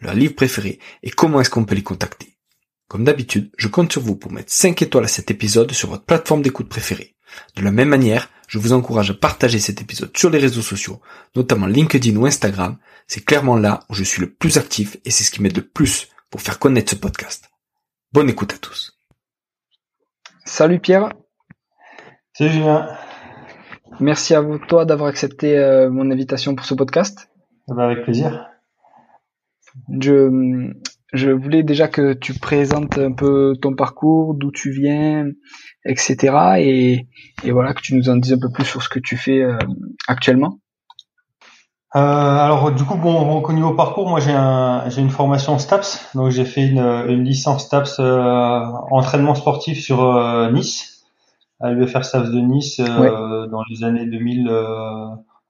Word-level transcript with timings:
leur 0.00 0.14
livre 0.14 0.34
préféré 0.34 0.78
et 1.02 1.10
comment 1.10 1.40
est-ce 1.40 1.50
qu'on 1.50 1.64
peut 1.64 1.74
les 1.74 1.82
contacter. 1.82 2.36
Comme 2.88 3.04
d'habitude, 3.04 3.50
je 3.56 3.68
compte 3.68 3.92
sur 3.92 4.02
vous 4.02 4.16
pour 4.16 4.32
mettre 4.32 4.52
5 4.52 4.82
étoiles 4.82 5.04
à 5.04 5.08
cet 5.08 5.30
épisode 5.30 5.72
sur 5.72 5.90
votre 5.90 6.04
plateforme 6.04 6.42
d'écoute 6.42 6.68
préférée. 6.68 7.14
De 7.56 7.62
la 7.62 7.70
même 7.70 7.88
manière, 7.88 8.28
je 8.48 8.58
vous 8.58 8.72
encourage 8.72 9.10
à 9.10 9.14
partager 9.14 9.60
cet 9.60 9.80
épisode 9.80 10.16
sur 10.16 10.30
les 10.30 10.38
réseaux 10.38 10.62
sociaux, 10.62 11.00
notamment 11.36 11.66
LinkedIn 11.66 12.16
ou 12.16 12.26
Instagram. 12.26 12.78
C'est 13.06 13.24
clairement 13.24 13.56
là 13.56 13.84
où 13.88 13.94
je 13.94 14.02
suis 14.02 14.20
le 14.20 14.30
plus 14.30 14.58
actif 14.58 14.96
et 15.04 15.12
c'est 15.12 15.22
ce 15.22 15.30
qui 15.30 15.40
m'aide 15.40 15.56
le 15.56 15.66
plus 15.66 16.08
pour 16.30 16.40
faire 16.40 16.58
connaître 16.58 16.90
ce 16.90 16.96
podcast. 16.96 17.48
Bonne 18.12 18.28
écoute 18.28 18.52
à 18.52 18.58
tous. 18.58 18.98
Salut 20.44 20.80
Pierre. 20.80 21.12
Salut 22.32 22.50
Julien. 22.50 22.88
Merci 24.00 24.34
à 24.34 24.40
vous, 24.40 24.58
toi, 24.58 24.84
d'avoir 24.84 25.08
accepté 25.08 25.56
euh, 25.56 25.90
mon 25.90 26.10
invitation 26.10 26.56
pour 26.56 26.66
ce 26.66 26.74
podcast. 26.74 27.30
Eh 27.70 27.74
ben, 27.74 27.84
avec 27.84 28.02
plaisir. 28.02 28.49
Je, 30.00 30.70
je 31.12 31.30
voulais 31.30 31.62
déjà 31.62 31.88
que 31.88 32.12
tu 32.12 32.34
présentes 32.34 32.98
un 32.98 33.12
peu 33.12 33.54
ton 33.60 33.74
parcours, 33.74 34.34
d'où 34.34 34.50
tu 34.50 34.70
viens, 34.70 35.26
etc. 35.84 36.16
Et, 36.58 37.06
et, 37.42 37.50
voilà, 37.50 37.74
que 37.74 37.80
tu 37.80 37.94
nous 37.94 38.08
en 38.08 38.16
dises 38.16 38.32
un 38.32 38.38
peu 38.38 38.50
plus 38.50 38.64
sur 38.64 38.82
ce 38.82 38.88
que 38.88 38.98
tu 38.98 39.16
fais 39.16 39.42
euh, 39.42 39.58
actuellement. 40.06 40.58
Euh, 41.96 41.98
alors 41.98 42.70
du 42.70 42.84
coup, 42.84 42.94
bon, 42.94 43.42
au 43.42 43.52
niveau 43.52 43.74
parcours, 43.74 44.08
moi 44.08 44.20
j'ai 44.20 44.30
un, 44.30 44.88
j'ai 44.90 45.00
une 45.00 45.10
formation 45.10 45.58
STAPS, 45.58 46.14
donc 46.14 46.30
j'ai 46.30 46.44
fait 46.44 46.64
une, 46.64 46.78
une 46.78 47.24
licence 47.24 47.64
STAPS 47.64 47.96
euh, 47.98 48.60
entraînement 48.92 49.34
sportif 49.34 49.80
sur 49.80 50.04
euh, 50.04 50.52
Nice, 50.52 51.04
à 51.58 51.72
l'UFR 51.72 52.04
STAPS 52.04 52.30
de 52.30 52.38
Nice 52.38 52.78
euh, 52.78 53.48
dans 53.48 53.62
les 53.68 53.82
années 53.82 54.06
2000, 54.06 54.48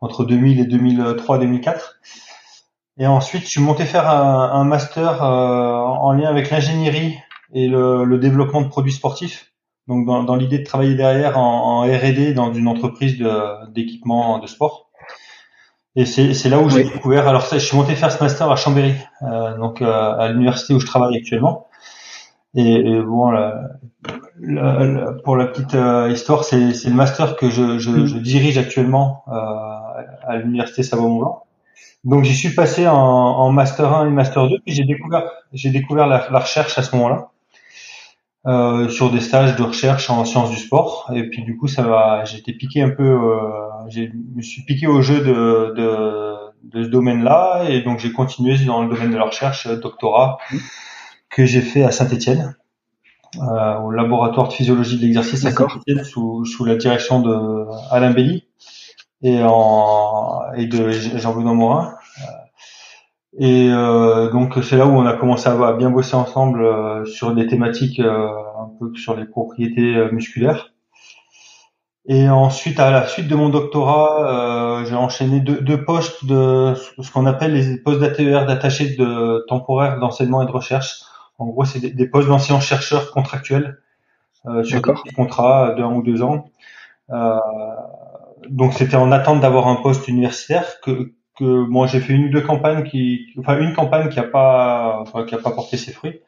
entre 0.00 0.24
2000 0.24 0.60
et 0.60 0.64
2003-2004. 0.64 1.78
Et 3.00 3.06
ensuite, 3.06 3.44
je 3.44 3.48
suis 3.48 3.62
monté 3.62 3.86
faire 3.86 4.08
un, 4.08 4.50
un 4.52 4.64
master 4.64 5.24
euh, 5.24 5.26
en 5.26 6.12
lien 6.12 6.28
avec 6.28 6.50
l'ingénierie 6.50 7.18
et 7.55 7.66
le, 7.66 8.05
le, 8.05 8.18
développement 8.18 8.61
de 8.61 8.68
produits 8.68 8.92
sportifs. 8.92 9.52
Donc, 9.88 10.06
dans, 10.06 10.22
dans 10.22 10.36
l'idée 10.36 10.58
de 10.58 10.64
travailler 10.64 10.94
derrière 10.94 11.39
en, 11.39 11.80
en 11.80 11.83
R&D 11.83 12.34
dans 12.34 12.52
une 12.52 12.68
entreprise 12.68 13.16
d'équipement 13.70 14.39
de, 14.39 14.46
sport. 14.46 14.90
Et 15.96 16.05
c'est 16.05 16.48
là 16.50 16.60
où 16.60 16.68
j'ai 16.68 16.84
découvert. 16.84 17.27
Alors, 17.27 17.48
je 17.50 17.56
suis 17.58 17.74
monté 17.74 17.94
faire 17.94 18.12
ce 18.12 18.22
master 18.22 18.50
à 18.50 18.56
Chambéry, 18.56 18.92
euh, 19.22 19.56
donc 19.56 19.80
euh, 19.80 20.12
à 20.18 20.28
l'université 20.28 20.74
où 20.74 20.78
je 20.78 20.86
travaille 20.86 21.16
actuellement. 21.16 21.68
Et, 22.55 22.74
et 22.74 23.02
bon, 23.02 23.30
la, 23.30 23.62
la, 24.40 25.12
pour 25.24 25.36
la 25.36 25.46
petite 25.46 25.74
euh, 25.74 26.10
histoire, 26.10 26.44
c'est 26.44 26.58
le 26.58 26.94
master 26.94 27.36
que 27.36 27.48
je, 27.48 27.78
je, 27.78 28.06
je 28.06 28.18
dirige 28.18 28.58
actuellement 28.58 29.24
euh, 29.28 29.33
à 30.27 30.36
l'université 30.36 30.83
Savoie-Mont-Blanc. 30.83 31.44
Donc 32.05 32.24
j'y 32.24 32.35
suis 32.35 32.55
passé 32.55 32.86
en, 32.89 32.95
en, 32.95 33.52
master 33.52 33.92
1 33.92 34.07
et 34.07 34.11
master 34.11 34.48
2, 34.48 34.58
puis 34.64 34.74
j'ai 34.74 34.85
découvert 34.85 35.30
j'ai 35.52 35.70
découvert 35.70 36.07
la, 36.07 36.29
la, 36.30 36.39
recherche 36.39 36.79
à 36.79 36.83
ce 36.83 36.96
moment-là 36.96 37.30
euh, 38.46 38.89
sur 38.89 39.11
des 39.11 39.20
stages 39.20 39.57
de 39.57 39.63
recherche 39.63 40.08
en 40.08 40.24
sciences 40.24 40.51
du 40.51 40.57
sport. 40.57 41.11
Et 41.14 41.29
puis 41.29 41.42
du 41.42 41.57
coup 41.57 41.69
ça 41.69 41.83
va, 41.83 42.24
j'ai 42.24 42.39
été 42.39 42.52
piqué 42.52 42.83
un 42.83 42.90
peu, 42.90 43.02
euh, 43.02 43.51
je 43.89 44.02
me 44.35 44.42
suis 44.42 44.63
piqué 44.63 44.86
au 44.86 45.02
jeu 45.02 45.19
de, 45.20 45.74
de, 45.77 46.36
de 46.64 46.85
ce 46.85 46.89
domaine-là, 46.89 47.64
et 47.69 47.83
donc 47.83 47.98
j'ai 47.98 48.13
continué 48.13 48.57
dans 48.64 48.83
le 48.83 48.89
domaine 48.89 49.11
de 49.11 49.19
la 49.19 49.24
recherche, 49.24 49.67
euh, 49.67 49.77
doctorat 49.77 50.39
que 51.29 51.45
j'ai 51.45 51.61
fait 51.61 51.85
à 51.85 51.90
Saint-Étienne. 51.90 52.57
Euh, 53.36 53.79
au 53.79 53.92
laboratoire 53.92 54.48
de 54.48 54.52
physiologie 54.52 54.96
de 54.96 55.02
l'exercice 55.02 55.45
à 55.45 55.52
Saint-Étienne 55.52 56.02
sous, 56.02 56.45
sous 56.45 56.64
la 56.64 56.74
direction 56.74 57.20
de 57.20 57.64
Alain 57.92 58.11
Belly 58.11 58.45
et, 59.23 59.42
en, 59.42 60.42
et 60.57 60.67
de 60.67 60.91
Jean-Benoît 60.91 61.55
Morin. 61.55 61.95
Et 63.39 63.69
euh, 63.70 64.31
donc 64.31 64.58
c'est 64.63 64.77
là 64.77 64.86
où 64.86 64.91
on 64.91 65.07
a 65.07 65.13
commencé 65.13 65.48
à, 65.48 65.73
bien 65.73 65.91
bosser 65.91 66.17
ensemble 66.17 66.64
euh, 66.64 67.05
sur 67.05 67.33
des 67.33 67.47
thématiques 67.47 68.01
euh, 68.01 68.29
un 68.58 68.70
peu 68.79 68.92
sur 68.97 69.14
les 69.14 69.25
propriétés 69.25 69.97
euh, 69.97 70.11
musculaires. 70.11 70.73
Et 72.07 72.29
ensuite, 72.29 72.81
à 72.81 72.91
la 72.91 73.07
suite 73.07 73.29
de 73.29 73.36
mon 73.36 73.51
doctorat, 73.51 74.83
j'ai 74.85 74.97
enchaîné 74.97 75.39
deux, 75.39 75.61
deux, 75.61 75.85
postes 75.85 76.25
de 76.25 76.75
ce 76.75 77.13
qu'on 77.13 77.27
appelle 77.27 77.52
les 77.52 77.77
postes 77.77 78.01
d'ATER, 78.01 78.47
d'attachés 78.48 78.97
de 78.97 79.45
temporaire 79.47 80.01
d'enseignement 80.01 80.42
et 80.42 80.47
de 80.47 80.51
recherche. 80.51 81.02
En 81.39 81.47
gros, 81.47 81.64
c'est 81.64 81.79
des, 81.79 81.91
des, 81.91 82.08
postes 82.08 82.27
d'enseignants-chercheurs 82.27 83.13
contractuels 83.13 83.79
sur 84.64 84.81
des 84.81 85.13
contrats 85.14 85.75
d'un 85.77 85.92
ou 85.92 86.02
deux 86.02 86.23
ans. 86.23 86.47
Donc 88.50 88.74
c'était 88.74 88.96
en 88.96 89.12
attente 89.12 89.40
d'avoir 89.40 89.68
un 89.68 89.77
poste 89.77 90.08
universitaire 90.08 90.80
que 90.83 91.12
que 91.38 91.44
moi 91.44 91.86
j'ai 91.86 92.00
fait 92.00 92.12
une 92.12 92.27
ou 92.27 92.28
deux 92.30 92.42
campagnes 92.42 92.83
qui 92.84 93.28
enfin 93.38 93.58
une 93.58 93.74
campagne 93.74 94.08
qui 94.08 94.18
a 94.18 94.24
pas 94.24 94.98
enfin, 95.00 95.24
qui 95.24 95.34
a 95.34 95.38
pas 95.38 95.52
porté 95.52 95.77
ses 95.77 95.92
fruits. 95.92 96.20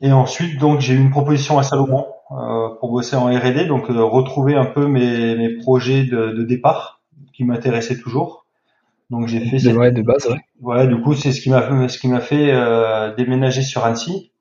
Et 0.00 0.12
ensuite 0.12 0.58
donc 0.58 0.80
j'ai 0.80 0.94
eu 0.94 1.00
une 1.00 1.10
proposition 1.10 1.58
à 1.58 1.62
Salomon 1.62 2.06
euh, 2.32 2.68
pour 2.80 2.90
bosser 2.90 3.16
en 3.16 3.26
R&D 3.26 3.66
donc 3.66 3.88
euh, 3.88 4.02
retrouver 4.02 4.56
un 4.56 4.66
peu 4.66 4.86
mes, 4.88 5.36
mes 5.36 5.56
projets 5.56 6.04
de, 6.04 6.32
de 6.32 6.42
départ 6.42 7.00
qui 7.32 7.44
m'intéressaient 7.44 7.98
toujours. 7.98 8.46
Donc 9.08 9.28
j'ai 9.28 9.40
fait 9.40 9.56
de, 9.56 9.62
cette... 9.62 9.94
de 9.94 10.02
base 10.02 10.26
ouais. 10.26 10.40
voilà 10.60 10.86
du 10.86 11.00
coup 11.00 11.14
c'est 11.14 11.30
ce 11.30 11.40
qui 11.40 11.50
m'a 11.50 11.88
ce 11.88 11.98
qui 11.98 12.08
m'a 12.08 12.20
fait 12.20 12.52
euh, 12.52 13.14
déménager 13.14 13.62
sur 13.62 13.84
Annecy 13.84 14.32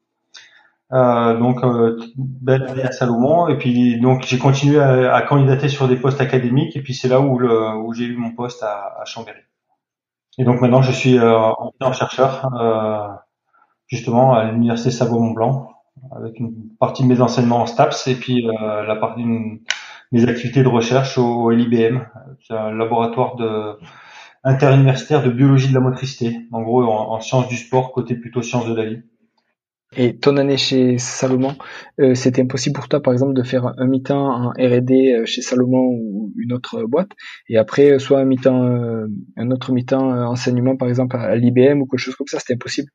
euh, 0.93 1.37
donc 1.37 1.63
euh, 1.63 1.99
belle 2.15 2.63
année 2.63 2.83
à 2.83 2.91
Salomon 2.91 3.47
et 3.47 3.57
puis 3.57 3.99
donc 3.99 4.23
j'ai 4.23 4.37
continué 4.37 4.79
à, 4.79 5.15
à, 5.15 5.21
candidater 5.23 5.67
sur 5.67 5.87
des 5.87 5.95
postes 5.95 6.21
académiques 6.21 6.75
et 6.75 6.83
puis 6.83 6.93
c'est 6.93 7.07
là 7.07 7.19
où, 7.19 7.39
le, 7.39 7.75
où 7.77 7.91
j'ai 7.93 8.05
eu 8.05 8.15
mon 8.15 8.31
poste 8.31 8.61
à, 8.61 8.93
à, 9.01 9.05
Chambéry. 9.05 9.39
Et 10.37 10.43
donc 10.43 10.61
maintenant 10.61 10.83
je 10.83 10.91
suis 10.91 11.17
euh, 11.17 11.37
en 11.79 11.93
chercheur 11.93 12.47
euh, 12.53 13.07
justement 13.87 14.35
à 14.35 14.51
l'université 14.51 14.91
Savoie-Mont-Blanc 14.91 15.71
avec 16.15 16.39
une 16.39 16.53
partie 16.79 17.01
de 17.01 17.07
mes 17.07 17.19
enseignements 17.19 17.61
en 17.61 17.65
STAPS 17.65 18.05
et 18.07 18.15
puis 18.15 18.47
euh, 18.47 18.83
la 18.83 18.95
partie 18.95 19.23
de 19.23 19.59
mes 20.11 20.29
activités 20.29 20.61
de 20.61 20.67
recherche 20.67 21.17
au, 21.17 21.45
au 21.45 21.49
LIBM, 21.49 22.01
c'est 22.47 22.53
un 22.53 22.71
laboratoire 22.71 23.37
de 23.37 23.79
interuniversitaire 24.43 25.23
de 25.23 25.31
biologie 25.31 25.69
de 25.69 25.73
la 25.73 25.79
motricité, 25.79 26.41
en 26.51 26.61
gros 26.61 26.83
en, 26.83 27.13
en 27.13 27.19
sciences 27.21 27.47
du 27.47 27.57
sport 27.57 27.91
côté 27.91 28.13
plutôt 28.13 28.43
sciences 28.43 28.67
de 28.67 28.75
la 28.75 28.85
vie. 28.85 29.01
Et 29.97 30.17
ton 30.17 30.37
année 30.37 30.57
chez 30.57 30.97
Salomon, 30.97 31.55
euh, 32.01 32.15
c'était 32.15 32.41
impossible 32.41 32.75
pour 32.75 32.89
toi, 32.89 33.01
par 33.01 33.13
exemple, 33.13 33.33
de 33.33 33.43
faire 33.43 33.73
un 33.77 33.87
mi-temps 33.87 34.27
en 34.27 34.49
R&D 34.49 35.13
euh, 35.13 35.25
chez 35.25 35.41
Salomon 35.41 35.83
ou 35.83 36.33
une 36.37 36.53
autre 36.53 36.83
boîte, 36.83 37.11
et 37.49 37.57
après 37.57 37.91
euh, 37.91 37.99
soit 37.99 38.19
un 38.19 38.25
mi-temps, 38.25 38.63
euh, 38.63 39.07
un 39.37 39.51
autre 39.51 39.71
mi-temps 39.71 40.13
euh, 40.13 40.25
enseignement, 40.25 40.75
par 40.75 40.89
exemple 40.89 41.15
à 41.15 41.35
l'IBM 41.35 41.81
ou 41.81 41.85
quelque 41.85 41.99
chose 41.99 42.15
comme 42.15 42.27
ça, 42.27 42.39
c'était 42.39 42.55
impossible? 42.55 42.89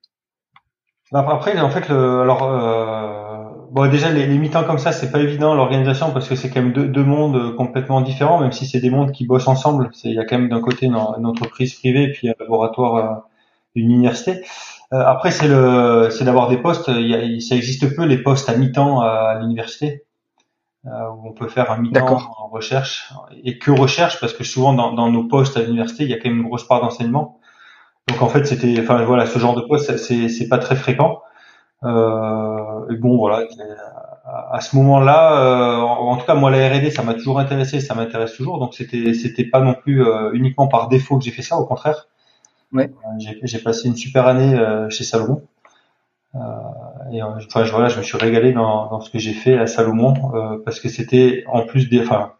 Bah, 1.11 1.26
après, 1.29 1.58
en 1.58 1.70
fait, 1.70 1.88
le, 1.88 2.20
alors 2.20 2.41
bon, 3.73 3.91
déjà 3.91 4.12
les, 4.12 4.26
les 4.26 4.38
mi-temps 4.38 4.64
comme 4.64 4.79
ça, 4.79 4.93
c'est 4.93 5.11
pas 5.11 5.20
évident 5.20 5.55
l'organisation 5.55 6.12
parce 6.12 6.29
que 6.29 6.35
c'est 6.35 6.50
quand 6.50 6.62
même 6.62 6.73
deux, 6.73 6.87
deux, 6.87 7.02
mondes 7.02 7.56
complètement 7.56 8.00
différents, 8.02 8.41
même 8.41 8.52
si 8.52 8.67
c'est 8.67 8.81
des 8.81 8.91
mondes 8.91 9.11
qui 9.11 9.26
bossent 9.26 9.49
ensemble. 9.49 9.91
Il 10.05 10.12
y 10.12 10.19
a 10.19 10.25
quand 10.25 10.38
même 10.38 10.50
d'un 10.50 10.61
côté 10.61 10.87
une, 10.87 10.94
une, 10.94 11.26
entreprise 11.26 11.75
privée 11.75 12.05
et 12.05 12.12
puis 12.12 12.29
un 12.29 12.35
laboratoire, 12.38 13.26
une 13.75 13.91
université. 13.91 14.43
Euh, 14.93 15.05
après, 15.05 15.31
c'est 15.31 15.49
le, 15.49 16.09
c'est 16.11 16.25
d'avoir 16.25 16.49
des 16.49 16.59
postes. 16.59 16.89
Il 16.89 17.09
y 17.09 17.15
a, 17.15 17.41
ça 17.41 17.55
existe 17.55 17.95
peu 17.95 18.05
les 18.05 18.19
postes 18.19 18.49
à 18.49 18.57
mi-temps 18.57 19.01
à, 19.01 19.39
l'université. 19.41 20.05
où 20.85 21.29
on 21.29 21.33
peut 21.33 21.49
faire 21.49 21.71
un 21.71 21.79
mi-temps 21.79 22.19
en 22.39 22.49
recherche 22.49 23.13
et 23.45 23.59
que 23.59 23.71
recherche 23.71 24.19
parce 24.21 24.33
que 24.33 24.45
souvent 24.45 24.73
dans, 24.73 24.93
dans 24.93 25.11
nos 25.11 25.25
postes 25.25 25.57
à 25.57 25.63
l'université, 25.63 26.05
il 26.05 26.11
y 26.11 26.15
a 26.15 26.17
quand 26.17 26.29
même 26.29 26.39
une 26.39 26.49
grosse 26.49 26.67
part 26.67 26.81
d'enseignement. 26.81 27.41
Donc 28.09 28.23
en 28.23 28.29
fait, 28.29 28.45
c'était, 28.47 28.75
enfin 28.81 29.05
voilà, 29.05 29.27
ce 29.27 29.39
genre 29.39 29.55
de 29.55 29.63
poste, 29.63 29.97
c'est 29.97 30.29
c'est 30.29 30.49
pas 30.49 30.59
très 30.59 30.77
fréquent. 30.77 31.21
Euh, 31.85 32.91
et 32.91 32.97
bon 32.97 33.17
voilà, 33.17 33.47
à 34.53 34.61
ce 34.61 34.77
moment-là, 34.77 35.41
euh, 35.41 35.77
en, 35.81 36.17
tout 36.17 36.27
cas 36.27 36.35
moi 36.35 36.51
la 36.51 36.69
R&D, 36.69 36.91
ça 36.91 37.03
m'a 37.03 37.15
toujours 37.15 37.39
intéressé, 37.39 37.81
ça 37.81 37.95
m'intéresse 37.95 38.35
toujours. 38.35 38.59
Donc 38.59 38.75
c'était 38.75 39.15
c'était 39.15 39.45
pas 39.45 39.61
non 39.61 39.75
plus 39.75 40.05
euh, 40.05 40.33
uniquement 40.33 40.69
par 40.69 40.89
défaut 40.89 41.19
que 41.19 41.25
j'ai 41.25 41.31
fait 41.31 41.43
ça, 41.43 41.57
au 41.57 41.67
contraire. 41.67 42.09
Ouais. 42.73 42.91
j'ai 43.45 43.59
passé 43.59 43.89
une 43.89 43.97
super 43.97 44.27
année 44.27 44.57
chez 44.91 45.05
Salomon. 45.05 45.43
et 47.13 47.23
enfin, 47.23 47.65
voilà, 47.65 47.89
je 47.89 47.99
me 47.99 48.03
suis 48.03 48.17
régalé 48.17 48.53
dans, 48.53 48.89
dans 48.89 49.01
ce 49.01 49.11
que 49.11 49.19
j'ai 49.19 49.33
fait 49.33 49.59
à 49.59 49.67
Salomon 49.67 50.61
parce 50.65 50.79
que 50.79 50.89
c'était 50.89 51.45
en 51.49 51.67
plus 51.67 51.89
des, 51.89 52.01
enfin 52.01 52.35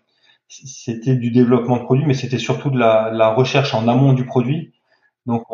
c'était 0.49 1.15
du 1.15 1.31
développement 1.31 1.77
de 1.77 1.83
produits, 1.83 2.05
mais 2.07 2.15
c'était 2.15 2.39
surtout 2.39 2.71
de 2.71 2.79
la, 2.79 3.11
la 3.13 3.33
recherche 3.33 3.75
en 3.75 3.87
amont 3.89 4.13
du 4.13 4.25
produit 4.25 4.73
donc, 5.27 5.45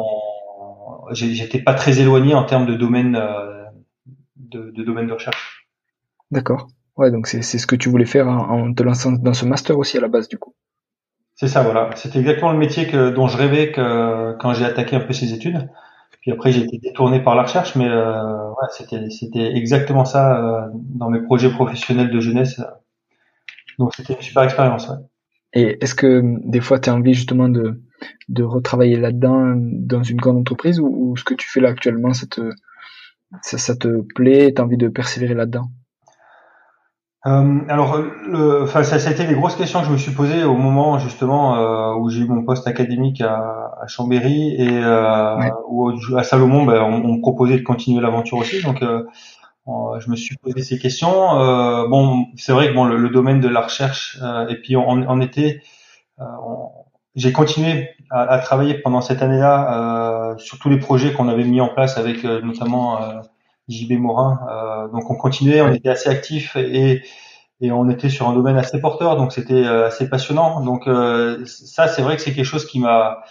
j'étais 1.12 1.60
pas 1.60 1.74
très 1.74 2.00
éloigné 2.00 2.34
en 2.34 2.44
termes 2.44 2.66
de 2.66 2.74
domaine 2.74 3.16
euh, 3.16 3.64
de, 4.36 4.70
de, 4.70 4.82
domaine 4.82 5.06
de 5.06 5.12
recherche. 5.12 5.68
D'accord. 6.30 6.68
Ouais, 6.96 7.10
donc 7.10 7.26
c'est 7.26 7.42
ce 7.42 7.66
que 7.66 7.76
tu 7.76 7.90
voulais 7.90 8.06
faire 8.06 8.26
en, 8.26 8.72
te 8.72 8.82
lançant 8.82 9.12
dans 9.12 9.34
ce 9.34 9.44
master 9.44 9.76
aussi 9.76 9.98
à 9.98 10.00
la 10.00 10.08
base 10.08 10.28
du 10.28 10.38
coup. 10.38 10.54
C'est 11.36 11.48
ça, 11.48 11.62
voilà. 11.62 11.90
C'était 11.96 12.18
exactement 12.18 12.50
le 12.50 12.58
métier 12.58 12.86
dont 13.12 13.28
je 13.28 13.36
rêvais 13.36 13.70
quand 13.70 14.52
j'ai 14.54 14.64
attaqué 14.64 14.96
un 14.96 15.00
peu 15.00 15.12
ces 15.12 15.32
études. 15.32 15.68
Puis 16.26 16.32
après, 16.32 16.50
j'ai 16.50 16.62
été 16.62 16.78
détourné 16.78 17.22
par 17.22 17.36
la 17.36 17.42
recherche, 17.42 17.76
mais 17.76 17.88
euh, 17.88 18.50
c'était 18.70 19.54
exactement 19.54 20.04
ça 20.04 20.42
euh, 20.42 20.68
dans 20.72 21.08
mes 21.08 21.20
projets 21.20 21.50
professionnels 21.50 22.10
de 22.10 22.18
jeunesse. 22.18 22.60
Donc 23.78 23.94
c'était 23.94 24.14
une 24.14 24.22
super 24.22 24.42
expérience. 24.42 24.88
Ouais. 24.88 24.96
Et 25.52 25.78
est-ce 25.80 25.94
que 25.94 26.22
des 26.44 26.60
fois 26.60 26.80
tu 26.80 26.90
as 26.90 26.94
envie 26.94 27.14
justement 27.14 27.48
de 27.48 27.80
de 28.28 28.42
retravailler 28.42 28.96
là-dedans 28.96 29.54
dans 29.56 30.02
une 30.02 30.16
grande 30.16 30.38
entreprise 30.38 30.80
ou, 30.80 31.16
ce 31.16 31.22
que 31.22 31.34
tu 31.34 31.48
fais 31.48 31.60
là 31.60 31.68
actuellement, 31.68 32.12
ça 32.12 32.26
te, 32.26 32.50
ça, 33.42 33.76
te 33.76 34.02
plaît, 34.14 34.52
tu 34.52 34.60
as 34.60 34.64
envie 34.64 34.76
de 34.76 34.88
persévérer 34.88 35.34
là-dedans? 35.34 35.70
Euh, 37.26 37.58
alors, 37.68 37.98
le, 37.98 38.62
enfin, 38.62 38.82
ça, 38.84 38.98
ça 38.98 39.08
a 39.08 39.12
été 39.12 39.26
les 39.26 39.34
grosses 39.34 39.56
questions 39.56 39.80
que 39.80 39.86
je 39.86 39.92
me 39.92 39.96
suis 39.96 40.12
posées 40.12 40.44
au 40.44 40.56
moment 40.56 40.98
justement 40.98 41.56
euh, 41.56 41.94
où 41.98 42.08
j'ai 42.08 42.20
eu 42.20 42.28
mon 42.28 42.44
poste 42.44 42.66
académique 42.68 43.20
à, 43.20 43.74
à 43.80 43.86
Chambéry 43.88 44.54
et 44.54 44.68
euh, 44.70 45.36
où, 45.68 45.90
à 46.16 46.22
Salomon, 46.22 46.64
ben, 46.64 46.82
on, 46.82 47.04
on, 47.04 47.14
me 47.14 47.20
proposait 47.20 47.56
de 47.56 47.62
continuer 47.62 48.00
l'aventure 48.00 48.38
aussi. 48.38 48.62
Donc, 48.62 48.82
euh, 48.82 49.02
je 49.98 50.10
me 50.10 50.16
suis 50.16 50.36
posé 50.36 50.62
ces 50.62 50.78
questions. 50.78 51.40
Euh, 51.40 51.88
bon, 51.88 52.26
c'est 52.36 52.52
vrai 52.52 52.68
que 52.68 52.74
bon, 52.74 52.84
le, 52.84 53.08
domaine 53.08 53.40
de 53.40 53.48
la 53.48 53.62
recherche 53.62 54.18
et 54.48 54.54
puis 54.56 54.76
on, 54.76 54.86
on 54.86 55.20
était, 55.20 55.62
j'ai 57.16 57.32
continué 57.32 57.90
à, 58.10 58.22
à, 58.22 58.38
travailler 58.38 58.74
pendant 58.74 59.00
cette 59.00 59.22
année-là 59.22 60.32
euh, 60.32 60.38
sur 60.38 60.58
tous 60.58 60.68
les 60.68 60.78
projets 60.78 61.12
qu'on 61.12 61.28
avait 61.28 61.44
mis 61.44 61.60
en 61.60 61.68
place 61.68 61.96
avec 61.96 62.24
euh, 62.24 62.40
notamment 62.42 63.02
euh, 63.02 63.20
JB 63.68 63.92
Morin. 63.92 64.40
Euh, 64.50 64.88
donc 64.88 65.10
on 65.10 65.14
continuait, 65.14 65.60
on 65.60 65.72
était 65.72 65.88
assez 65.88 66.08
actifs 66.08 66.56
et, 66.56 67.02
et 67.60 67.72
on 67.72 67.88
était 67.90 68.08
sur 68.08 68.28
un 68.28 68.34
domaine 68.34 68.56
assez 68.56 68.80
porteur, 68.80 69.16
donc 69.16 69.32
c'était 69.32 69.54
euh, 69.54 69.86
assez 69.86 70.08
passionnant. 70.08 70.60
Donc 70.60 70.84
ça, 71.46 71.88
c'est 71.88 72.02
vrai 72.02 72.16
que 72.16 72.22
c'est 72.22 72.32
quelque 72.32 72.44
chose 72.44 72.66
qui 72.66 72.80
m'a 72.80 73.22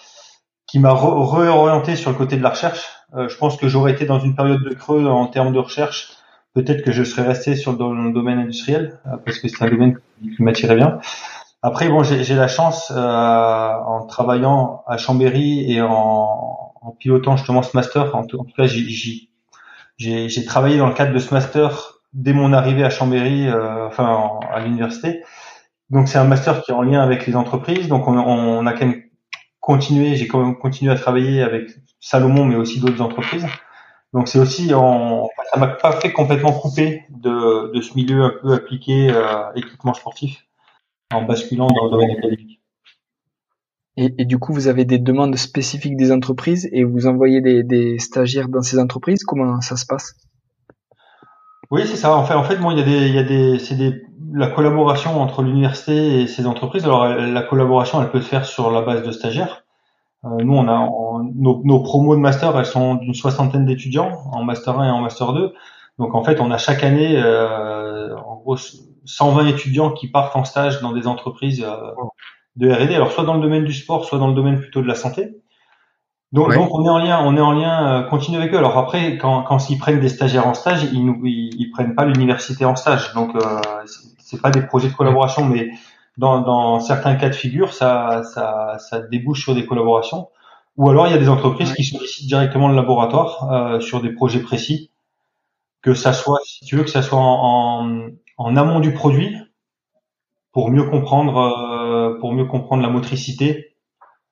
qui 0.67 0.79
m'a 0.79 0.93
réorienté 0.93 1.95
sur 1.95 2.09
le 2.09 2.17
côté 2.17 2.37
de 2.37 2.43
la 2.43 2.49
recherche. 2.49 2.89
je 3.15 3.37
pense 3.37 3.55
que 3.55 3.67
j'aurais 3.67 3.91
été 3.91 4.05
dans 4.05 4.19
une 4.19 4.35
période 4.35 4.63
de 4.63 4.73
creux 4.73 5.05
en 5.05 5.27
termes 5.27 5.53
de 5.53 5.59
recherche. 5.59 6.13
Peut-être 6.53 6.83
que 6.83 6.91
je 6.91 7.03
serais 7.03 7.21
resté 7.21 7.55
sur 7.55 7.73
le 7.73 8.11
domaine 8.11 8.39
industriel 8.39 8.99
parce 9.25 9.37
que 9.37 9.47
c'est 9.47 9.63
un 9.63 9.69
domaine 9.69 9.99
qui 10.21 10.41
m'attirait 10.41 10.75
bien. 10.75 10.99
Après, 11.65 11.89
bon, 11.89 12.03
j'ai 12.03 12.35
la 12.35 12.47
chance, 12.47 12.91
euh, 12.95 12.95
en 12.95 14.05
travaillant 14.05 14.83
à 14.85 14.97
Chambéry 14.97 15.71
et 15.71 15.81
en, 15.81 16.73
en 16.79 16.91
pilotant 16.91 17.37
justement 17.37 17.63
ce 17.63 17.75
master, 17.75 18.15
en, 18.15 18.23
tout, 18.23 18.45
cas, 18.55 18.67
j'ai 19.97 20.45
travaillé 20.45 20.77
dans 20.77 20.87
le 20.87 20.93
cadre 20.93 21.13
de 21.13 21.19
ce 21.19 21.33
master 21.33 21.99
dès 22.13 22.33
mon 22.33 22.53
arrivée 22.53 22.83
à 22.83 22.89
Chambéry, 22.89 23.47
euh, 23.47 23.87
enfin 23.87 24.39
à 24.51 24.59
l'université. 24.61 25.23
Donc 25.89 26.07
c'est 26.07 26.17
un 26.17 26.23
master 26.23 26.61
qui 26.61 26.71
est 26.71 26.73
en 26.73 26.81
lien 26.81 27.01
avec 27.01 27.27
les 27.27 27.35
entreprises. 27.35 27.87
Donc 27.87 28.07
on, 28.07 28.17
on 28.17 28.65
a 28.65 28.73
quand 28.73 28.85
même 28.85 29.03
continué, 29.59 30.15
j'ai 30.15 30.27
quand 30.27 30.43
même 30.43 30.57
continué 30.57 30.91
à 30.91 30.95
travailler 30.95 31.41
avec 31.41 31.69
Salomon, 31.99 32.45
mais 32.45 32.55
aussi 32.55 32.79
d'autres 32.79 33.01
entreprises. 33.01 33.45
Donc 34.13 34.29
c'est 34.29 34.39
aussi, 34.39 34.73
en, 34.73 35.27
ça 35.51 35.59
m'a 35.59 35.67
pas 35.67 35.99
fait 35.99 36.13
complètement 36.13 36.53
couper 36.53 37.03
de, 37.09 37.71
de 37.73 37.81
ce 37.81 37.95
milieu 37.95 38.23
un 38.23 38.33
peu 38.41 38.53
appliqué 38.53 39.09
euh, 39.09 39.51
équipement 39.55 39.93
sportif 39.93 40.45
en 41.13 41.23
basculant 41.23 41.67
dans 41.67 41.85
le 41.85 41.91
domaine 41.91 42.11
académique. 42.11 42.54
Et, 43.97 44.25
du 44.25 44.37
coup, 44.39 44.51
vous 44.51 44.67
avez 44.67 44.83
des 44.83 44.99
demandes 44.99 45.37
spécifiques 45.37 45.95
des 45.95 46.11
entreprises 46.11 46.67
et 46.73 46.83
vous 46.83 47.07
envoyez 47.07 47.39
des, 47.41 47.97
stagiaires 47.99 48.49
dans 48.49 48.61
ces 48.61 48.77
entreprises? 48.77 49.23
Comment 49.23 49.61
ça 49.61 49.77
se 49.77 49.85
passe? 49.85 50.15
Oui, 51.71 51.83
c'est 51.85 51.95
ça. 51.95 52.15
En 52.15 52.25
fait, 52.25 52.33
en 52.33 52.43
fait, 52.43 52.57
bon, 52.57 52.71
il 52.71 52.79
y 52.79 52.81
a 52.81 52.85
des, 52.85 53.07
il 53.07 53.15
y 53.15 53.17
a 53.17 53.23
des, 53.23 53.57
c'est 53.57 53.75
des, 53.75 54.03
la 54.33 54.47
collaboration 54.47 55.21
entre 55.21 55.43
l'université 55.43 56.21
et 56.21 56.27
ces 56.27 56.45
entreprises. 56.45 56.83
Alors, 56.83 57.07
la 57.07 57.41
collaboration, 57.41 58.01
elle 58.01 58.11
peut 58.11 58.21
se 58.21 58.27
faire 58.27 58.45
sur 58.45 58.69
la 58.69 58.81
base 58.81 59.01
de 59.01 59.11
stagiaires. 59.11 59.63
Euh, 60.25 60.43
nous, 60.43 60.53
on 60.53 60.67
a 60.67 60.89
nos, 61.33 61.61
nos, 61.63 61.79
promos 61.81 62.15
de 62.15 62.21
master, 62.21 62.57
elles 62.57 62.65
sont 62.65 62.95
d'une 62.95 63.13
soixantaine 63.13 63.65
d'étudiants 63.65 64.11
en 64.31 64.43
master 64.43 64.77
1 64.77 64.87
et 64.87 64.91
en 64.91 64.99
master 64.99 65.33
2. 65.33 65.53
Donc, 65.99 66.15
en 66.15 66.23
fait, 66.23 66.41
on 66.41 66.51
a 66.51 66.57
chaque 66.57 66.83
année, 66.83 67.15
euh, 67.17 68.15
en 68.17 68.35
gros, 68.35 68.57
120 69.05 69.47
étudiants 69.47 69.91
qui 69.91 70.09
partent 70.09 70.35
en 70.35 70.43
stage 70.43 70.81
dans 70.81 70.91
des 70.91 71.07
entreprises 71.07 71.63
euh, 71.63 71.91
de 72.55 72.71
R&D. 72.71 72.95
Alors 72.95 73.11
soit 73.11 73.23
dans 73.23 73.35
le 73.35 73.41
domaine 73.41 73.65
du 73.65 73.73
sport, 73.73 74.05
soit 74.05 74.19
dans 74.19 74.27
le 74.27 74.33
domaine 74.33 74.59
plutôt 74.59 74.81
de 74.81 74.87
la 74.87 74.95
santé. 74.95 75.35
Donc, 76.31 76.53
donc 76.53 76.73
on 76.73 76.83
est 76.83 76.89
en 76.89 76.97
lien, 76.97 77.21
on 77.23 77.37
est 77.37 77.41
en 77.41 77.53
lien 77.53 77.87
euh, 77.87 78.03
continu 78.03 78.37
avec 78.37 78.53
eux. 78.53 78.57
Alors 78.57 78.77
après, 78.77 79.17
quand, 79.17 79.43
quand 79.43 79.69
ils 79.69 79.77
prennent 79.77 79.99
des 79.99 80.09
stagiaires 80.09 80.47
en 80.47 80.53
stage, 80.53 80.83
ils 80.91 81.05
nous, 81.05 81.21
ils, 81.23 81.69
prennent 81.71 81.95
pas 81.95 82.05
l'université 82.05 82.65
en 82.65 82.75
stage. 82.75 83.13
Donc 83.13 83.35
euh, 83.35 83.61
c'est 84.19 84.41
pas 84.41 84.49
des 84.49 84.61
projets 84.61 84.89
de 84.89 84.93
collaboration, 84.93 85.45
mais 85.45 85.69
dans, 86.17 86.41
dans 86.41 86.79
certains 86.79 87.15
cas 87.15 87.29
de 87.29 87.35
figure, 87.35 87.73
ça, 87.73 88.23
ça, 88.23 88.77
ça 88.79 88.99
débouche 88.99 89.43
sur 89.43 89.55
des 89.55 89.65
collaborations. 89.65 90.29
Ou 90.77 90.89
alors 90.89 91.07
il 91.07 91.11
y 91.11 91.15
a 91.15 91.19
des 91.19 91.29
entreprises 91.29 91.73
qui 91.73 91.85
sollicitent 91.85 92.27
directement 92.27 92.67
le 92.67 92.75
laboratoire 92.75 93.49
euh, 93.51 93.79
sur 93.79 94.01
des 94.01 94.09
projets 94.09 94.41
précis, 94.41 94.91
que 95.81 95.93
ça 95.93 96.11
soit, 96.11 96.39
si 96.43 96.65
tu 96.65 96.75
veux, 96.75 96.83
que 96.83 96.89
ça 96.89 97.01
soit 97.01 97.19
en, 97.19 98.09
en 98.37 98.55
amont 98.57 98.81
du 98.81 98.91
produit 98.93 99.37
pour 100.51 100.69
mieux 100.69 100.83
comprendre 100.83 101.37
euh, 101.37 101.74
pour 102.19 102.33
mieux 102.33 102.45
comprendre 102.45 102.83
la 102.83 102.89
motricité 102.89 103.75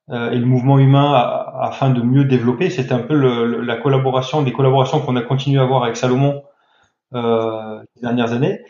euh, 0.09 0.31
et 0.31 0.37
le 0.37 0.45
mouvement 0.45 0.79
humain 0.79 1.13
afin 1.59 1.89
de 1.89 2.01
mieux 2.01 2.25
développer. 2.25 2.69
C'était 2.69 2.93
un 2.93 2.99
peu 2.99 3.15
le, 3.15 3.61
la 3.61 3.77
collaboration, 3.77 4.41
des 4.41 4.51
collaborations 4.51 4.99
qu'on 5.01 5.15
a 5.15 5.21
continué 5.21 5.59
à 5.59 5.63
avoir 5.63 5.83
avec 5.83 5.95
Salomon 5.95 6.43
euh, 7.13 7.79
ces 7.95 8.01
dernières 8.01 8.33
années 8.33 8.61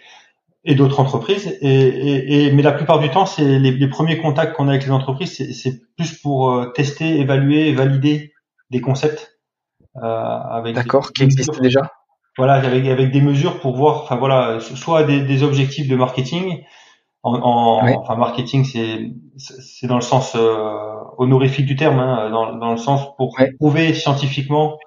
et 0.66 0.76
d'autres 0.76 1.00
entreprises. 1.00 1.58
Et, 1.62 2.46
et, 2.46 2.52
mais 2.52 2.62
la 2.62 2.72
plupart 2.72 3.00
du 3.00 3.10
temps, 3.10 3.26
c'est 3.26 3.60
les, 3.60 3.72
les, 3.72 3.88
premiers 3.88 4.18
contacts 4.18 4.56
qu'on 4.56 4.68
a 4.68 4.72
avec 4.72 4.86
les 4.86 4.92
entreprises, 4.92 5.34
c'est 5.54 5.82
plus 5.96 6.18
pour 6.20 6.52
euh, 6.52 6.66
tester, 6.68 7.20
évaluer, 7.20 7.74
valider 7.74 8.34
des 8.70 8.82
concepts. 8.82 9.40
Euh, 9.98 10.02
avec 10.02 10.76
D'accord, 10.76 11.12
qui 11.12 11.24
existent 11.24 11.62
déjà 11.62 11.92
voilà, 12.38 12.54
avec, 12.54 12.88
avec 12.88 13.12
des 13.12 13.22
mesures 13.22 13.60
pour 13.60 13.76
voir, 13.76 14.02
enfin 14.04 14.16
voilà, 14.16 14.60
soit 14.60 15.04
des, 15.04 15.22
des 15.22 15.44
objectifs 15.44 15.88
de 15.88 15.96
marketing, 15.96 16.64
en, 17.24 17.36
en 17.36 18.00
enfin 18.00 18.16
marketing 18.16 18.64
c'est 18.66 19.12
c'est 19.38 19.88
dans 19.88 19.96
le 19.96 20.02
sens 20.02 20.36
euh, 20.36 20.70
honorifique 21.18 21.66
du 21.66 21.76
terme, 21.76 22.00
hein, 22.00 22.30
dans, 22.30 22.56
dans 22.56 22.72
le 22.72 22.78
sens 22.78 23.16
pour 23.18 23.36
prouver 23.58 23.94
scientifiquement 23.94 24.78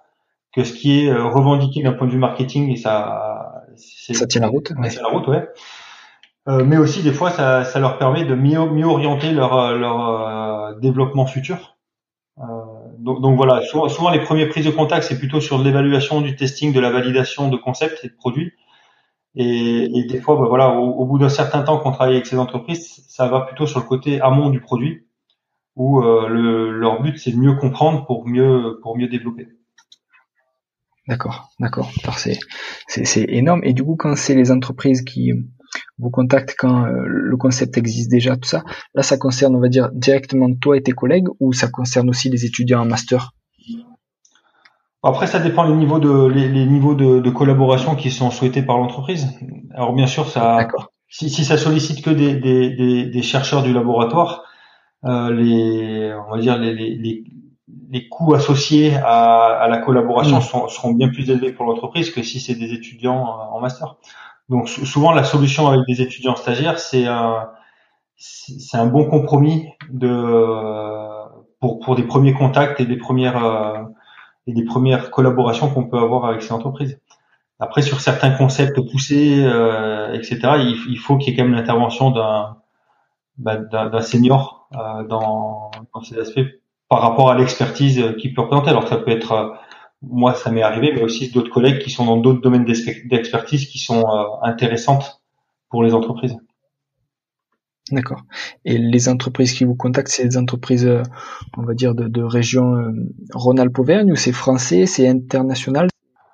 que 0.52 0.64
ce 0.64 0.72
qui 0.72 1.00
est 1.00 1.10
euh, 1.10 1.24
revendiqué 1.24 1.82
d'un 1.82 1.92
point 1.92 2.06
de 2.06 2.12
vue 2.12 2.18
marketing 2.18 2.70
et 2.70 2.76
ça 2.76 3.64
ça 3.76 4.26
tient 4.26 4.40
la 4.40 4.48
route, 4.48 4.68
ça 4.68 4.88
tient 4.88 5.02
la 5.02 5.08
route, 5.08 5.26
ouais. 5.28 5.48
Euh, 6.48 6.64
mais 6.64 6.76
aussi 6.76 7.02
des 7.02 7.12
fois 7.12 7.30
ça, 7.30 7.64
ça 7.64 7.80
leur 7.80 7.98
permet 7.98 8.24
de 8.24 8.34
mieux 8.34 8.64
mieux 8.66 8.86
orienter 8.86 9.32
leur 9.32 9.72
leur 9.72 10.10
euh, 10.10 10.74
développement 10.80 11.26
futur. 11.26 11.76
Euh, 12.38 12.42
donc, 12.98 13.20
donc, 13.20 13.36
voilà, 13.36 13.62
souvent, 13.62 13.88
souvent, 13.88 14.10
les 14.10 14.20
premières 14.20 14.48
prises 14.48 14.66
de 14.66 14.70
contact, 14.70 15.04
c'est 15.04 15.18
plutôt 15.18 15.40
sur 15.40 15.58
l'évaluation, 15.58 16.20
du 16.20 16.36
testing, 16.36 16.72
de 16.72 16.80
la 16.80 16.90
validation 16.90 17.48
de 17.48 17.56
concepts 17.56 18.04
et 18.04 18.08
de 18.08 18.14
produits. 18.14 18.52
Et, 19.36 19.98
et 19.98 20.04
des 20.04 20.20
fois, 20.20 20.36
bah, 20.36 20.46
voilà, 20.48 20.70
au, 20.72 21.04
bout 21.04 21.18
d'un 21.18 21.28
certain 21.28 21.62
temps 21.62 21.78
qu'on 21.78 21.92
travaille 21.92 22.14
avec 22.14 22.26
ces 22.26 22.38
entreprises, 22.38 23.04
ça 23.08 23.28
va 23.28 23.42
plutôt 23.42 23.66
sur 23.66 23.80
le 23.80 23.86
côté 23.86 24.20
amont 24.20 24.50
du 24.50 24.60
produit, 24.60 25.06
où 25.76 26.02
euh, 26.02 26.28
le, 26.28 26.72
leur 26.72 27.02
but 27.02 27.18
c'est 27.18 27.32
de 27.32 27.36
mieux 27.36 27.54
comprendre 27.54 28.06
pour 28.06 28.26
mieux 28.26 28.78
pour 28.82 28.96
mieux 28.96 29.08
développer. 29.08 29.48
D'accord, 31.06 31.50
d'accord. 31.60 31.90
C'est 32.16 32.38
c'est 32.88 33.26
énorme. 33.28 33.60
Et 33.62 33.74
du 33.74 33.84
coup, 33.84 33.96
quand 33.96 34.16
c'est 34.16 34.34
les 34.34 34.50
entreprises 34.50 35.02
qui 35.02 35.32
vous 35.98 36.10
contactent 36.10 36.54
quand 36.58 36.86
euh, 36.86 37.04
le 37.06 37.36
concept 37.36 37.76
existe 37.78 38.10
déjà, 38.10 38.36
tout 38.36 38.48
ça. 38.48 38.64
Là, 38.94 39.02
ça 39.02 39.16
concerne, 39.16 39.54
on 39.54 39.60
va 39.60 39.68
dire, 39.68 39.90
directement 39.92 40.52
toi 40.54 40.76
et 40.76 40.82
tes 40.82 40.92
collègues 40.92 41.28
ou 41.40 41.52
ça 41.52 41.68
concerne 41.68 42.08
aussi 42.08 42.28
les 42.28 42.44
étudiants 42.44 42.82
en 42.82 42.86
master? 42.86 43.32
Après, 45.06 45.28
ça 45.28 45.38
dépend 45.38 45.62
les 45.62 45.74
niveaux 45.74 46.00
de 46.00 46.26
les, 46.26 46.66
niveaux 46.66 46.96
de, 46.96 47.30
collaboration 47.30 47.94
qui 47.94 48.10
sont 48.10 48.32
souhaités 48.32 48.62
par 48.62 48.76
l'entreprise. 48.76 49.38
Alors 49.72 49.92
bien 49.92 50.08
sûr, 50.08 50.28
ça 50.28 50.66
si, 51.08 51.30
si 51.30 51.44
ça 51.44 51.56
sollicite 51.56 52.04
que 52.04 52.10
des, 52.10 52.34
des, 52.34 53.04
des, 53.06 53.22
chercheurs 53.22 53.62
du 53.62 53.72
laboratoire, 53.72 54.42
euh, 55.04 55.30
les, 55.32 56.12
on 56.12 56.32
va 56.32 56.40
dire 56.40 56.58
les, 56.58 56.74
les, 56.74 57.22
les 57.88 58.08
coûts 58.08 58.34
associés 58.34 58.96
à, 58.96 59.44
à 59.44 59.68
la 59.68 59.78
collaboration 59.78 60.38
mmh. 60.38 60.68
seront 60.70 60.92
bien 60.92 61.08
plus 61.08 61.30
élevés 61.30 61.52
pour 61.52 61.66
l'entreprise 61.66 62.10
que 62.10 62.24
si 62.24 62.40
c'est 62.40 62.56
des 62.56 62.72
étudiants 62.72 63.24
en 63.52 63.60
master. 63.60 63.98
Donc 64.48 64.68
souvent 64.68 65.12
la 65.12 65.22
solution 65.22 65.68
avec 65.68 65.86
des 65.86 66.02
étudiants 66.02 66.34
stagiaires, 66.34 66.80
c'est 66.80 67.06
un 67.06 67.50
c'est 68.16 68.76
un 68.76 68.86
bon 68.86 69.08
compromis 69.08 69.68
de 69.88 70.16
pour 71.60 71.78
pour 71.78 71.94
des 71.94 72.02
premiers 72.02 72.32
contacts 72.32 72.80
et 72.80 72.86
des 72.86 72.96
premières 72.96 73.44
euh, 73.44 73.84
et 74.46 74.52
des 74.52 74.64
premières 74.64 75.10
collaborations 75.10 75.68
qu'on 75.68 75.84
peut 75.84 75.98
avoir 75.98 76.24
avec 76.26 76.42
ces 76.42 76.52
entreprises. 76.52 77.00
Après 77.58 77.82
sur 77.82 78.00
certains 78.00 78.30
concepts 78.30 78.78
poussés, 78.90 79.42
euh, 79.44 80.12
etc. 80.12 80.38
Il, 80.88 80.98
faut 80.98 81.16
qu'il 81.16 81.30
y 81.30 81.32
ait 81.32 81.36
quand 81.36 81.44
même 81.44 81.54
l'intervention 81.54 82.10
d'un 82.10 82.58
bah, 83.38 83.56
d'un 83.56 84.00
senior 84.00 84.68
euh, 84.74 85.04
dans, 85.04 85.70
dans 85.94 86.00
ces 86.02 86.18
aspects 86.18 86.40
par 86.88 87.00
rapport 87.00 87.30
à 87.30 87.36
l'expertise 87.36 88.14
qu'il 88.18 88.34
peut 88.34 88.42
représenter. 88.42 88.70
Alors 88.70 88.88
ça 88.88 88.96
peut 88.96 89.10
être 89.10 89.32
euh, 89.32 89.50
moi 90.02 90.34
ça 90.34 90.50
m'est 90.50 90.62
arrivé, 90.62 90.92
mais 90.94 91.02
aussi 91.02 91.30
d'autres 91.30 91.50
collègues 91.50 91.80
qui 91.80 91.90
sont 91.90 92.04
dans 92.04 92.16
d'autres 92.16 92.40
domaines 92.40 92.64
d'expertise 92.64 93.66
qui 93.66 93.78
sont 93.78 94.04
euh, 94.08 94.24
intéressantes 94.42 95.22
pour 95.70 95.82
les 95.82 95.94
entreprises. 95.94 96.36
D'accord. 97.92 98.22
Et 98.64 98.78
les 98.78 99.08
entreprises 99.08 99.52
qui 99.52 99.64
vous 99.64 99.76
contactent, 99.76 100.08
c'est 100.08 100.26
des 100.26 100.36
entreprises, 100.36 100.86
euh, 100.86 101.02
on 101.56 101.62
va 101.62 101.74
dire, 101.74 101.94
de, 101.94 102.08
de 102.08 102.22
région 102.22 102.74
euh, 102.74 102.90
Rhône-Alpes-Auvergne 103.32 104.10
ou 104.10 104.16
c'est 104.16 104.32
français, 104.32 104.86
c'est 104.86 105.08
international? 105.08 105.88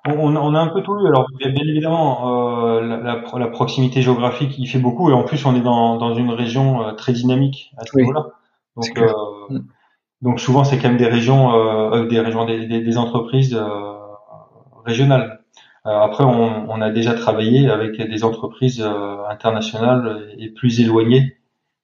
On, 0.05 0.35
on, 0.35 0.55
a 0.55 0.59
un 0.59 0.67
peu 0.67 0.81
tout 0.81 0.99
eu. 0.99 1.07
Alors, 1.07 1.27
bien, 1.37 1.53
évidemment, 1.55 2.81
la, 2.81 3.23
la, 3.37 3.47
proximité 3.47 4.01
géographique, 4.01 4.57
il 4.57 4.67
fait 4.67 4.79
beaucoup. 4.79 5.09
Et 5.09 5.13
en 5.13 5.23
plus, 5.23 5.45
on 5.45 5.55
est 5.55 5.61
dans, 5.61 5.95
dans 5.97 6.13
une 6.13 6.31
région 6.31 6.93
très 6.97 7.13
dynamique 7.13 7.71
à 7.77 7.85
ce 7.85 7.97
niveau-là. 7.97 8.25
Donc, 8.75 8.99
mm. 9.49 9.59
Donc 10.23 10.39
souvent 10.39 10.63
c'est 10.63 10.77
quand 10.77 10.87
même 10.87 10.97
des 10.97 11.07
régions, 11.07 11.53
euh, 11.53 12.03
euh 12.03 12.07
des 12.07 12.21
régions, 12.21 12.45
des, 12.45 12.65
des, 12.65 12.97
entreprises 12.97 13.53
euh, 13.53 13.93
régionales. 14.85 15.41
Euh, 15.85 15.89
après, 15.99 16.23
on, 16.23 16.69
on, 16.69 16.81
a 16.81 16.89
déjà 16.91 17.13
travaillé 17.13 17.69
avec 17.69 18.01
des 18.01 18.23
entreprises 18.23 18.81
internationales 19.29 20.29
et 20.37 20.47
plus 20.49 20.79
éloignées 20.79 21.37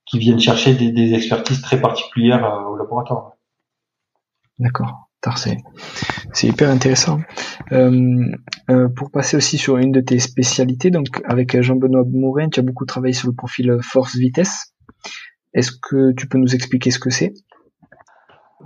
qui 0.10 0.20
viennent 0.20 0.40
chercher 0.40 0.74
des, 0.74 0.92
des 0.92 1.14
expertises 1.14 1.62
très 1.62 1.80
particulières 1.80 2.66
au 2.68 2.76
laboratoire. 2.76 3.34
D'accord. 4.58 5.10
C'est 6.34 6.48
hyper 6.48 6.70
intéressant. 6.70 7.20
Euh, 7.72 8.32
euh, 8.70 8.88
pour 8.88 9.12
passer 9.12 9.36
aussi 9.36 9.58
sur 9.58 9.78
une 9.78 9.92
de 9.92 10.00
tes 10.00 10.20
spécialités, 10.20 10.92
donc 10.92 11.22
avec 11.26 11.60
Jean-Benoît 11.62 12.04
Mourin, 12.06 12.50
tu 12.50 12.60
as 12.60 12.64
beaucoup 12.64 12.86
travaillé 12.86 13.14
sur 13.14 13.28
le 13.28 13.36
profil 13.36 13.78
force-vitesse. 13.82 14.74
Est-ce 15.54 15.72
que 15.72 16.14
tu 16.14 16.28
peux 16.28 16.38
nous 16.38 16.56
expliquer 16.56 16.92
ce 16.92 17.00
que 17.00 17.10
c'est? 17.10 17.34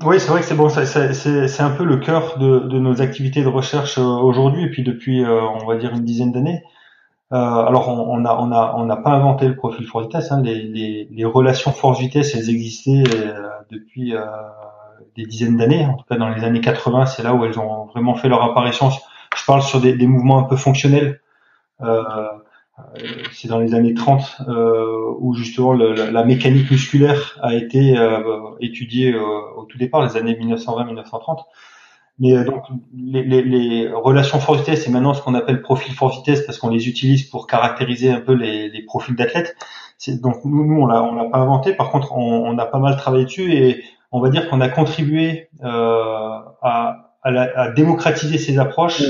Oui, 0.04 0.20
c'est 0.20 0.30
vrai 0.30 0.42
que 0.42 0.46
c'est 0.46 0.56
bon, 0.56 0.70
c'est 0.70 1.62
un 1.62 1.70
peu 1.72 1.86
le 1.86 1.98
cœur 1.98 2.38
de, 2.40 2.60
de, 2.60 2.80
nos 2.80 3.02
activités 3.02 3.44
de 3.44 3.48
recherche 3.48 3.98
euh, 4.00 4.02
aujourd'hui 4.02 4.64
et 4.64 4.70
puis 4.70 4.84
depuis, 4.84 5.24
euh, 5.24 5.42
on 5.42 5.68
va 5.68 5.78
dire, 5.78 5.94
une 5.94 6.04
dizaine 6.04 6.32
d'années. 6.32 6.64
Euh, 7.34 7.38
alors, 7.38 7.90
on, 7.90 8.20
on, 8.20 8.26
a, 8.26 8.36
on 8.36 8.52
a, 8.52 8.76
on 8.78 8.86
n'a 8.86 8.98
pas 8.98 9.10
inventé 9.12 9.48
le 9.48 9.56
profil 9.56 9.88
force 9.88 10.06
vitesse. 10.06 10.32
Hein, 10.32 10.42
les, 10.44 10.62
les, 10.64 11.08
les, 11.12 11.26
relations 11.26 11.72
force 11.72 12.00
vitesse, 12.00 12.36
elles 12.36 12.50
existaient 12.50 13.04
euh, 13.16 13.50
depuis 13.72 14.14
des 15.16 15.26
dizaines 15.26 15.58
d'années. 15.58 15.86
En 15.86 15.96
tout 15.96 16.06
cas, 16.08 16.18
dans 16.18 16.30
les 16.30 16.44
années 16.44 16.62
80, 16.62 17.08
c'est 17.08 17.24
là 17.24 17.34
où 17.34 17.44
elles 17.46 17.60
ont 17.60 17.86
vraiment 17.86 18.16
fait 18.16 18.30
leur 18.30 18.44
apparition. 18.44 18.90
Je 18.90 19.46
parle 19.46 19.64
sur 19.64 19.82
des, 19.82 19.94
des 19.94 20.08
mouvements 20.08 20.40
un 20.40 20.44
peu 20.44 20.56
fonctionnels. 20.56 21.22
Euh, 21.82 22.04
euh, 22.80 23.00
c'est 23.32 23.48
dans 23.48 23.60
les 23.60 23.76
années 23.76 23.94
30 23.94 24.42
euh, 24.48 25.14
où 25.20 25.36
justement 25.36 25.74
le, 25.74 25.94
la, 25.94 26.24
mécanique 26.24 26.72
musculaire 26.72 27.38
a 27.42 27.54
été 27.54 27.98
euh, 27.98 28.20
étudiée 28.62 29.16
au 29.16 29.64
tout 29.66 29.78
départ, 29.78 30.04
les 30.04 30.18
années 30.18 30.34
1920-1930. 30.34 31.44
Mais 32.20 32.44
donc 32.44 32.64
les, 32.96 33.24
les, 33.24 33.42
les, 33.42 33.90
relations 33.92 34.40
force 34.40 34.60
vitesse 34.60 34.88
et 34.88 34.92
maintenant 34.92 35.16
ce 35.16 35.22
qu'on 35.22 35.34
appelle 35.34 35.62
profil 35.62 35.96
force 35.96 36.18
vitesse 36.18 36.46
parce 36.46 36.60
qu'on 36.60 36.70
les 36.70 36.88
utilise 36.88 37.24
pour 37.24 37.48
caractériser 37.48 38.12
un 38.12 38.20
peu 38.20 38.34
les, 38.34 38.70
les 38.70 38.82
profils 38.84 39.16
d'athlètes. 39.16 39.56
Donc 40.22 40.46
nous, 40.46 40.66
nous 40.66 40.82
on 40.82 40.86
l'a 40.86 41.02
on 41.04 41.16
l'a 41.16 41.26
pas 41.26 41.40
inventé. 41.40 41.74
Par 41.74 41.90
contre, 41.90 42.16
on, 42.16 42.46
on, 42.46 42.58
a 42.58 42.66
pas 42.66 42.80
mal 42.80 42.98
travaillé 42.98 43.26
dessus 43.26 43.54
et 43.54 43.84
on 44.12 44.20
va 44.20 44.30
dire 44.30 44.48
qu'on 44.50 44.62
a 44.62 44.70
contribué 44.70 45.50
euh, 45.64 46.40
à, 46.62 47.16
à, 47.24 47.32
la, 47.32 47.50
à, 47.60 47.72
démocratiser 47.72 48.38
ces 48.38 48.60
approches 48.60 49.02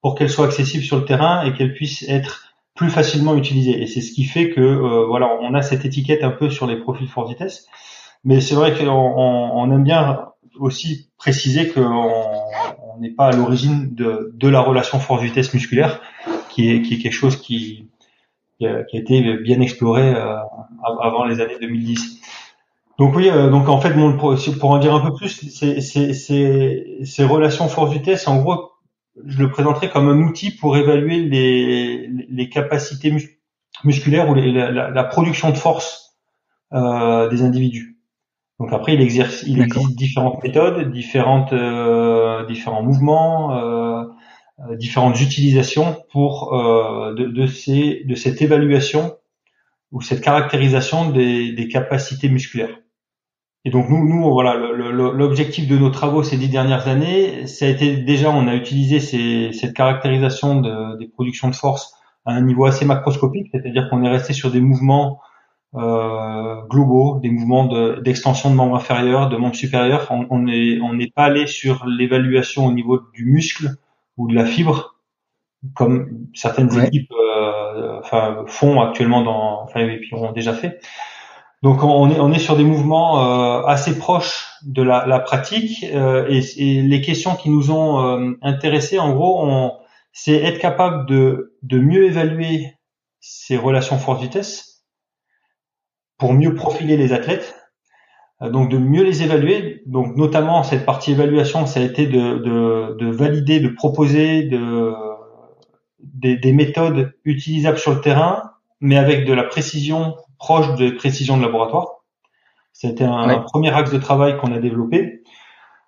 pour 0.00 0.14
qu'elles 0.14 0.30
soient 0.30 0.46
accessibles 0.46 0.84
sur 0.84 0.96
le 0.96 1.04
terrain 1.04 1.44
et 1.44 1.52
qu'elles 1.52 1.74
puissent 1.74 2.08
être 2.08 2.54
plus 2.74 2.88
facilement 2.88 3.34
utilisé. 3.36 3.82
Et 3.82 3.86
c'est 3.86 4.00
ce 4.00 4.12
qui 4.12 4.24
fait 4.24 4.50
que 4.50 4.60
euh, 4.60 5.04
voilà, 5.06 5.28
on 5.42 5.52
a 5.52 5.60
cette 5.60 5.84
étiquette 5.84 6.24
un 6.24 6.30
peu 6.30 6.48
sur 6.48 6.66
les 6.66 6.76
profils 6.76 7.08
force 7.08 7.28
vitesse. 7.28 7.66
Mais 8.24 8.40
c'est 8.40 8.54
vrai 8.54 8.74
qu'on 8.74 8.86
on 8.88 9.70
aime 9.72 9.82
bien 9.82 10.29
aussi 10.58 11.10
préciser 11.16 11.68
qu'on 11.68 12.98
n'est 13.00 13.10
pas 13.10 13.28
à 13.28 13.32
l'origine 13.32 13.94
de, 13.94 14.32
de, 14.34 14.48
la 14.48 14.60
relation 14.60 14.98
force 14.98 15.22
vitesse 15.22 15.54
musculaire, 15.54 16.00
qui 16.50 16.70
est, 16.70 16.82
qui 16.82 16.94
est 16.94 16.98
quelque 16.98 17.12
chose 17.12 17.36
qui, 17.36 17.88
qui, 18.58 18.66
a, 18.66 18.84
été 18.92 19.38
bien 19.38 19.60
exploré 19.60 20.14
euh, 20.14 20.36
avant 21.00 21.24
les 21.24 21.40
années 21.40 21.58
2010. 21.60 22.20
Donc 22.98 23.16
oui, 23.16 23.30
euh, 23.30 23.48
donc 23.48 23.68
en 23.68 23.80
fait, 23.80 23.94
pour, 23.94 24.36
pour 24.60 24.70
en 24.70 24.78
dire 24.78 24.94
un 24.94 25.00
peu 25.00 25.14
plus, 25.14 25.50
ces 25.50 27.24
relations 27.24 27.68
force 27.68 27.92
vitesse, 27.92 28.28
en 28.28 28.42
gros, 28.42 28.70
je 29.24 29.38
le 29.38 29.50
présenterai 29.50 29.88
comme 29.90 30.08
un 30.08 30.20
outil 30.20 30.50
pour 30.50 30.76
évaluer 30.76 31.20
les, 31.20 32.08
les 32.28 32.48
capacités 32.48 33.12
musculaires 33.84 34.28
ou 34.28 34.34
la, 34.34 35.04
production 35.04 35.50
de 35.50 35.56
force 35.56 36.18
euh, 36.72 37.28
des 37.28 37.42
individus. 37.42 37.89
Donc 38.60 38.74
après, 38.74 38.92
il, 38.92 39.00
exerce, 39.00 39.42
il 39.46 39.60
existe 39.62 39.96
différentes 39.96 40.42
méthodes, 40.44 40.92
différentes, 40.92 41.54
euh, 41.54 42.44
différents 42.44 42.82
mouvements, 42.82 43.56
euh, 43.56 44.04
euh 44.60 44.76
différentes 44.76 45.18
utilisations 45.18 45.96
pour 46.12 46.52
euh, 46.52 47.14
de, 47.14 47.24
de, 47.24 47.46
ces, 47.46 48.04
de 48.04 48.14
cette 48.14 48.42
évaluation 48.42 49.16
ou 49.92 50.02
cette 50.02 50.20
caractérisation 50.20 51.08
des, 51.10 51.52
des 51.52 51.68
capacités 51.68 52.28
musculaires. 52.28 52.76
Et 53.64 53.70
donc 53.70 53.88
nous, 53.88 54.06
nous 54.06 54.30
voilà, 54.30 54.54
l'objectif 54.54 55.66
de 55.66 55.78
nos 55.78 55.90
travaux 55.90 56.22
ces 56.22 56.36
dix 56.36 56.48
dernières 56.48 56.86
années, 56.86 57.46
ça 57.46 57.64
a 57.64 57.68
été 57.68 57.96
déjà, 57.96 58.30
on 58.30 58.46
a 58.46 58.54
utilisé 58.54 59.00
ces, 59.00 59.52
cette 59.52 59.72
caractérisation 59.72 60.60
de, 60.60 60.98
des 60.98 61.08
productions 61.08 61.48
de 61.48 61.54
force 61.54 61.94
à 62.26 62.32
un 62.32 62.42
niveau 62.42 62.66
assez 62.66 62.84
macroscopique, 62.84 63.48
c'est-à-dire 63.52 63.88
qu'on 63.88 64.02
est 64.04 64.10
resté 64.10 64.34
sur 64.34 64.50
des 64.50 64.60
mouvements 64.60 65.20
globaux, 65.72 67.20
des 67.20 67.30
mouvements 67.30 67.66
d'extension 68.00 68.50
de, 68.50 68.56
membres 68.56 68.76
inférieurs, 68.76 69.28
de 69.28 69.36
membres 69.36 69.54
supérieurs. 69.54 70.08
On 70.10 70.40
n'est 70.40 70.80
on 70.80 70.94
n'est 70.94 71.10
pas 71.10 71.24
allé 71.24 71.46
sur 71.46 71.86
l'évaluation 71.86 72.66
au 72.66 72.72
niveau 72.72 73.00
du 73.14 73.24
muscle 73.24 73.76
ou 74.16 74.28
de 74.28 74.34
la 74.34 74.44
fibre, 74.44 74.96
comme 75.74 76.26
certaines 76.34 76.78
équipes 76.84 77.12
euh, 77.12 78.00
enfin, 78.00 78.44
font 78.46 78.80
actuellement 78.80 79.22
dans, 79.22 79.62
enfin, 79.62 79.80
et 79.80 79.98
puis 79.98 80.14
ont 80.14 80.32
déjà 80.32 80.52
fait. 80.52 80.80
Donc 81.62 81.82
on 81.82 82.10
est, 82.10 82.18
on 82.18 82.32
est 82.32 82.38
sur 82.38 82.56
des 82.56 82.64
mouvements 82.64 83.20
euh, 83.20 83.66
assez 83.66 83.98
proches 83.98 84.46
de 84.64 84.82
la, 84.82 85.06
la 85.06 85.20
pratique 85.20 85.84
euh, 85.92 86.26
et, 86.28 86.40
et, 86.56 86.82
les 86.82 87.00
questions 87.02 87.34
qui 87.34 87.50
nous 87.50 87.70
ont 87.70 88.02
euh, 88.02 88.32
intéressés, 88.40 88.98
en 88.98 89.12
gros, 89.12 89.72
c'est 90.12 90.36
être 90.36 90.58
capable 90.58 91.06
de, 91.06 91.56
de 91.62 91.78
mieux 91.78 92.06
évaluer 92.06 92.72
ces 93.20 93.58
relations 93.58 93.98
force-vitesse 93.98 94.69
pour 96.20 96.34
mieux 96.34 96.54
profiler 96.54 96.96
les 96.96 97.12
athlètes, 97.12 97.56
euh, 98.42 98.50
donc 98.50 98.68
de 98.68 98.78
mieux 98.78 99.02
les 99.02 99.24
évaluer. 99.24 99.82
Donc 99.86 100.16
notamment 100.16 100.62
cette 100.62 100.84
partie 100.84 101.12
évaluation, 101.12 101.66
ça 101.66 101.80
a 101.80 101.82
été 101.82 102.06
de, 102.06 102.38
de, 102.38 102.96
de 102.98 103.10
valider, 103.10 103.58
de 103.58 103.68
proposer 103.68 104.44
de, 104.44 104.92
des, 105.98 106.36
des 106.36 106.52
méthodes 106.52 107.12
utilisables 107.24 107.78
sur 107.78 107.92
le 107.92 108.00
terrain, 108.00 108.52
mais 108.80 108.96
avec 108.96 109.24
de 109.26 109.32
la 109.32 109.44
précision 109.44 110.14
proche 110.38 110.74
de 110.76 110.90
précision 110.90 111.36
de 111.36 111.42
laboratoire. 111.42 111.86
C'était 112.72 113.04
un, 113.04 113.40
premier 113.40 113.72
axe 113.74 113.90
de 113.90 113.98
travail 113.98 114.38
qu'on 114.38 114.52
a 114.52 114.58
développé. 114.58 115.22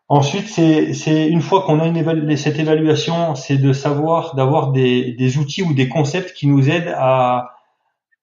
Ensuite, 0.08 0.46
c'est 0.48 1.28
une 1.28 1.40
fois 1.40 1.62
qu'on 1.62 1.80
a 1.80 1.86
une 1.86 2.36
cette 2.36 2.58
évaluation, 2.58 3.34
c'est 3.34 3.56
de 3.56 3.72
savoir, 3.72 4.34
d'avoir 4.34 4.72
des, 4.72 5.12
des, 5.12 5.38
outils 5.38 5.62
ou 5.62 5.72
des 5.72 5.88
concepts 5.88 6.34
qui 6.34 6.48
nous 6.48 6.68
aident 6.68 6.92
à, 6.94 7.52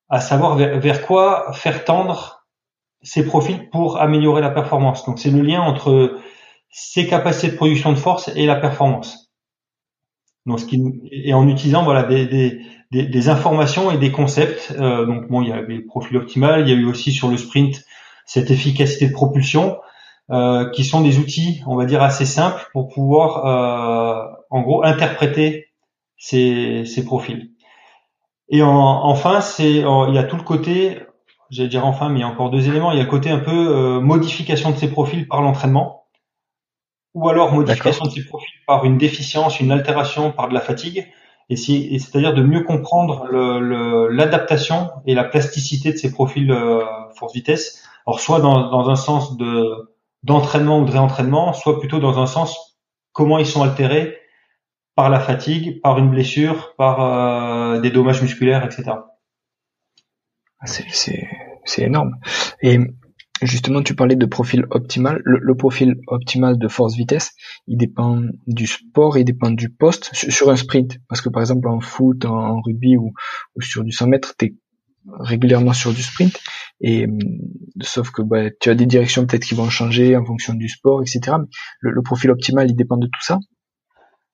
à 0.09 0.19
savoir 0.21 0.55
vers, 0.57 1.05
quoi 1.05 1.53
faire 1.53 1.85
tendre 1.85 2.45
ces 3.01 3.25
profils 3.25 3.69
pour 3.69 4.01
améliorer 4.01 4.41
la 4.41 4.49
performance. 4.49 5.05
Donc, 5.05 5.19
c'est 5.19 5.29
le 5.29 5.41
lien 5.41 5.61
entre 5.61 6.17
ces 6.71 7.07
capacités 7.07 7.51
de 7.51 7.55
production 7.55 7.91
de 7.91 7.97
force 7.97 8.29
et 8.35 8.45
la 8.45 8.55
performance. 8.55 9.31
Donc, 10.45 10.59
ce 10.59 10.65
qui, 10.65 10.81
et 11.11 11.33
en 11.33 11.47
utilisant 11.47 11.83
voilà 11.83 12.03
des, 12.03 12.25
des, 12.25 12.59
des, 12.91 13.29
informations 13.29 13.91
et 13.91 13.97
des 13.97 14.11
concepts. 14.11 14.73
Euh, 14.79 15.05
donc 15.05 15.27
bon, 15.27 15.41
il 15.41 15.49
y 15.49 15.51
a 15.51 15.61
les 15.61 15.79
profils 15.79 16.17
optimal, 16.17 16.61
il 16.61 16.69
y 16.69 16.71
a 16.71 16.75
eu 16.75 16.85
aussi 16.85 17.11
sur 17.11 17.29
le 17.29 17.37
sprint 17.37 17.83
cette 18.25 18.51
efficacité 18.51 19.07
de 19.07 19.13
propulsion, 19.13 19.79
euh, 20.29 20.69
qui 20.69 20.83
sont 20.85 21.01
des 21.01 21.17
outils, 21.17 21.63
on 21.65 21.75
va 21.75 21.85
dire 21.85 22.03
assez 22.03 22.25
simples 22.25 22.69
pour 22.73 22.89
pouvoir, 22.89 23.45
euh, 23.45 24.23
en 24.51 24.61
gros, 24.61 24.83
interpréter 24.83 25.69
ces 26.15 27.03
profils. 27.05 27.49
Et 28.49 28.63
en, 28.63 28.71
enfin, 28.71 29.41
c'est 29.41 29.71
il 29.71 30.13
y 30.13 30.17
a 30.17 30.23
tout 30.23 30.37
le 30.37 30.43
côté, 30.43 30.99
j'allais 31.49 31.69
dire 31.69 31.85
enfin, 31.85 32.09
mais 32.09 32.19
il 32.19 32.21
y 32.21 32.25
a 32.25 32.27
encore 32.27 32.49
deux 32.49 32.67
éléments. 32.67 32.91
Il 32.91 32.97
y 32.97 33.01
a 33.01 33.03
le 33.03 33.09
côté 33.09 33.29
un 33.29 33.39
peu 33.39 33.51
euh, 33.51 33.99
modification 33.99 34.71
de 34.71 34.77
ses 34.77 34.89
profils 34.89 35.27
par 35.27 35.41
l'entraînement, 35.41 36.07
ou 37.13 37.29
alors 37.29 37.53
modification 37.53 38.05
de 38.05 38.11
ses 38.11 38.25
profils 38.25 38.59
par 38.65 38.85
une 38.85 38.97
déficience, 38.97 39.59
une 39.59 39.71
altération, 39.71 40.31
par 40.31 40.49
de 40.49 40.53
la 40.53 40.61
fatigue. 40.61 41.07
Et 41.51 41.55
c'est-à-dire 41.55 42.35
de 42.35 42.43
mieux 42.43 42.63
comprendre 42.63 43.27
l'adaptation 44.11 44.91
et 45.07 45.15
la 45.15 45.23
plasticité 45.23 45.91
de 45.91 45.97
ces 45.97 46.11
profils 46.11 46.51
euh, 46.51 46.83
force-vitesse. 47.15 47.83
Alors 48.05 48.19
soit 48.19 48.39
dans, 48.39 48.69
dans 48.69 48.89
un 48.89 48.95
sens 48.95 49.35
de 49.37 49.89
d'entraînement 50.21 50.81
ou 50.81 50.85
de 50.85 50.91
réentraînement, 50.91 51.53
soit 51.53 51.79
plutôt 51.79 51.99
dans 51.99 52.19
un 52.19 52.27
sens 52.27 52.77
comment 53.13 53.39
ils 53.39 53.47
sont 53.47 53.63
altérés 53.63 54.17
par 54.99 55.09
la 55.09 55.21
fatigue, 55.21 55.79
par 55.79 55.97
une 55.97 56.09
blessure, 56.09 56.75
par 56.77 56.99
euh, 56.99 57.79
des 57.79 57.89
dommages 57.89 58.21
musculaires, 58.21 58.65
etc. 58.65 58.97
Ah, 60.59 60.65
c'est 60.65 61.81
énorme. 61.81 62.17
Et 62.61 62.79
justement, 63.41 63.81
tu 63.81 63.95
parlais 63.95 64.17
de 64.17 64.25
profil 64.25 64.65
optimal. 64.71 65.21
Le, 65.23 65.55
profil 65.55 65.95
optimal 66.07 66.57
de 66.57 66.67
force-vitesse, 66.67 67.31
il 67.67 67.77
dépend 67.77 68.23
du 68.45 68.67
sport, 68.67 69.17
il 69.17 69.23
dépend 69.23 69.51
du 69.51 69.69
poste 69.69 70.13
sur 70.13 70.49
un 70.49 70.57
sprint. 70.57 70.97
Parce 71.07 71.21
que 71.21 71.29
par 71.29 71.43
exemple, 71.43 71.69
en 71.69 71.79
foot, 71.79 72.25
en, 72.25 72.59
rugby 72.59 72.97
ou, 72.97 73.13
sur 73.61 73.85
du 73.85 73.93
100 73.93 74.07
mètres, 74.07 74.33
tu 74.37 74.47
es 74.47 74.55
régulièrement 75.17 75.71
sur 75.71 75.93
du 75.93 76.03
sprint. 76.03 76.37
Et 76.81 77.07
sauf 77.83 78.11
que 78.11 78.21
bah, 78.21 78.49
tu 78.59 78.69
as 78.69 78.75
des 78.75 78.85
directions 78.85 79.25
peut-être 79.25 79.45
qui 79.45 79.55
vont 79.55 79.69
changer 79.69 80.17
en 80.17 80.25
fonction 80.25 80.55
du 80.55 80.67
sport, 80.67 81.01
etc. 81.01 81.37
Mais 81.83 81.91
le 81.91 82.01
profil 82.01 82.31
optimal, 82.31 82.69
il 82.69 82.75
dépend 82.75 82.97
de 82.97 83.07
tout 83.07 83.21
ça. 83.21 83.39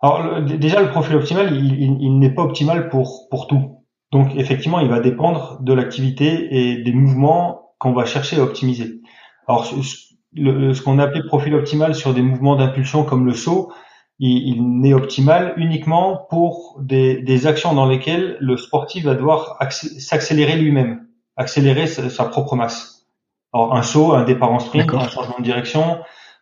Alors 0.02 0.42
déjà 0.42 0.82
le 0.82 0.90
profil 0.90 1.16
optimal, 1.16 1.56
il, 1.56 2.20
n'est 2.20 2.34
pas 2.34 2.44
optimal 2.44 2.90
pour 2.90 3.28
pour 3.30 3.48
tout. 3.48 3.84
Donc 4.12 4.36
effectivement, 4.36 4.80
il 4.80 4.90
va 4.90 5.00
dépendre 5.00 5.58
de 5.62 5.74
l'activité 5.74 6.48
et 6.52 6.84
des 6.84 6.94
mouvements 6.94 7.74
qu'on 7.80 7.94
va 7.94 8.06
chercher 8.06 8.38
à 8.38 8.44
optimiser. 8.44 9.02
Alors 9.48 9.66
ce, 9.66 10.82
qu'on 10.82 11.00
a 11.00 11.04
appelé 11.04 11.24
profil 11.24 11.56
optimal 11.56 11.96
sur 11.96 12.14
des 12.14 12.22
mouvements 12.22 12.56
d'impulsion 12.56 13.04
comme 13.04 13.26
le 13.26 13.34
saut, 13.34 13.72
il, 14.20 14.80
n'est 14.80 14.94
optimal 14.94 15.54
uniquement 15.58 16.26
pour 16.30 16.78
des, 16.82 17.48
actions 17.48 17.74
dans 17.74 17.86
lesquelles 17.86 18.38
le 18.40 18.58
sportif 18.58 19.06
va 19.06 19.16
devoir 19.16 19.58
s'accélérer 19.70 20.56
lui-même, 20.56 21.08
accélérer 21.36 21.88
sa, 21.88 22.26
propre 22.26 22.56
masse. 22.56 23.08
Alors 23.54 23.76
un 23.76 23.84
saut, 23.84 24.14
un 24.14 24.24
départ 24.24 24.52
en 24.52 24.60
sprint, 24.60 24.94
un 24.94 25.10
changement 25.10 25.38
de 25.40 25.44
direction, 25.44 26.00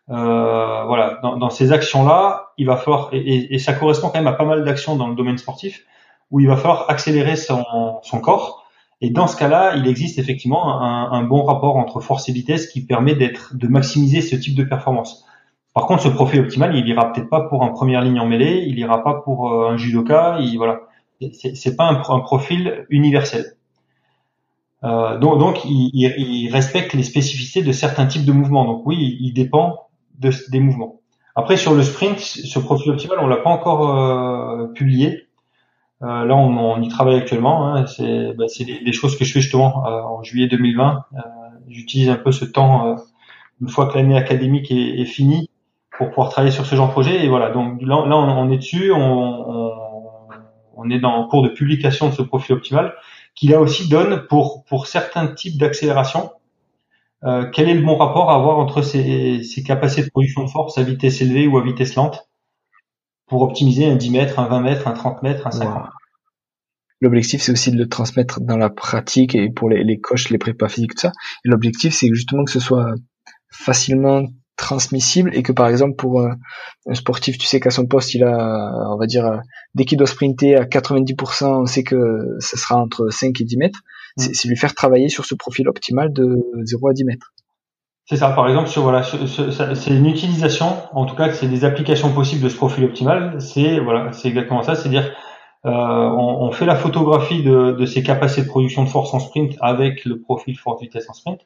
euh, 0.09 0.83
voilà, 0.85 1.19
dans, 1.23 1.37
dans 1.37 1.49
ces 1.49 1.71
actions-là, 1.71 2.42
il 2.57 2.65
va 2.65 2.77
falloir, 2.77 3.09
et, 3.13 3.53
et, 3.53 3.59
ça 3.59 3.73
correspond 3.73 4.09
quand 4.09 4.19
même 4.19 4.27
à 4.27 4.33
pas 4.33 4.45
mal 4.45 4.63
d'actions 4.63 4.95
dans 4.95 5.07
le 5.07 5.15
domaine 5.15 5.37
sportif, 5.37 5.85
où 6.31 6.39
il 6.39 6.47
va 6.47 6.55
falloir 6.55 6.89
accélérer 6.89 7.35
son, 7.35 7.63
son 8.01 8.19
corps. 8.19 8.65
Et 9.01 9.09
dans 9.09 9.27
ce 9.27 9.35
cas-là, 9.35 9.75
il 9.75 9.87
existe 9.87 10.17
effectivement 10.17 10.81
un, 10.81 11.11
un, 11.11 11.23
bon 11.23 11.43
rapport 11.43 11.75
entre 11.75 11.99
force 11.99 12.29
et 12.29 12.31
vitesse 12.31 12.67
qui 12.67 12.85
permet 12.85 13.15
d'être, 13.15 13.55
de 13.55 13.67
maximiser 13.67 14.21
ce 14.21 14.35
type 14.35 14.55
de 14.55 14.63
performance. 14.63 15.25
Par 15.73 15.87
contre, 15.87 16.03
ce 16.03 16.07
profil 16.07 16.41
optimal, 16.41 16.75
il 16.75 16.87
ira 16.87 17.11
peut-être 17.11 17.29
pas 17.29 17.41
pour 17.41 17.63
un 17.63 17.69
première 17.69 18.01
ligne 18.01 18.19
en 18.19 18.27
mêlée, 18.27 18.63
il 18.67 18.77
ira 18.77 19.03
pas 19.03 19.15
pour 19.15 19.51
euh, 19.51 19.71
un 19.71 19.77
judoka, 19.77 20.37
il, 20.39 20.57
voilà. 20.57 20.81
C'est 21.31 21.75
pas 21.77 21.85
un, 21.85 22.01
un, 22.15 22.19
profil 22.19 22.85
universel. 22.89 23.55
Euh, 24.83 25.17
donc, 25.17 25.39
donc 25.39 25.63
il, 25.63 25.89
il, 25.93 26.49
respecte 26.51 26.93
les 26.93 27.03
spécificités 27.03 27.61
de 27.61 27.71
certains 27.71 28.05
types 28.05 28.25
de 28.25 28.33
mouvements. 28.33 28.65
Donc 28.65 28.85
oui, 28.85 29.17
il 29.21 29.33
dépend 29.33 29.87
de, 30.19 30.31
des 30.49 30.59
mouvements. 30.59 30.99
Après 31.35 31.57
sur 31.57 31.73
le 31.73 31.81
sprint, 31.81 32.19
ce 32.19 32.59
profil 32.59 32.91
optimal, 32.91 33.17
on 33.19 33.27
l'a 33.27 33.37
pas 33.37 33.49
encore 33.49 33.97
euh, 33.97 34.67
publié. 34.67 35.27
Euh, 36.03 36.25
là, 36.25 36.35
on, 36.35 36.57
on, 36.57 36.81
y 36.81 36.89
travaille 36.89 37.15
actuellement. 37.15 37.73
Hein, 37.73 37.85
c'est 37.87 38.33
bah, 38.33 38.45
choses 38.91 39.17
que 39.17 39.25
je 39.25 39.31
fais 39.33 39.41
justement 39.41 39.85
euh, 39.87 40.01
en 40.01 40.21
juillet 40.21 40.47
2020. 40.47 41.05
Euh, 41.13 41.19
j'utilise 41.69 42.09
un 42.09 42.15
peu 42.15 42.31
ce 42.31 42.45
temps 42.45 42.97
une 43.61 43.69
fois 43.69 43.87
que 43.87 43.97
l'année 43.97 44.17
académique 44.17 44.69
est, 44.69 44.99
est, 44.99 45.05
finie 45.05 45.49
pour 45.97 46.09
pouvoir 46.09 46.29
travailler 46.29 46.53
sur 46.53 46.65
ce 46.65 46.75
genre 46.75 46.87
de 46.87 46.91
projet. 46.91 47.23
Et 47.23 47.29
voilà, 47.29 47.49
donc 47.51 47.81
là, 47.81 48.05
là 48.05 48.17
on, 48.17 48.51
est 48.51 48.57
dessus. 48.57 48.91
On, 48.91 49.71
on, 50.75 50.89
est 50.89 50.99
dans 50.99 51.13
en 51.13 51.27
cours 51.27 51.41
de 51.41 51.49
publication 51.49 52.09
de 52.09 52.13
ce 52.13 52.21
profil 52.21 52.55
optimal 52.55 52.93
qui 53.33 53.47
là 53.47 53.59
aussi 53.59 53.89
donne 53.89 54.27
pour 54.27 54.65
pour 54.65 54.85
certains 54.87 55.27
types 55.27 55.57
d'accélération 55.57 56.31
euh, 57.25 57.49
quel 57.51 57.69
est 57.69 57.73
le 57.73 57.81
bon 57.81 57.95
rapport 57.97 58.29
à 58.31 58.35
avoir 58.35 58.57
entre 58.57 58.81
ces, 58.81 59.41
capacités 59.65 60.03
de 60.03 60.09
production 60.09 60.43
de 60.43 60.49
force 60.49 60.77
à 60.77 60.83
vitesse 60.83 61.21
élevée 61.21 61.47
ou 61.47 61.57
à 61.57 61.63
vitesse 61.63 61.95
lente 61.95 62.29
pour 63.27 63.41
optimiser 63.41 63.85
un 63.85 63.95
10 63.95 64.11
mètres, 64.11 64.39
un 64.39 64.47
20 64.47 64.61
mètres, 64.61 64.87
un 64.87 64.93
30 64.93 65.23
mètres, 65.23 65.47
un 65.47 65.51
50 65.51 65.89
L'objectif, 67.01 67.41
c'est 67.41 67.51
aussi 67.51 67.71
de 67.71 67.77
le 67.77 67.89
transmettre 67.89 68.39
dans 68.39 68.55
la 68.55 68.69
pratique 68.69 69.35
et 69.35 69.49
pour 69.49 69.69
les, 69.69 69.83
les 69.83 69.99
coachs, 69.99 70.29
les 70.29 70.37
prépas 70.37 70.69
physiques, 70.69 70.95
tout 70.95 71.01
ça. 71.01 71.11
L'objectif, 71.43 71.93
c'est 71.93 72.07
justement 72.13 72.45
que 72.45 72.51
ce 72.51 72.61
soit 72.61 72.93
facilement 73.51 74.23
transmissible 74.55 75.31
et 75.33 75.43
que 75.43 75.51
par 75.51 75.67
exemple 75.67 75.95
pour 75.95 76.21
euh, 76.21 76.29
un 76.87 76.93
sportif 76.93 77.37
tu 77.37 77.47
sais 77.47 77.59
qu'à 77.59 77.71
son 77.71 77.87
poste 77.87 78.13
il 78.13 78.23
a 78.23 78.71
on 78.91 78.97
va 78.97 79.07
dire 79.07 79.41
dès 79.73 79.83
qu'il 79.83 79.97
doit 79.97 80.07
sprinter 80.07 80.55
à 80.55 80.65
90% 80.65 81.45
on 81.45 81.65
sait 81.65 81.83
que 81.83 82.37
ce 82.39 82.55
sera 82.55 82.75
entre 82.75 83.09
5 83.09 83.41
et 83.41 83.43
10 83.43 83.57
mètres. 83.57 83.79
C'est 84.17 84.47
lui 84.47 84.55
faire 84.55 84.73
travailler 84.73 85.09
sur 85.09 85.25
ce 85.25 85.35
profil 85.35 85.67
optimal 85.67 86.13
de 86.13 86.45
0 86.63 86.87
à 86.87 86.93
10 86.93 87.03
mètres. 87.05 87.33
C'est 88.05 88.17
ça, 88.17 88.31
par 88.31 88.49
exemple, 88.49 88.67
sur 88.67 88.81
voilà, 88.81 89.01
c'est 89.03 89.91
une 89.91 90.05
utilisation, 90.07 90.75
en 90.91 91.05
tout 91.05 91.15
cas, 91.15 91.31
c'est 91.31 91.47
des 91.47 91.63
applications 91.63 92.11
possibles 92.13 92.43
de 92.43 92.49
ce 92.49 92.57
profil 92.57 92.83
optimal. 92.83 93.39
C'est 93.41 93.79
voilà, 93.79 94.11
c'est 94.11 94.27
exactement 94.27 94.61
ça, 94.61 94.75
c'est-à-dire 94.75 95.09
euh, 95.65 95.69
on, 95.69 96.45
on, 96.45 96.51
fait 96.51 96.65
la 96.65 96.75
photographie 96.75 97.43
de, 97.43 97.71
de 97.71 97.85
ces 97.85 98.03
capacités 98.03 98.41
de 98.41 98.47
production 98.47 98.83
de 98.83 98.89
force 98.89 99.13
en 99.13 99.19
sprint 99.19 99.55
avec 99.61 100.03
le 100.03 100.19
profil 100.19 100.57
force 100.57 100.81
vitesse 100.81 101.09
en 101.09 101.13
sprint, 101.13 101.39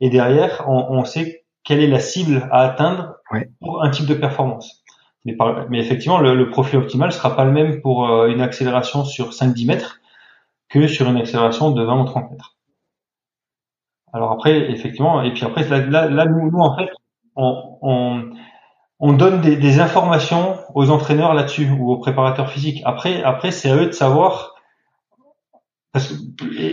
et 0.00 0.08
derrière, 0.08 0.64
on, 0.66 0.86
on 0.88 1.04
sait 1.04 1.44
quelle 1.62 1.80
est 1.80 1.88
la 1.88 2.00
cible 2.00 2.48
à 2.50 2.62
atteindre 2.62 3.16
pour 3.60 3.84
un 3.84 3.90
type 3.90 4.06
de 4.06 4.14
performance. 4.14 4.82
Mais, 5.26 5.34
par, 5.34 5.68
mais 5.68 5.78
effectivement, 5.78 6.18
le, 6.18 6.34
le, 6.34 6.50
profil 6.50 6.78
optimal 6.78 7.12
sera 7.12 7.36
pas 7.36 7.44
le 7.44 7.52
même 7.52 7.80
pour 7.82 8.08
euh, 8.08 8.28
une 8.28 8.40
accélération 8.40 9.04
sur 9.04 9.30
5-10 9.30 9.66
mètres 9.66 10.00
que 10.72 10.88
sur 10.88 11.08
une 11.08 11.18
accélération 11.18 11.70
de 11.70 11.84
20 11.84 12.00
ou 12.00 12.04
30 12.04 12.30
mètres. 12.30 12.56
Alors 14.12 14.32
après, 14.32 14.70
effectivement, 14.70 15.22
et 15.22 15.32
puis 15.32 15.44
après, 15.44 15.68
là, 15.68 16.08
là, 16.08 16.24
nous, 16.24 16.50
nous, 16.50 16.58
en 16.58 16.76
fait, 16.76 16.88
on, 17.36 17.78
on, 17.82 18.30
on 18.98 19.12
donne 19.12 19.40
des, 19.40 19.56
des, 19.56 19.80
informations 19.80 20.56
aux 20.74 20.90
entraîneurs 20.90 21.34
là-dessus 21.34 21.70
ou 21.70 21.92
aux 21.92 21.98
préparateurs 21.98 22.50
physiques. 22.50 22.82
Après, 22.84 23.22
après, 23.22 23.50
c'est 23.50 23.70
à 23.70 23.76
eux 23.76 23.86
de 23.86 23.92
savoir. 23.92 24.54
Parce 25.92 26.08
que, 26.08 26.14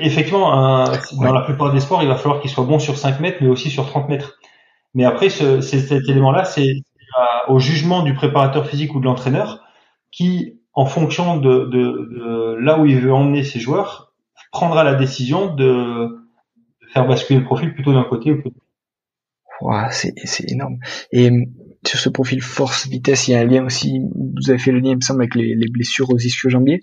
effectivement, 0.01 0.53
un, 0.53 0.85
dans 1.21 1.33
la 1.33 1.41
plupart 1.41 1.73
des 1.73 1.81
sports, 1.81 2.01
il 2.01 2.07
va 2.07 2.15
falloir 2.15 2.41
qu'ils 2.41 2.51
soient 2.51 2.65
bons 2.65 2.79
sur 2.79 2.97
5 2.97 3.19
mètres, 3.19 3.39
mais 3.41 3.49
aussi 3.49 3.69
sur 3.69 3.85
30 3.85 4.07
mètres. 4.07 4.38
Mais 4.93 5.03
après, 5.03 5.29
ce, 5.29 5.59
cet 5.62 5.91
élément-là, 5.91 6.45
c'est 6.45 6.73
au 7.47 7.59
jugement 7.59 8.03
du 8.03 8.13
préparateur 8.13 8.65
physique 8.65 8.95
ou 8.95 8.99
de 8.99 9.05
l'entraîneur 9.05 9.63
qui 10.12 10.59
en 10.79 10.85
fonction 10.85 11.35
de, 11.35 11.65
de, 11.65 12.55
là 12.61 12.79
où 12.79 12.85
il 12.85 13.01
veut 13.01 13.13
emmener 13.13 13.43
ses 13.43 13.59
joueurs, 13.59 14.13
prendra 14.53 14.85
la 14.85 14.95
décision 14.95 15.53
de, 15.53 16.07
faire 16.93 17.05
basculer 17.05 17.39
le 17.39 17.45
profil 17.45 17.73
plutôt 17.73 17.91
d'un 17.91 18.05
côté 18.05 18.31
ou 18.31 18.37
de 18.37 18.43
l'autre. 18.45 19.91
c'est 19.91 20.49
énorme. 20.49 20.77
Et 21.11 21.29
euh, 21.29 21.43
sur 21.85 21.99
ce 21.99 22.07
profil 22.07 22.41
force-vitesse, 22.41 23.27
il 23.27 23.31
y 23.31 23.35
a 23.35 23.39
un 23.39 23.43
lien 23.43 23.65
aussi, 23.65 23.99
vous 23.99 24.49
avez 24.49 24.57
fait 24.57 24.71
le 24.71 24.79
lien, 24.79 24.91
il 24.91 24.95
me 24.95 25.01
semble, 25.01 25.21
avec 25.21 25.35
les, 25.35 25.69
blessures 25.69 26.09
aux 26.11 26.17
ischio-jambiers 26.17 26.79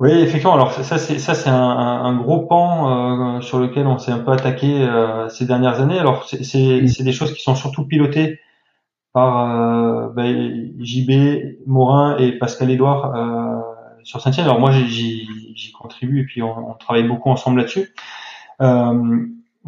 Oui, 0.00 0.12
effectivement. 0.12 0.54
Alors 0.54 0.72
ça, 0.72 0.96
c'est 0.96 1.18
ça, 1.18 1.34
c'est 1.34 1.50
un, 1.50 2.16
gros 2.16 2.46
pan 2.46 3.36
euh, 3.36 3.40
sur 3.42 3.58
lequel 3.58 3.86
on 3.86 3.98
s'est 3.98 4.12
un 4.12 4.20
peu 4.20 4.30
attaqué 4.30 4.80
euh, 4.80 5.28
ces 5.28 5.44
dernières 5.44 5.82
années. 5.82 5.98
Alors 5.98 6.26
c'est 6.26 6.42
c'est 6.42 7.04
des 7.04 7.12
choses 7.12 7.34
qui 7.34 7.42
sont 7.42 7.54
surtout 7.54 7.86
pilotées 7.86 8.38
par 9.12 9.50
euh, 9.50 10.08
ben, 10.08 10.72
JB, 10.80 11.66
Morin 11.66 12.16
et 12.18 12.32
Pascal 12.32 12.70
Edouard 12.70 13.14
euh, 13.14 13.60
sur 14.04 14.20
Saint-Etienne. 14.20 14.46
Alors 14.46 14.60
moi 14.60 14.70
j'y 14.70 15.72
contribue 15.78 16.22
et 16.22 16.24
puis 16.24 16.42
on, 16.42 16.70
on 16.70 16.74
travaille 16.74 17.06
beaucoup 17.06 17.30
ensemble 17.30 17.58
là-dessus. 17.58 17.94
Euh, 18.60 19.26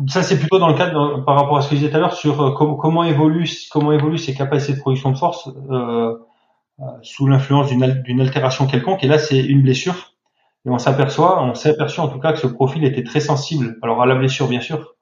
ça 0.08 0.22
c'est 0.22 0.38
plutôt 0.38 0.58
dans 0.58 0.68
le 0.68 0.74
cadre 0.74 1.24
par 1.24 1.36
rapport 1.36 1.58
à 1.58 1.62
ce 1.62 1.68
que 1.68 1.76
je 1.76 1.80
disais 1.80 1.90
tout 1.90 1.96
à 1.96 2.00
l'heure 2.00 2.14
sur 2.14 2.40
euh, 2.40 2.50
comment 2.52 3.04
évoluent 3.04 3.48
comment 3.70 3.92
évoluent 3.92 4.18
ces 4.18 4.34
capacités 4.34 4.74
de 4.74 4.80
production 4.80 5.10
de 5.10 5.16
force 5.16 5.48
euh 5.70 6.14
sous 7.02 7.28
l'influence 7.28 7.68
d'une 7.68 8.20
altération 8.20 8.66
quelconque. 8.66 9.04
Et 9.04 9.06
là 9.06 9.18
c'est 9.18 9.38
une 9.38 9.62
blessure 9.62 10.14
et 10.66 10.70
on 10.70 10.78
s'aperçoit, 10.78 11.42
on 11.44 11.54
s'est 11.54 11.70
aperçu 11.70 12.00
en 12.00 12.08
tout 12.08 12.18
cas 12.18 12.32
que 12.32 12.40
ce 12.40 12.48
profil 12.48 12.84
était 12.84 13.04
très 13.04 13.20
sensible. 13.20 13.78
Alors 13.80 14.02
à 14.02 14.06
la 14.06 14.16
blessure 14.16 14.48
bien 14.48 14.60
sûr, 14.60 14.93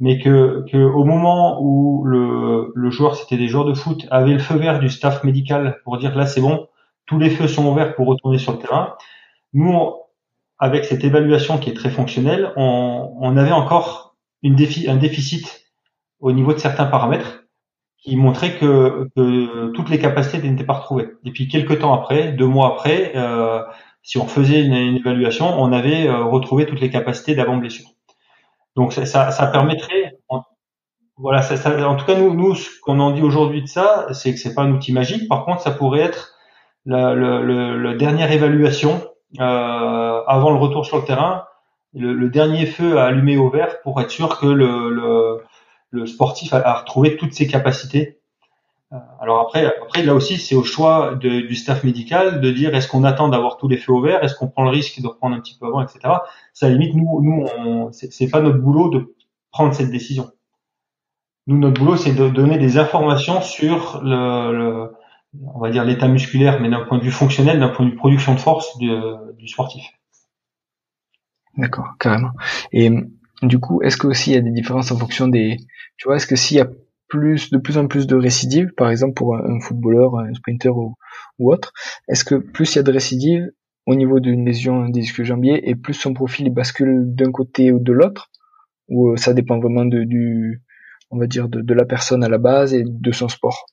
mais 0.00 0.18
que, 0.18 0.64
que 0.70 0.78
au 0.78 1.04
moment 1.04 1.60
où 1.62 2.04
le, 2.04 2.72
le 2.74 2.90
joueur, 2.90 3.16
c'était 3.16 3.36
des 3.36 3.48
joueurs 3.48 3.66
de 3.66 3.74
foot, 3.74 4.06
avait 4.10 4.32
le 4.32 4.38
feu 4.38 4.56
vert 4.56 4.80
du 4.80 4.88
staff 4.88 5.22
médical 5.24 5.80
pour 5.84 5.98
dire 5.98 6.16
là 6.16 6.26
c'est 6.26 6.40
bon, 6.40 6.66
tous 7.06 7.18
les 7.18 7.30
feux 7.30 7.48
sont 7.48 7.66
ouverts 7.66 7.94
pour 7.94 8.06
retourner 8.06 8.38
sur 8.38 8.52
le 8.52 8.58
terrain, 8.58 8.94
nous, 9.52 9.94
avec 10.58 10.84
cette 10.84 11.04
évaluation 11.04 11.58
qui 11.58 11.70
est 11.70 11.74
très 11.74 11.90
fonctionnelle, 11.90 12.52
on, 12.56 13.16
on 13.20 13.36
avait 13.36 13.52
encore 13.52 14.16
une 14.42 14.54
défi, 14.54 14.88
un 14.88 14.96
déficit 14.96 15.66
au 16.20 16.32
niveau 16.32 16.52
de 16.52 16.58
certains 16.58 16.86
paramètres 16.86 17.44
qui 17.98 18.16
montraient 18.16 18.56
que, 18.56 19.08
que 19.14 19.72
toutes 19.72 19.90
les 19.90 19.98
capacités 19.98 20.46
n'étaient 20.48 20.64
pas 20.64 20.74
retrouvées. 20.74 21.08
Et 21.24 21.32
puis 21.32 21.48
quelques 21.48 21.80
temps 21.80 21.92
après, 21.92 22.32
deux 22.32 22.46
mois 22.46 22.68
après, 22.68 23.12
euh, 23.14 23.62
si 24.02 24.16
on 24.16 24.26
faisait 24.26 24.64
une, 24.64 24.72
évaluation, 24.96 25.60
on 25.60 25.72
avait 25.72 26.10
retrouvé 26.10 26.64
toutes 26.64 26.80
les 26.80 26.90
capacités 26.90 27.34
d'avant 27.34 27.58
blessure. 27.58 27.88
Donc 28.76 28.92
ça, 28.92 29.04
ça, 29.04 29.46
permettrait, 29.48 30.14
voilà, 31.16 31.42
ça, 31.42 31.56
ça, 31.56 31.88
en 31.88 31.96
tout 31.96 32.06
cas 32.06 32.14
nous, 32.14 32.34
nous 32.34 32.54
ce 32.54 32.80
qu'on 32.80 33.00
en 33.00 33.10
dit 33.10 33.22
aujourd'hui 33.22 33.62
de 33.62 33.66
ça, 33.66 34.06
c'est 34.12 34.32
que 34.32 34.38
c'est 34.38 34.54
pas 34.54 34.62
un 34.62 34.72
outil 34.72 34.92
magique. 34.92 35.28
Par 35.28 35.44
contre, 35.44 35.60
ça 35.60 35.70
pourrait 35.70 36.00
être 36.00 36.34
la, 36.86 37.14
le, 37.14 37.94
dernière 37.94 38.32
évaluation 38.32 39.02
euh, 39.38 40.22
avant 40.26 40.50
le 40.50 40.58
retour 40.58 40.86
sur 40.86 40.98
le 40.98 41.04
terrain, 41.04 41.44
le, 41.94 42.28
dernier 42.28 42.66
feu 42.66 42.98
à 42.98 43.06
allumer 43.06 43.36
au 43.36 43.50
vert 43.50 43.80
pour 43.82 44.00
être 44.00 44.10
sûr 44.10 44.38
que 44.38 44.46
le, 44.46 45.42
le, 45.90 46.06
sportif 46.06 46.52
a, 46.52 46.72
retrouvé 46.72 47.16
toutes 47.16 47.34
ses 47.34 47.46
capacités. 47.46 48.19
Euh, 48.92 48.96
alors 49.20 49.40
après, 49.40 49.66
après 49.66 50.02
là 50.02 50.14
aussi, 50.14 50.36
c'est 50.38 50.54
au 50.54 50.64
choix 50.64 51.14
du 51.14 51.54
staff 51.54 51.84
médical 51.84 52.40
de 52.40 52.50
dire 52.50 52.74
est-ce 52.74 52.88
qu'on 52.88 53.04
attend 53.04 53.28
d'avoir 53.28 53.56
tous 53.56 53.68
les 53.68 53.76
feux 53.76 53.92
au 53.92 54.04
est-ce 54.06 54.34
qu'on 54.34 54.48
prend 54.48 54.64
le 54.64 54.70
risque 54.70 55.00
de 55.00 55.06
reprendre 55.06 55.36
un 55.36 55.40
petit 55.40 55.56
peu 55.58 55.66
avant, 55.66 55.80
etc. 55.80 56.00
Ça 56.54 56.68
limite 56.68 56.94
nous, 56.94 57.22
nous, 57.22 57.88
c'est 57.92 58.28
pas 58.28 58.40
notre 58.40 58.58
boulot 58.58 58.88
de 58.88 59.14
prendre 59.52 59.74
cette 59.74 59.90
décision. 59.90 60.30
Nous, 61.46 61.58
notre 61.58 61.80
boulot, 61.80 61.96
c'est 61.96 62.12
de 62.12 62.28
donner 62.28 62.58
des 62.58 62.78
informations 62.78 63.40
sur 63.40 64.00
le, 64.02 64.90
on 65.54 65.58
va 65.60 65.70
dire 65.70 65.84
l'état 65.84 66.08
musculaire, 66.08 66.60
mais 66.60 66.68
d'un 66.68 66.80
point 66.80 66.98
de 66.98 67.02
vue 67.02 67.10
fonctionnel, 67.10 67.60
d'un 67.60 67.68
point 67.68 67.86
de 67.86 67.90
vue 67.90 67.96
production 67.96 68.34
de 68.34 68.40
force 68.40 68.76
du, 68.78 68.90
du 69.36 69.48
sportif. 69.48 69.84
D'accord, 71.56 71.94
carrément. 71.98 72.32
Et 72.72 72.90
du 73.42 73.58
coup, 73.58 73.82
est-ce 73.82 73.96
que 73.96 74.06
aussi 74.06 74.30
il 74.30 74.34
y 74.34 74.36
a 74.36 74.42
des 74.42 74.50
différences 74.50 74.92
en 74.92 74.98
fonction 74.98 75.28
des, 75.28 75.58
tu 75.96 76.08
vois, 76.08 76.16
est-ce 76.16 76.26
que 76.26 76.36
s'il 76.36 76.58
y 76.58 76.60
a 76.60 76.68
plus, 77.10 77.50
de 77.50 77.58
plus 77.58 77.76
en 77.78 77.86
plus 77.86 78.06
de 78.06 78.16
récidives, 78.16 78.72
par 78.76 78.90
exemple 78.90 79.14
pour 79.14 79.36
un, 79.36 79.60
footballeur, 79.60 80.18
un 80.18 80.32
sprinter 80.34 80.76
ou, 80.76 80.96
autre, 81.38 81.72
est-ce 82.08 82.24
que 82.24 82.34
plus 82.36 82.74
il 82.74 82.76
y 82.76 82.78
a 82.78 82.82
de 82.82 82.92
récidives 82.92 83.50
au 83.86 83.94
niveau 83.94 84.20
d'une 84.20 84.44
lésion 84.46 84.86
des 84.88 85.00
disques 85.00 85.22
jambiers 85.22 85.68
et 85.68 85.74
plus 85.74 85.94
son 85.94 86.14
profil 86.14 86.52
bascule 86.52 87.14
d'un 87.14 87.32
côté 87.32 87.72
ou 87.72 87.78
de 87.78 87.92
l'autre, 87.92 88.30
ou 88.88 89.10
euh, 89.10 89.16
ça 89.16 89.34
dépend 89.34 89.58
vraiment 89.58 89.84
de, 89.84 90.04
du, 90.04 90.62
on 91.10 91.18
va 91.18 91.26
dire 91.26 91.48
de, 91.48 91.74
la 91.74 91.84
personne 91.84 92.22
à 92.24 92.28
la 92.28 92.38
base 92.38 92.72
et 92.74 92.84
de 92.86 93.12
son 93.12 93.28
sport? 93.28 93.66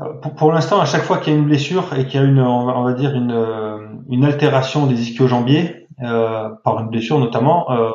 Euh, 0.00 0.14
pour, 0.20 0.34
pour 0.34 0.52
l'instant, 0.52 0.80
à 0.80 0.84
chaque 0.84 1.02
fois 1.02 1.18
qu'il 1.18 1.32
y 1.32 1.36
a 1.36 1.38
une 1.38 1.46
blessure 1.46 1.94
et 1.94 2.06
qu'il 2.06 2.20
y 2.20 2.22
a 2.22 2.26
une, 2.26 2.40
on 2.40 2.84
va 2.84 2.92
dire 2.92 3.14
une, 3.14 3.32
euh, 3.32 3.78
une 4.08 4.24
altération 4.24 4.86
des 4.86 5.00
ischio-jambiers, 5.00 5.82
euh, 6.02 6.48
par 6.64 6.80
une 6.80 6.88
blessure 6.88 7.18
notamment, 7.18 7.70
euh, 7.70 7.90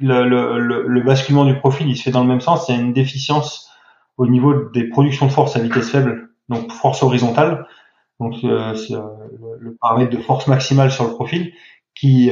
le, 0.00 0.24
le, 0.28 0.86
le, 0.86 1.00
basculement 1.02 1.44
du 1.44 1.58
profil 1.58 1.88
il 1.88 1.96
se 1.96 2.02
fait 2.02 2.10
dans 2.10 2.22
le 2.22 2.28
même 2.28 2.40
sens. 2.40 2.68
Il 2.68 2.74
y 2.74 2.78
a 2.78 2.80
une 2.80 2.92
déficience 2.92 3.70
au 4.16 4.26
niveau 4.26 4.70
des 4.70 4.88
productions 4.88 5.26
de 5.26 5.32
force 5.32 5.56
à 5.56 5.60
vitesse 5.60 5.90
faible, 5.90 6.30
donc 6.48 6.72
force 6.72 7.02
horizontale, 7.02 7.66
donc 8.20 8.34
euh, 8.44 8.74
le, 9.60 9.76
paramètre 9.80 10.10
de 10.10 10.22
force 10.22 10.46
maximale 10.46 10.90
sur 10.90 11.04
le 11.04 11.10
profil 11.10 11.52
qui 11.94 12.30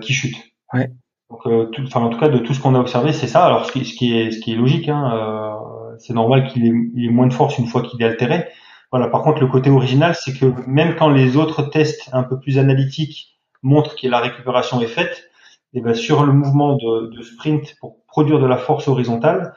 qui 0.00 0.12
chute. 0.12 0.36
Ouais. 0.72 0.90
Donc, 1.30 1.40
enfin, 1.86 2.00
en 2.00 2.10
tout 2.10 2.18
cas, 2.18 2.28
de 2.28 2.38
tout 2.38 2.54
ce 2.54 2.60
qu'on 2.60 2.74
a 2.74 2.78
observé, 2.78 3.12
c'est 3.12 3.26
ça. 3.26 3.44
Alors, 3.44 3.64
ce 3.66 3.72
qui, 3.72 3.84
ce 3.84 3.94
qui 3.94 4.16
est, 4.16 4.30
ce 4.30 4.38
qui 4.38 4.52
est 4.52 4.56
logique, 4.56 4.88
hein, 4.88 5.58
c'est 5.98 6.12
normal 6.12 6.46
qu'il 6.48 6.64
ait, 6.64 7.04
ait, 7.04 7.08
moins 7.08 7.26
de 7.26 7.32
force 7.32 7.58
une 7.58 7.66
fois 7.66 7.82
qu'il 7.82 8.00
est 8.02 8.04
altéré. 8.04 8.46
Voilà. 8.92 9.08
Par 9.08 9.22
contre, 9.22 9.40
le 9.40 9.48
côté 9.48 9.70
original, 9.70 10.14
c'est 10.14 10.32
que 10.38 10.46
même 10.68 10.94
quand 10.94 11.08
les 11.08 11.36
autres 11.36 11.62
tests 11.62 12.08
un 12.12 12.22
peu 12.22 12.38
plus 12.38 12.58
analytiques 12.58 13.34
montrent 13.62 13.96
que 13.96 14.06
la 14.06 14.20
récupération 14.20 14.80
est 14.80 14.86
faite, 14.86 15.30
et 15.74 15.78
eh 15.78 15.80
bien 15.80 15.94
sur 15.94 16.24
le 16.24 16.32
mouvement 16.32 16.76
de, 16.76 17.08
de, 17.08 17.22
sprint 17.22 17.74
pour 17.80 18.04
produire 18.06 18.38
de 18.38 18.46
la 18.46 18.56
force 18.56 18.86
horizontale, 18.86 19.54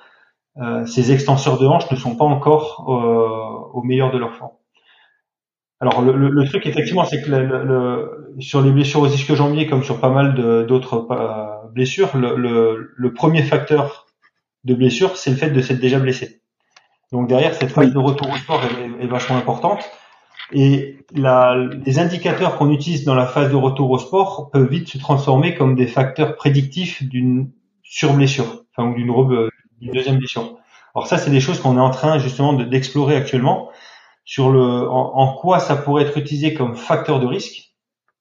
euh, 0.60 0.84
ces 0.88 1.12
extenseurs 1.12 1.60
de 1.60 1.68
hanches 1.68 1.92
ne 1.92 1.96
sont 1.96 2.16
pas 2.16 2.26
encore 2.26 2.86
euh, 2.90 3.78
au 3.78 3.84
meilleur 3.84 4.12
de 4.12 4.18
leur 4.18 4.34
forme. 4.34 4.54
Alors 5.80 6.02
le, 6.02 6.14
le, 6.14 6.46
truc 6.46 6.66
effectivement, 6.66 7.06
c'est 7.06 7.22
que 7.22 7.30
le, 7.30 8.36
sur 8.40 8.62
les 8.62 8.72
blessures 8.72 9.02
aux 9.02 9.08
ischio-jambiers, 9.08 9.68
comme 9.68 9.84
sur 9.84 10.00
pas 10.00 10.10
mal 10.10 10.34
d'autres 10.66 11.06
euh, 11.12 11.70
blessures, 11.72 12.18
le, 12.18 13.14
premier 13.14 13.44
facteur 13.44 14.08
de 14.64 14.74
blessure, 14.74 15.18
c'est 15.18 15.30
le 15.30 15.36
fait 15.36 15.52
de 15.52 15.62
s'être 15.62 15.80
déjà 15.80 16.00
blessé. 16.00 16.42
Donc 17.12 17.30
derrière, 17.30 17.54
cette 17.54 17.70
phase 17.70 17.94
de 17.94 18.00
retour 18.00 18.28
au 18.32 18.38
sport 18.38 18.62
est, 19.00 19.06
vachement 19.06 19.38
importante. 19.38 19.88
Et 20.54 20.98
la, 21.14 21.56
les 21.86 22.00
indicateurs 22.00 22.58
qu'on 22.58 22.72
utilise 22.72 23.04
dans 23.04 23.16
la 23.16 23.26
phase 23.26 23.52
de 23.52 23.56
retour 23.56 23.92
au 23.92 23.98
sport 23.98 24.50
peuvent 24.52 24.70
vite 24.70 24.88
se 24.88 24.98
transformer 24.98 25.56
comme 25.56 25.76
des 25.76 25.88
facteurs 25.88 26.36
prédictifs 26.36 27.04
d'une 27.04 27.52
surblessure, 27.84 28.64
enfin 28.76 28.90
ou 28.90 28.96
d'une 28.96 29.92
deuxième 29.94 30.18
blessure. 30.18 30.58
Alors 30.96 31.08
ça, 31.08 31.18
c'est 31.18 31.32
des 31.32 31.40
choses 31.40 31.60
qu'on 31.60 31.78
est 31.78 31.82
en 31.82 31.90
train 31.90 32.18
justement 32.18 32.54
d'explorer 32.54 33.16
actuellement 33.16 33.70
sur 34.24 34.50
le 34.50 34.90
en, 34.90 35.34
quoi 35.34 35.60
ça 35.60 35.76
pourrait 35.76 36.04
être 36.04 36.18
utilisé 36.18 36.54
comme 36.54 36.76
facteur 36.76 37.20
de 37.20 37.26
risque, 37.26 37.74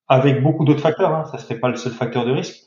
avec 0.09 0.43
beaucoup 0.43 0.65
d'autres 0.65 0.81
facteurs. 0.81 1.15
Hein, 1.15 1.25
ça 1.31 1.39
serait 1.39 1.59
pas 1.59 1.69
le 1.69 1.77
seul 1.77 1.93
facteur 1.93 2.25
de 2.25 2.33
risque, 2.33 2.65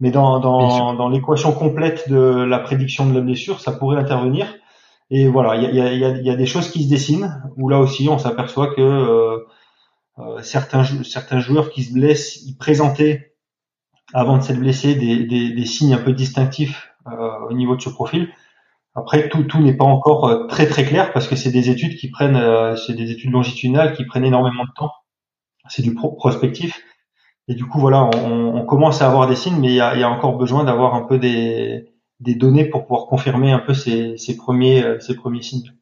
mais 0.00 0.10
dans, 0.10 0.38
dans, 0.38 0.94
dans 0.94 1.08
l'équation 1.08 1.52
complète 1.52 2.08
de 2.08 2.44
la 2.44 2.58
prédiction 2.58 3.06
de 3.06 3.14
la 3.14 3.20
blessure, 3.20 3.60
ça 3.60 3.72
pourrait 3.72 3.98
intervenir. 3.98 4.46
Et 5.10 5.26
voilà, 5.26 5.56
il 5.56 5.74
y 5.74 5.80
a, 5.80 5.92
y, 5.92 6.04
a, 6.04 6.10
y 6.18 6.30
a, 6.30 6.36
des 6.36 6.46
choses 6.46 6.70
qui 6.70 6.84
se 6.84 6.90
dessinent 6.90 7.42
où 7.56 7.68
là 7.68 7.78
aussi 7.78 8.08
on 8.08 8.18
s'aperçoit 8.18 8.74
que 8.74 8.80
euh, 8.82 9.38
euh, 10.18 10.42
certains, 10.42 10.84
certains 11.04 11.40
joueurs 11.40 11.70
qui 11.70 11.82
se 11.84 11.94
blessent, 11.94 12.42
ils 12.44 12.56
présentaient 12.56 13.34
avant 14.12 14.38
de 14.38 14.42
s'être 14.42 14.58
blessés 14.58 14.94
des, 14.94 15.24
des, 15.24 15.50
des, 15.54 15.64
signes 15.66 15.94
un 15.94 15.98
peu 15.98 16.12
distinctifs 16.12 16.90
euh, 17.06 17.48
au 17.48 17.52
niveau 17.52 17.76
de 17.76 17.80
ce 17.80 17.90
profil. 17.90 18.28
Après, 18.94 19.28
tout, 19.28 19.44
tout 19.44 19.60
n'est 19.60 19.76
pas 19.76 19.84
encore 19.84 20.26
euh, 20.26 20.46
très 20.46 20.66
très 20.66 20.84
clair 20.84 21.12
parce 21.12 21.28
que 21.28 21.36
c'est 21.36 21.52
des 21.52 21.70
études 21.70 21.96
qui 21.96 22.10
prennent, 22.10 22.36
euh, 22.36 22.76
c'est 22.76 22.94
des 22.94 23.10
études 23.10 23.30
longitudinales 23.30 23.94
qui 23.94 24.04
prennent 24.04 24.24
énormément 24.24 24.64
de 24.64 24.72
temps. 24.74 24.92
C'est 25.68 25.82
du 25.82 25.94
prospectif. 25.94 26.80
Et 27.46 27.54
du 27.54 27.66
coup, 27.66 27.78
voilà, 27.78 28.10
on, 28.16 28.56
on, 28.56 28.66
commence 28.66 29.02
à 29.02 29.06
avoir 29.06 29.26
des 29.26 29.36
signes, 29.36 29.58
mais 29.58 29.68
il 29.68 29.74
y 29.74 29.80
a, 29.80 29.96
y 29.96 30.02
a, 30.02 30.10
encore 30.10 30.36
besoin 30.36 30.64
d'avoir 30.64 30.94
un 30.94 31.02
peu 31.02 31.18
des, 31.18 31.88
des, 32.20 32.34
données 32.34 32.66
pour 32.66 32.86
pouvoir 32.86 33.06
confirmer 33.06 33.52
un 33.52 33.58
peu 33.58 33.74
ces, 33.74 34.16
ces 34.16 34.36
premiers, 34.36 34.84
euh, 34.84 35.00
ces 35.00 35.14
premiers 35.14 35.42
signes. 35.42 35.72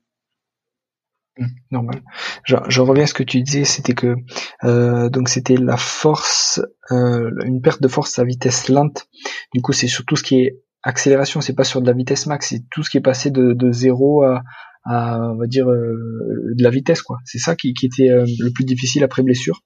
Mmh, 1.39 1.47
normal. 1.71 2.03
Je, 2.45 2.57
je, 2.69 2.81
reviens 2.81 3.05
à 3.05 3.07
ce 3.07 3.15
que 3.15 3.23
tu 3.23 3.43
disais, 3.43 3.65
c'était 3.65 3.95
que 3.95 4.17
euh, 4.65 5.11
donc 5.11 5.29
c'était 5.29 5.57
la 5.57 5.77
force, 5.77 6.61
euh, 6.91 7.31
une 7.45 7.61
perte 7.61 7.83
de 7.83 7.89
force 7.89 8.19
à 8.19 8.25
vitesse 8.25 8.69
lente. 8.69 9.07
Du 9.53 9.61
coup, 9.61 9.73
c'est 9.73 9.89
surtout 9.89 10.17
ce 10.17 10.23
qui 10.23 10.37
est 10.41 10.63
accélération, 10.83 11.41
c'est 11.41 11.55
pas 11.55 11.65
sur 11.65 11.83
de 11.83 11.87
la 11.87 11.93
vitesse 11.93 12.27
max, 12.27 12.49
c'est 12.51 12.63
tout 12.71 12.83
ce 12.83 12.91
qui 12.91 12.97
est 12.97 13.03
passé 13.03 13.31
de, 13.31 13.53
de 13.53 13.73
zéro 13.73 14.23
à, 14.23 14.43
à, 14.87 15.19
on 15.21 15.37
va 15.37 15.47
dire 15.47 15.69
euh, 15.69 16.55
de 16.55 16.63
la 16.63 16.71
vitesse 16.71 17.03
quoi. 17.03 17.19
C'est 17.25 17.39
ça 17.39 17.57
qui, 17.57 17.75
qui 17.75 17.87
était 17.87 18.09
euh, 18.09 18.25
le 18.39 18.51
plus 18.51 18.65
difficile 18.65 19.05
après 19.05 19.23
blessure. 19.23 19.61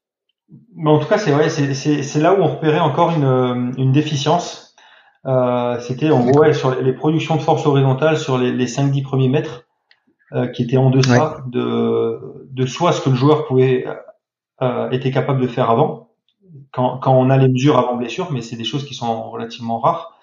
Mais 0.75 0.89
en 0.89 0.99
tout 0.99 1.07
cas, 1.07 1.17
c'est 1.17 1.31
vrai, 1.31 1.49
c'est 1.49 2.19
là 2.19 2.33
où 2.33 2.41
on 2.41 2.55
repérait 2.55 2.79
encore 2.79 3.11
une, 3.11 3.73
une 3.77 3.93
déficience. 3.93 4.70
Euh, 5.27 5.79
C'était 5.79 6.09
en 6.09 6.21
gros 6.25 6.39
ouais, 6.39 6.53
sur 6.53 6.79
les 6.81 6.93
productions 6.93 7.35
de 7.35 7.41
force 7.41 7.65
horizontale 7.65 8.17
sur 8.17 8.37
les, 8.37 8.51
les 8.51 8.67
5-10 8.67 9.03
premiers 9.03 9.29
mètres 9.29 9.65
euh, 10.33 10.47
qui 10.47 10.63
étaient 10.63 10.77
en 10.77 10.89
deçà 10.89 11.43
de, 11.47 12.45
de 12.49 12.65
soit 12.65 12.91
ce 12.93 13.01
que 13.01 13.09
le 13.09 13.15
joueur 13.15 13.45
pouvait 13.45 13.85
euh, 14.61 14.89
était 14.91 15.11
capable 15.11 15.41
de 15.41 15.47
faire 15.47 15.69
avant, 15.69 16.09
quand, 16.71 16.99
quand 16.99 17.13
on 17.13 17.29
a 17.29 17.37
les 17.37 17.49
mesures 17.49 17.77
avant 17.77 17.95
blessure, 17.97 18.31
mais 18.31 18.41
c'est 18.41 18.55
des 18.55 18.63
choses 18.63 18.85
qui 18.85 18.93
sont 18.95 19.29
relativement 19.31 19.79
rares, 19.79 20.17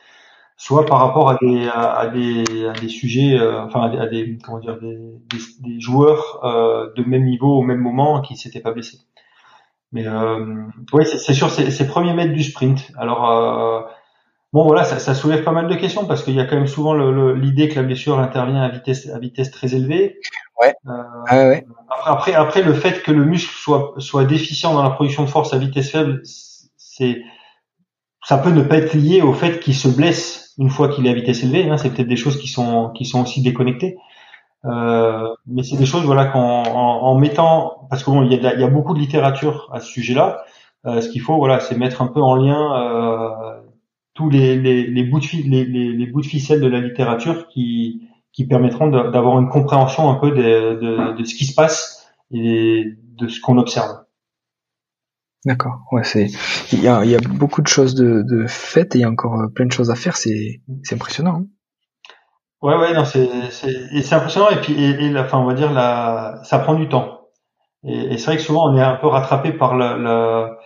soit 0.56 0.87
par 0.87 0.98
rapport 1.00 1.30
à 1.30 1.37
des, 1.40 1.68
à, 1.68 2.06
des, 2.08 2.44
à 2.68 2.72
des 2.72 2.88
sujets, 2.88 3.38
euh, 3.38 3.62
enfin 3.64 3.82
à 3.82 3.88
des, 3.90 3.98
à 3.98 4.06
des, 4.06 4.38
comment 4.44 4.58
dire, 4.58 4.78
des, 4.80 4.96
des, 4.96 5.38
des 5.61 5.80
joueurs 5.80 6.40
euh, 6.44 6.92
de 6.96 7.04
même 7.04 7.24
niveau 7.24 7.56
au 7.58 7.62
même 7.62 7.80
moment 7.80 8.20
qui 8.22 8.37
s'étaient 8.37 8.61
pas 8.61 8.72
blessés. 8.72 8.98
Mais 9.92 10.06
euh, 10.06 10.64
oui, 10.92 11.04
c'est 11.06 11.34
sûr, 11.34 11.50
c'est 11.50 11.70
ces 11.70 11.87
premiers 11.87 12.12
mètres 12.14 12.34
du 12.34 12.42
sprint. 12.42 12.92
Alors 12.98 13.30
euh, 13.30 13.80
bon, 14.52 14.64
voilà, 14.64 14.84
ça, 14.84 14.98
ça, 14.98 15.14
soulève 15.14 15.44
pas 15.44 15.52
mal 15.52 15.68
de 15.68 15.74
questions 15.74 16.06
parce 16.06 16.22
qu'il 16.22 16.34
y 16.34 16.40
a 16.40 16.44
quand 16.44 16.56
même 16.56 16.66
souvent 16.66 16.94
l'idée 17.32 17.68
que 17.68 17.76
la 17.76 17.82
blessure 17.82 18.18
intervient 18.18 18.62
à 18.62 18.68
vitesse 18.68 19.08
à 19.08 19.18
vitesse 19.18 19.50
très 19.50 19.74
élevée. 19.74 20.18
Ouais. 20.61 20.74
Euh, 20.87 21.02
ah 21.26 21.48
ouais. 21.48 21.66
Après, 22.04 22.34
après, 22.34 22.62
le 22.62 22.74
fait 22.74 23.02
que 23.02 23.12
le 23.12 23.24
muscle 23.24 23.52
soit 23.54 23.94
soit 23.98 24.24
déficient 24.24 24.72
dans 24.72 24.82
la 24.82 24.90
production 24.90 25.22
de 25.22 25.28
force 25.28 25.52
à 25.54 25.58
vitesse 25.58 25.90
faible, 25.90 26.22
c'est 26.24 27.22
ça 28.24 28.38
peut 28.38 28.50
ne 28.50 28.62
pas 28.62 28.76
être 28.76 28.94
lié 28.94 29.22
au 29.22 29.32
fait 29.32 29.61
qu'il 29.61 29.74
se 29.74 29.88
blesse 29.88 30.54
une 30.58 30.70
fois 30.70 30.88
qu'il 30.88 31.06
est 31.06 31.11
à 31.11 31.14
vitesse 31.14 31.42
élevée. 31.44 31.68
Hein, 31.70 31.76
c'est 31.76 31.90
peut-être 31.90 32.08
des 32.08 32.16
choses 32.16 32.38
qui 32.38 32.48
sont 32.48 32.90
qui 32.90 33.04
sont 33.04 33.22
aussi 33.22 33.42
déconnectées. 33.42 33.96
Euh, 34.64 35.28
mais 35.46 35.62
c'est 35.62 35.76
des 35.76 35.87
choses 35.87 36.04
voilà 36.04 36.26
qu'en 36.26 36.64
en, 36.64 37.16
mettant 37.16 37.87
parce 37.90 38.02
que 38.02 38.11
bon 38.11 38.24
il 38.24 38.32
y 38.32 38.46
a, 38.46 38.54
y 38.54 38.64
a 38.64 38.68
beaucoup 38.68 38.92
de 38.92 38.98
littérature 38.98 39.70
à 39.72 39.80
ce 39.80 39.87
sujet-là. 39.87 40.44
Euh, 40.87 41.00
ce 41.00 41.08
qu'il 41.08 41.20
faut 41.20 41.37
voilà 41.37 41.61
c'est 41.61 41.76
mettre 41.76 42.02
un 42.02 42.08
peu 42.08 42.20
en 42.20 42.34
lien 42.34 42.82
euh, 42.82 43.61
tous 44.18 44.28
les, 44.31 44.57
les, 44.57 44.85
les, 44.88 45.04
bouts 45.04 45.20
de 45.20 45.26
les, 45.48 45.64
les, 45.64 46.07
bouts 46.07 46.22
de 46.22 46.26
ficelle 46.26 46.61
de 46.61 46.66
la 46.66 46.81
littérature 46.81 47.46
qui 47.46 48.09
qui 48.33 48.48
permettront 48.48 48.88
d'avoir 48.88 49.38
une 49.38 49.48
compréhension 49.48 50.11
un 50.11 50.16
peu 50.16 50.33
de, 50.33 50.74
de, 50.74 51.16
de, 51.16 51.24
ce 51.24 51.37
qui 51.37 51.44
se 51.44 51.54
passe 51.54 52.12
et 52.33 52.85
de 53.16 53.28
ce 53.28 53.40
qu'on 53.40 53.59
observe. 53.59 53.96
D'accord. 55.44 55.83
Ouais, 55.92 56.02
c'est 56.02 56.26
il 56.72 56.81
y 56.81 56.88
a, 56.88 57.04
il 57.04 57.11
y 57.11 57.14
a 57.14 57.20
beaucoup 57.20 57.62
de 57.62 57.68
choses 57.68 57.94
de, 57.94 58.22
de 58.22 58.48
faites 58.48 58.96
et 58.96 58.98
il 58.98 59.02
y 59.02 59.04
a 59.04 59.09
encore 59.09 59.40
plein 59.54 59.66
de 59.66 59.72
choses 59.72 59.90
à 59.90 59.94
faire. 59.94 60.16
C'est 60.16 60.62
c'est 60.83 60.96
impressionnant. 60.96 61.37
Hein 61.37 61.46
Ouais, 62.61 62.76
ouais, 62.76 62.92
non, 62.94 63.04
c'est 63.04 63.28
c'est 63.52 64.14
impressionnant 64.14 64.50
et 64.50 64.61
puis 64.61 64.72
et, 64.72 64.90
et 65.04 65.11
la, 65.11 65.22
enfin, 65.22 65.38
on 65.38 65.46
va 65.46 65.54
dire 65.54 65.72
la, 65.72 66.40
ça 66.42 66.59
prend 66.59 66.74
du 66.74 66.88
temps. 66.88 67.20
Et, 67.85 68.18
c'est 68.18 68.26
vrai 68.26 68.37
que 68.37 68.42
souvent 68.42 68.68
on 68.68 68.76
est 68.76 68.83
un 68.83 68.96
peu 68.96 69.07
rattrapé 69.07 69.52
par 69.52 69.76
le, 69.76 70.57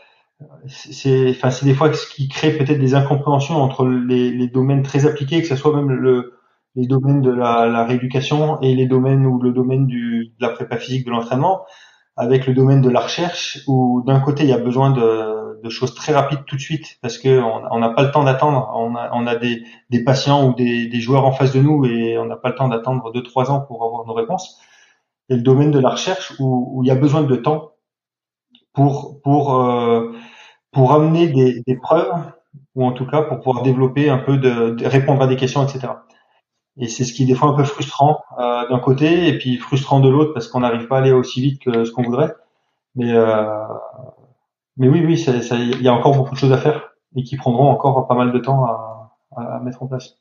c'est, 0.66 1.30
enfin, 1.30 1.50
c'est 1.50 1.66
des 1.66 1.74
fois 1.74 1.92
ce 1.92 2.06
qui 2.06 2.28
crée 2.28 2.56
peut-être 2.56 2.78
des 2.78 2.94
incompréhensions 2.94 3.56
entre 3.56 3.86
les, 3.86 4.30
les, 4.30 4.48
domaines 4.48 4.82
très 4.82 5.06
appliqués, 5.06 5.40
que 5.42 5.48
ce 5.48 5.56
soit 5.56 5.74
même 5.74 5.90
le, 5.90 6.34
les 6.74 6.86
domaines 6.86 7.20
de 7.20 7.30
la, 7.30 7.66
la, 7.66 7.84
rééducation 7.84 8.60
et 8.60 8.74
les 8.74 8.86
domaines 8.86 9.26
ou 9.26 9.40
le 9.40 9.52
domaine 9.52 9.86
du, 9.86 10.32
de 10.38 10.46
la 10.46 10.50
prépa 10.50 10.76
physique 10.76 11.04
de 11.06 11.10
l'entraînement, 11.10 11.64
avec 12.16 12.46
le 12.46 12.54
domaine 12.54 12.80
de 12.80 12.90
la 12.90 13.00
recherche, 13.00 13.60
où 13.66 14.02
d'un 14.06 14.20
côté 14.20 14.44
il 14.44 14.50
y 14.50 14.52
a 14.52 14.58
besoin 14.58 14.90
de, 14.90 15.60
de, 15.62 15.70
choses 15.70 15.94
très 15.94 16.12
rapides 16.12 16.44
tout 16.46 16.56
de 16.56 16.60
suite, 16.60 16.98
parce 17.02 17.18
que 17.18 17.40
on 17.40 17.78
n'a 17.78 17.90
pas 17.90 18.02
le 18.02 18.10
temps 18.10 18.24
d'attendre. 18.24 18.70
On 18.74 18.94
a, 18.94 19.10
on 19.12 19.26
a 19.26 19.36
des, 19.36 19.64
des, 19.90 20.04
patients 20.04 20.48
ou 20.48 20.54
des, 20.54 20.86
des, 20.86 21.00
joueurs 21.00 21.24
en 21.24 21.32
face 21.32 21.52
de 21.52 21.60
nous 21.60 21.84
et 21.84 22.18
on 22.18 22.26
n'a 22.26 22.36
pas 22.36 22.50
le 22.50 22.54
temps 22.54 22.68
d'attendre 22.68 23.12
deux 23.12 23.22
trois 23.22 23.50
ans 23.50 23.60
pour 23.60 23.84
avoir 23.84 24.06
nos 24.06 24.14
réponses. 24.14 24.60
Et 25.28 25.36
le 25.36 25.42
domaine 25.42 25.70
de 25.70 25.78
la 25.78 25.90
recherche 25.90 26.34
où, 26.38 26.72
où 26.74 26.84
il 26.84 26.88
y 26.88 26.90
a 26.90 26.94
besoin 26.96 27.22
de 27.22 27.36
temps 27.36 27.72
pour 28.72 29.20
pour 29.22 29.54
euh, 29.60 30.12
pour 30.72 30.92
amener 30.92 31.28
des, 31.28 31.62
des, 31.66 31.76
preuves 31.76 32.12
ou 32.74 32.84
en 32.84 32.92
tout 32.92 33.06
cas 33.06 33.22
pour 33.22 33.38
pouvoir 33.38 33.62
développer 33.62 34.10
un 34.10 34.18
peu 34.18 34.38
de, 34.38 34.84
répondre 34.86 35.22
à 35.22 35.26
des 35.26 35.36
questions, 35.36 35.62
etc. 35.64 35.92
Et 36.78 36.88
c'est 36.88 37.04
ce 37.04 37.12
qui 37.12 37.24
est 37.24 37.26
des 37.26 37.34
fois 37.34 37.50
un 37.50 37.54
peu 37.54 37.64
frustrant 37.64 38.22
euh, 38.38 38.68
d'un 38.68 38.78
côté 38.78 39.28
et 39.28 39.38
puis 39.38 39.58
frustrant 39.58 40.00
de 40.00 40.08
l'autre 40.08 40.32
parce 40.32 40.48
qu'on 40.48 40.60
n'arrive 40.60 40.88
pas 40.88 40.96
à 40.96 41.00
aller 41.00 41.12
aussi 41.12 41.42
vite 41.42 41.62
que 41.62 41.84
ce 41.84 41.92
qu'on 41.92 42.02
voudrait. 42.02 42.34
Mais 42.94 43.12
euh, 43.12 43.64
mais 44.78 44.88
oui, 44.88 45.04
oui, 45.04 45.22
il 45.22 45.82
y 45.82 45.88
a 45.88 45.92
encore 45.92 46.16
beaucoup 46.16 46.34
de 46.34 46.38
choses 46.38 46.52
à 46.52 46.58
faire 46.58 46.94
et 47.14 47.22
qui 47.22 47.36
prendront 47.36 47.68
encore 47.68 48.08
pas 48.08 48.14
mal 48.14 48.32
de 48.32 48.38
temps 48.38 48.64
à, 48.64 49.12
à 49.36 49.60
mettre 49.60 49.82
en 49.82 49.86
place. 49.86 50.16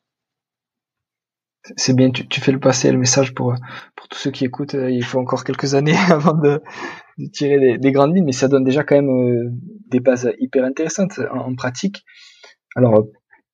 C'est 1.77 1.95
bien, 1.95 2.09
tu, 2.09 2.27
tu, 2.27 2.41
fais 2.41 2.51
le 2.51 2.59
passer 2.59 2.91
le 2.91 2.97
message 2.97 3.35
pour 3.35 3.53
pour 3.95 4.07
tous 4.07 4.17
ceux 4.17 4.31
qui 4.31 4.45
écoutent. 4.45 4.73
Euh, 4.73 4.89
il 4.89 5.03
faut 5.03 5.19
encore 5.19 5.43
quelques 5.43 5.75
années 5.75 5.95
avant 6.09 6.33
de, 6.33 6.61
tirer 7.29 7.59
des, 7.59 7.77
des, 7.77 7.91
grandes 7.91 8.15
lignes, 8.15 8.25
mais 8.25 8.31
ça 8.31 8.47
donne 8.47 8.63
déjà 8.63 8.83
quand 8.83 8.95
même 8.95 9.09
euh, 9.09 9.49
des 9.89 9.99
bases 9.99 10.31
hyper 10.39 10.63
intéressantes 10.63 11.19
en, 11.31 11.53
pratique. 11.55 12.03
Alors, 12.75 13.05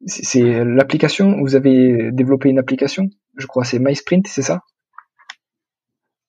c'est 0.06 0.64
l'application. 0.64 1.42
Vous 1.42 1.56
avez 1.56 2.12
développé 2.12 2.50
une 2.50 2.60
application, 2.60 3.10
je 3.38 3.48
crois, 3.48 3.64
c'est 3.64 3.80
MySprint, 3.80 4.28
c'est 4.28 4.42
ça? 4.42 4.62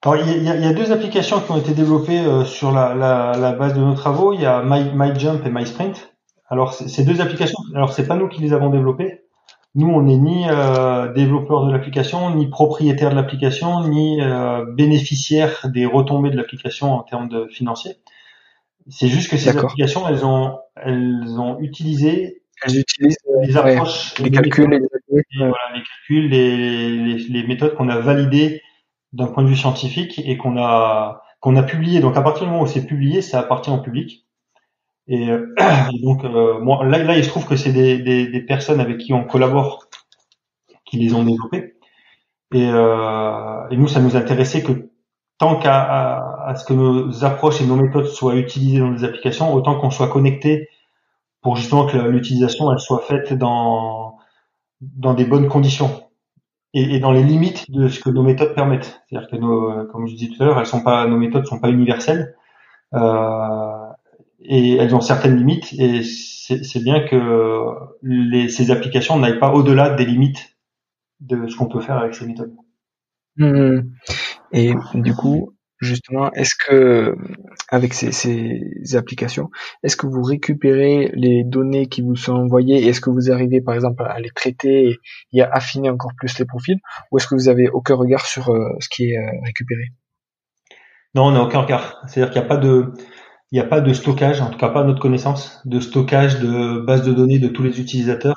Alors, 0.03 0.16
il 0.16 0.44
y, 0.44 0.48
a, 0.48 0.72
deux 0.72 0.92
applications 0.92 1.40
qui 1.40 1.51
ont 1.51 1.59
été 1.59 1.74
développées 1.74 2.20
euh, 2.20 2.44
sur 2.44 2.70
la, 2.70 3.57
base 3.59 3.74
de 3.74 3.81
nos 3.81 3.94
travaux. 3.94 4.33
Il 4.33 4.40
y 4.40 4.46
a 4.46 4.62
My, 4.64 4.90
MyJump 4.94 5.44
et 5.44 5.51
MySprint. 5.51 6.14
Alors, 6.48 6.72
ces 6.72 7.05
deux 7.05 7.20
applications, 7.20 7.59
alors 7.74 7.92
c'est 7.92 8.07
pas 8.07 8.16
nous 8.16 8.29
qui 8.29 8.40
les 8.40 8.53
avons 8.53 8.70
développées. 8.70 9.22
Nous, 9.74 9.88
on 9.88 10.02
n'est 10.02 10.16
ni 10.16 10.48
euh, 10.48 11.12
développeur 11.12 11.66
de 11.66 11.72
l'application, 11.72 12.35
ni 12.35 12.48
propriétaire 12.48 13.11
de 13.11 13.16
l'application, 13.16 13.87
ni 13.88 14.20
euh, 14.20 14.64
bénéficiaire 14.74 15.66
des 15.68 15.87
retombées 15.87 16.31
de 16.31 16.37
l'application 16.37 16.92
en 16.92 17.02
termes 17.02 17.28
de 17.28 17.46
financiers. 17.48 17.96
C'est 18.88 19.09
juste 19.09 19.31
que 19.31 19.37
ces 19.37 19.50
applications, 19.50 20.09
elles 20.09 20.24
ont, 20.24 20.59
elles 20.76 21.38
ont 21.38 21.59
utilisé 21.61 22.42
elles 22.64 22.78
utilisent 22.78 23.18
les 23.42 23.57
approches, 23.57 24.18
les, 24.18 24.31
calculs, 24.31 24.68
les, 24.68 24.81
voilà, 25.38 25.54
les 25.74 25.83
calculs, 25.83 26.28
les, 26.28 27.18
les 27.18 27.46
méthodes 27.46 27.74
qu'on 27.74 27.88
a 27.88 27.98
validées 27.98 28.62
d'un 29.12 29.26
point 29.26 29.42
de 29.42 29.48
vue 29.48 29.57
scientifique 29.57 30.20
et 30.24 30.37
qu'on 30.37 30.59
a 30.59 31.22
qu'on 31.40 31.54
a 31.57 31.62
publié. 31.62 32.00
Donc 32.00 32.16
à 32.16 32.22
partir 32.22 32.44
du 32.44 32.50
moment 32.50 32.64
où 32.64 32.66
c'est 32.66 32.87
publié, 32.87 33.22
ça 33.22 33.40
appartient 33.40 33.70
au 33.70 33.78
public. 33.78 34.26
Et, 35.09 35.31
euh, 35.31 35.55
donc 36.03 36.25
euh, 36.25 36.61
moi, 36.61 36.85
là, 36.85 36.99
là, 37.03 37.16
il 37.16 37.25
se 37.25 37.31
trouve 37.31 37.47
que 37.47 37.57
c'est 37.57 37.73
des, 37.73 37.99
des, 37.99 38.29
des, 38.29 38.40
personnes 38.42 38.81
avec 38.81 38.99
qui 38.99 39.12
on 39.12 39.25
collabore 39.25 39.88
qui 40.85 40.99
les 40.99 41.14
ont 41.14 41.25
développés. 41.25 41.77
Et, 42.55 42.68
euh, 42.71 43.68
et 43.71 43.77
nous, 43.77 43.88
ça 43.88 44.01
nous 44.01 44.16
intéressait 44.16 44.62
que 44.62 44.90
tant 45.38 45.57
qu'à 45.57 46.18
à, 46.47 46.55
ce 46.57 46.64
que 46.64 46.73
nos 46.73 47.25
approches 47.25 47.61
et 47.61 47.66
nos 47.66 47.77
méthodes 47.77 48.07
soient 48.07 48.37
utilisées 48.37 48.81
dans 48.81 48.90
les 48.90 49.05
applications, 49.05 49.53
autant 49.55 49.79
qu'on 49.81 49.90
soit 49.90 50.09
connecté 50.09 50.68
pour 51.42 51.57
justement 51.57 51.87
que 51.87 51.97
l'utilisation 51.97 52.73
elle 52.73 52.81
soit 52.81 53.01
faite 53.01 53.33
dans 53.33 54.16
dans 54.81 55.14
des 55.14 55.25
bonnes 55.25 55.49
conditions 55.49 56.09
et, 56.75 56.97
et, 56.97 57.01
dans 57.01 57.12
les 57.12 57.23
limites 57.23 57.71
de 57.71 57.88
ce 57.88 58.01
que 58.01 58.11
nos 58.11 58.23
méthodes 58.23 58.55
permettent. 58.55 59.03
C'est-à-dire 59.09 59.29
que 59.31 59.37
nos, 59.37 59.87
comme 59.87 60.07
je 60.07 60.14
disais 60.14 60.33
tout 60.35 60.42
à 60.42 60.47
l'heure, 60.47 60.59
elles 60.59 60.66
sont 60.66 60.83
pas 60.83 61.07
nos 61.07 61.16
méthodes 61.16 61.47
sont 61.47 61.61
pas 61.61 61.71
universelles 61.71 62.35
euh, 62.94 63.88
et 64.40 64.77
elles 64.77 64.94
ont 64.94 65.01
certaines 65.01 65.37
limites 65.37 65.72
et 65.79 66.03
c'est 66.03 66.83
bien 66.83 67.07
que 67.07 67.74
les, 68.03 68.48
ces 68.48 68.70
applications 68.70 69.18
n'aillent 69.18 69.38
pas 69.38 69.53
au-delà 69.53 69.94
des 69.94 70.07
limites 70.07 70.57
de 71.20 71.46
ce 71.46 71.57
qu'on 71.57 71.66
peut 71.66 71.81
faire 71.81 71.98
avec 71.98 72.14
ces 72.14 72.27
méthodes. 72.27 72.55
Mmh. 73.37 73.81
Et 74.53 74.72
du 74.94 75.14
coup, 75.14 75.55
justement, 75.81 76.33
est-ce 76.33 76.55
que 76.55 77.16
avec 77.68 77.94
ces, 77.94 78.12
ces 78.12 78.96
applications, 78.96 79.51
est-ce 79.83 79.96
que 79.96 80.07
vous 80.07 80.22
récupérez 80.22 81.11
les 81.14 81.44
données 81.44 81.87
qui 81.87 82.03
vous 82.03 82.16
sont 82.16 82.33
envoyées 82.33 82.79
et 82.79 82.88
est-ce 82.88 83.01
que 83.01 83.11
vous 83.11 83.31
arrivez 83.31 83.61
par 83.61 83.74
exemple 83.74 84.03
à 84.03 84.18
les 84.20 84.31
traiter 84.31 84.98
et, 85.33 85.42
à 85.42 85.51
affiner 85.53 85.90
encore 85.90 86.12
plus 86.16 86.38
les 86.38 86.44
profils 86.44 86.79
ou 87.11 87.18
est-ce 87.18 87.27
que 87.27 87.35
vous 87.35 87.48
avez 87.48 87.68
aucun 87.68 87.94
regard 87.94 88.27
sur 88.27 88.51
euh, 88.51 88.70
ce 88.81 88.88
qui 88.88 89.11
est 89.11 89.18
euh, 89.18 89.31
récupéré? 89.44 89.92
Non, 91.14 91.27
on 91.27 91.33
n'a 91.33 91.42
aucun 91.42 91.61
regard. 91.61 92.03
C'est-à-dire 92.07 92.33
qu'il 92.33 92.40
n'y 92.40 92.46
a 92.46 92.48
pas 92.48 92.59
de 92.59 92.92
il 93.50 93.58
n'y 93.58 93.61
a 93.61 93.68
pas 93.68 93.80
de 93.80 93.92
stockage, 93.92 94.40
en 94.40 94.50
tout 94.50 94.58
cas 94.58 94.68
pas 94.68 94.80
à 94.80 94.84
notre 94.84 95.00
connaissance, 95.00 95.62
de 95.64 95.80
stockage 95.80 96.40
de 96.40 96.80
base 96.80 97.02
de 97.02 97.12
données 97.12 97.38
de 97.38 97.48
tous 97.48 97.62
les 97.62 97.80
utilisateurs 97.80 98.37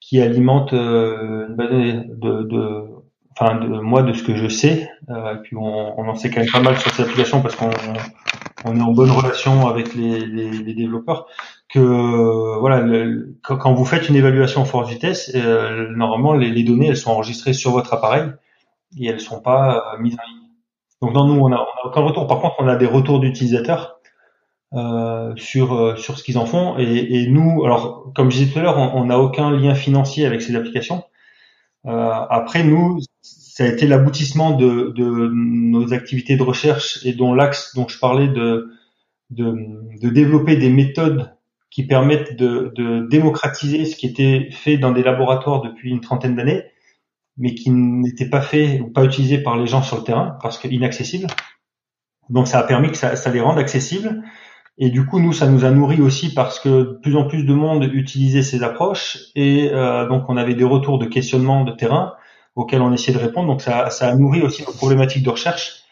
qui 0.00 0.20
alimentent 0.20 0.72
euh, 0.72 1.48
une 1.48 1.56
base 1.56 1.70
de, 1.70 2.42
de, 2.42 2.84
enfin 3.32 3.56
de 3.56 3.66
moi 3.66 4.02
de 4.02 4.12
ce 4.12 4.22
que 4.22 4.36
je 4.36 4.46
sais, 4.46 4.88
euh, 5.10 5.34
et 5.34 5.38
puis 5.42 5.56
on, 5.56 5.98
on, 5.98 6.08
en 6.08 6.14
sait 6.14 6.30
quand 6.30 6.40
même 6.40 6.50
pas 6.50 6.60
mal 6.60 6.78
sur 6.78 6.92
cette 6.92 7.06
application 7.06 7.42
parce 7.42 7.56
qu'on 7.56 7.70
on 8.64 8.76
est 8.76 8.82
en 8.82 8.92
bonne 8.92 9.10
relation 9.10 9.66
avec 9.66 9.94
les, 9.94 10.24
les, 10.26 10.50
les 10.50 10.74
développeurs. 10.74 11.26
Que 11.68 12.58
voilà, 12.60 12.80
le, 12.80 13.36
quand, 13.42 13.74
vous 13.74 13.84
faites 13.84 14.08
une 14.08 14.14
évaluation 14.14 14.62
en 14.62 14.64
force 14.64 14.88
vitesse, 14.88 15.32
euh, 15.34 15.88
normalement 15.90 16.34
les, 16.34 16.50
les, 16.50 16.62
données 16.62 16.86
elles 16.86 16.96
sont 16.96 17.10
enregistrées 17.10 17.52
sur 17.52 17.72
votre 17.72 17.92
appareil 17.92 18.30
et 18.98 19.08
elles 19.08 19.20
sont 19.20 19.40
pas 19.40 19.76
euh, 19.94 19.98
mises 19.98 20.14
en 20.14 20.30
ligne. 20.30 20.42
Donc 21.02 21.12
non, 21.12 21.26
nous 21.26 21.40
on 21.40 21.52
a, 21.52 21.56
on 21.56 21.86
a 21.86 21.90
aucun 21.90 22.00
retour. 22.00 22.26
Par 22.28 22.40
contre, 22.40 22.54
on 22.60 22.68
a 22.68 22.76
des 22.76 22.86
retours 22.86 23.18
d'utilisateurs 23.18 23.95
euh, 24.74 25.32
sur 25.36 25.74
euh, 25.74 25.96
sur 25.96 26.18
ce 26.18 26.24
qu'ils 26.24 26.38
en 26.38 26.46
font. 26.46 26.76
Et, 26.78 27.22
et, 27.22 27.26
nous, 27.28 27.64
alors 27.64 28.12
comme 28.14 28.30
je 28.30 28.38
disais 28.38 28.52
tout 28.52 28.58
à 28.58 28.62
l'heure, 28.62 28.78
on 28.78 29.04
n'a 29.04 29.18
aucun 29.18 29.50
lien 29.50 29.74
financier 29.74 30.26
avec 30.26 30.42
ces 30.42 30.56
applications. 30.56 31.04
Euh, 31.86 32.10
après, 32.30 32.64
nous, 32.64 33.00
ça 33.22 33.64
a 33.64 33.68
été 33.68 33.86
l'aboutissement 33.86 34.56
de, 34.56 34.92
de, 34.96 35.30
nos 35.32 35.92
activités 35.92 36.36
de 36.36 36.42
recherche 36.42 36.98
et 37.04 37.12
dont 37.12 37.32
l'axe 37.32 37.74
dont 37.74 37.86
je 37.86 37.98
parlais 37.98 38.28
de, 38.28 38.72
de, 39.30 39.54
de, 40.02 40.10
développer 40.10 40.56
des 40.56 40.68
méthodes 40.68 41.32
qui 41.70 41.86
permettent 41.86 42.36
de, 42.36 42.72
de, 42.74 43.06
démocratiser 43.08 43.84
ce 43.84 43.96
qui 43.96 44.06
était 44.06 44.48
fait 44.50 44.78
dans 44.78 44.92
des 44.92 45.02
laboratoires 45.02 45.62
depuis 45.62 45.90
une 45.90 46.00
trentaine 46.00 46.34
d'années, 46.34 46.64
mais 47.36 47.54
qui 47.54 47.70
n'était 47.70 48.28
pas 48.28 48.40
fait 48.40 48.80
ou 48.80 48.90
pas 48.90 49.04
utilisé 49.04 49.38
par 49.38 49.56
les 49.56 49.66
gens 49.66 49.82
sur 49.82 49.98
le 49.98 50.02
terrain 50.02 50.38
parce 50.42 50.58
que 50.58 50.68
inaccessible. 50.68 51.28
Donc 52.30 52.48
ça 52.48 52.58
a 52.58 52.62
permis 52.64 52.90
que 52.90 52.96
ça, 52.96 53.14
ça 53.14 53.30
les 53.30 53.40
rende 53.40 53.58
accessibles. 53.58 54.24
Et 54.78 54.90
du 54.90 55.06
coup, 55.06 55.20
nous, 55.20 55.32
ça 55.32 55.46
nous 55.46 55.64
a 55.64 55.70
nourri 55.70 56.00
aussi 56.00 56.34
parce 56.34 56.60
que 56.60 56.68
de 56.68 56.98
plus 57.02 57.16
en 57.16 57.24
plus 57.24 57.44
de 57.44 57.54
monde 57.54 57.84
utilisait 57.84 58.42
ces 58.42 58.62
approches 58.62 59.18
et 59.34 59.70
euh, 59.72 60.06
donc 60.06 60.28
on 60.28 60.36
avait 60.36 60.54
des 60.54 60.64
retours 60.64 60.98
de 60.98 61.06
questionnement 61.06 61.64
de 61.64 61.72
terrain 61.72 62.14
auxquels 62.56 62.82
on 62.82 62.92
essayait 62.92 63.16
de 63.16 63.22
répondre. 63.22 63.48
Donc 63.48 63.62
ça, 63.62 63.88
ça 63.90 64.08
a 64.08 64.14
nourri 64.14 64.42
aussi 64.42 64.64
nos 64.64 64.72
problématiques 64.72 65.22
de 65.22 65.30
recherche, 65.30 65.84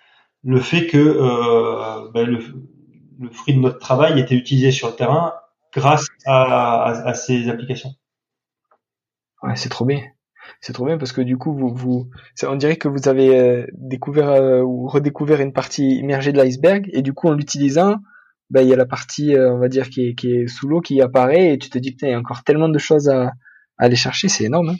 le 0.43 0.61
fait 0.61 0.87
que 0.87 0.99
euh, 0.99 2.11
ben, 2.13 2.27
le, 2.29 2.39
le, 3.19 3.31
fruit 3.31 3.55
de 3.55 3.61
notre 3.61 3.79
travail 3.79 4.21
était 4.21 4.35
utilisé 4.35 4.71
sur 4.71 4.89
le 4.89 4.95
terrain 4.95 5.33
grâce 5.73 6.07
à, 6.27 6.43
à, 6.43 7.09
à 7.09 7.15
ces 7.15 7.49
applications. 7.49 7.91
Ouais, 9.43 9.57
c'est 9.57 9.71
trop 9.71 9.87
bien. 9.87 10.03
C'est 10.61 10.73
trop 10.73 10.87
bien 10.87 10.99
parce 10.99 11.13
que 11.13 11.21
du 11.21 11.37
coup, 11.37 11.55
vous, 11.55 11.75
vous, 11.75 12.11
on 12.47 12.57
dirait 12.57 12.77
que 12.77 12.89
vous 12.89 13.09
avez 13.09 13.39
euh, 13.39 13.67
découvert 13.73 14.29
euh, 14.29 14.61
ou 14.61 14.89
redécouvert 14.89 15.41
une 15.41 15.53
partie 15.53 15.97
immergée 15.97 16.33
de 16.33 16.39
l'iceberg 16.39 16.89
et 16.93 17.03
du 17.03 17.13
coup, 17.13 17.29
en 17.29 17.33
l'utilisant, 17.33 17.97
ben, 18.55 18.63
il 18.63 18.69
y 18.69 18.73
a 18.73 18.77
la 18.77 18.87
partie, 18.87 19.35
euh, 19.35 19.53
on 19.53 19.59
va 19.59 19.69
dire, 19.69 19.91
qui 19.91 20.07
est, 20.07 20.15
qui 20.15 20.31
est 20.31 20.47
sous 20.47 20.69
l'eau 20.69 20.81
qui 20.81 21.03
apparaît 21.03 21.53
et 21.53 21.59
tu 21.59 21.71
te 21.71 21.79
dis, 21.79 21.91
putain, 21.91 22.07
il 22.07 22.11
y 22.13 22.15
a 22.15 22.19
encore 22.21 22.45
tellement 22.45 22.69
de 22.69 22.79
choses 22.79 23.09
à, 23.09 23.33
aller 23.79 23.97
chercher, 23.97 24.29
c'est 24.29 24.45
énorme. 24.45 24.69
Hein 24.69 24.77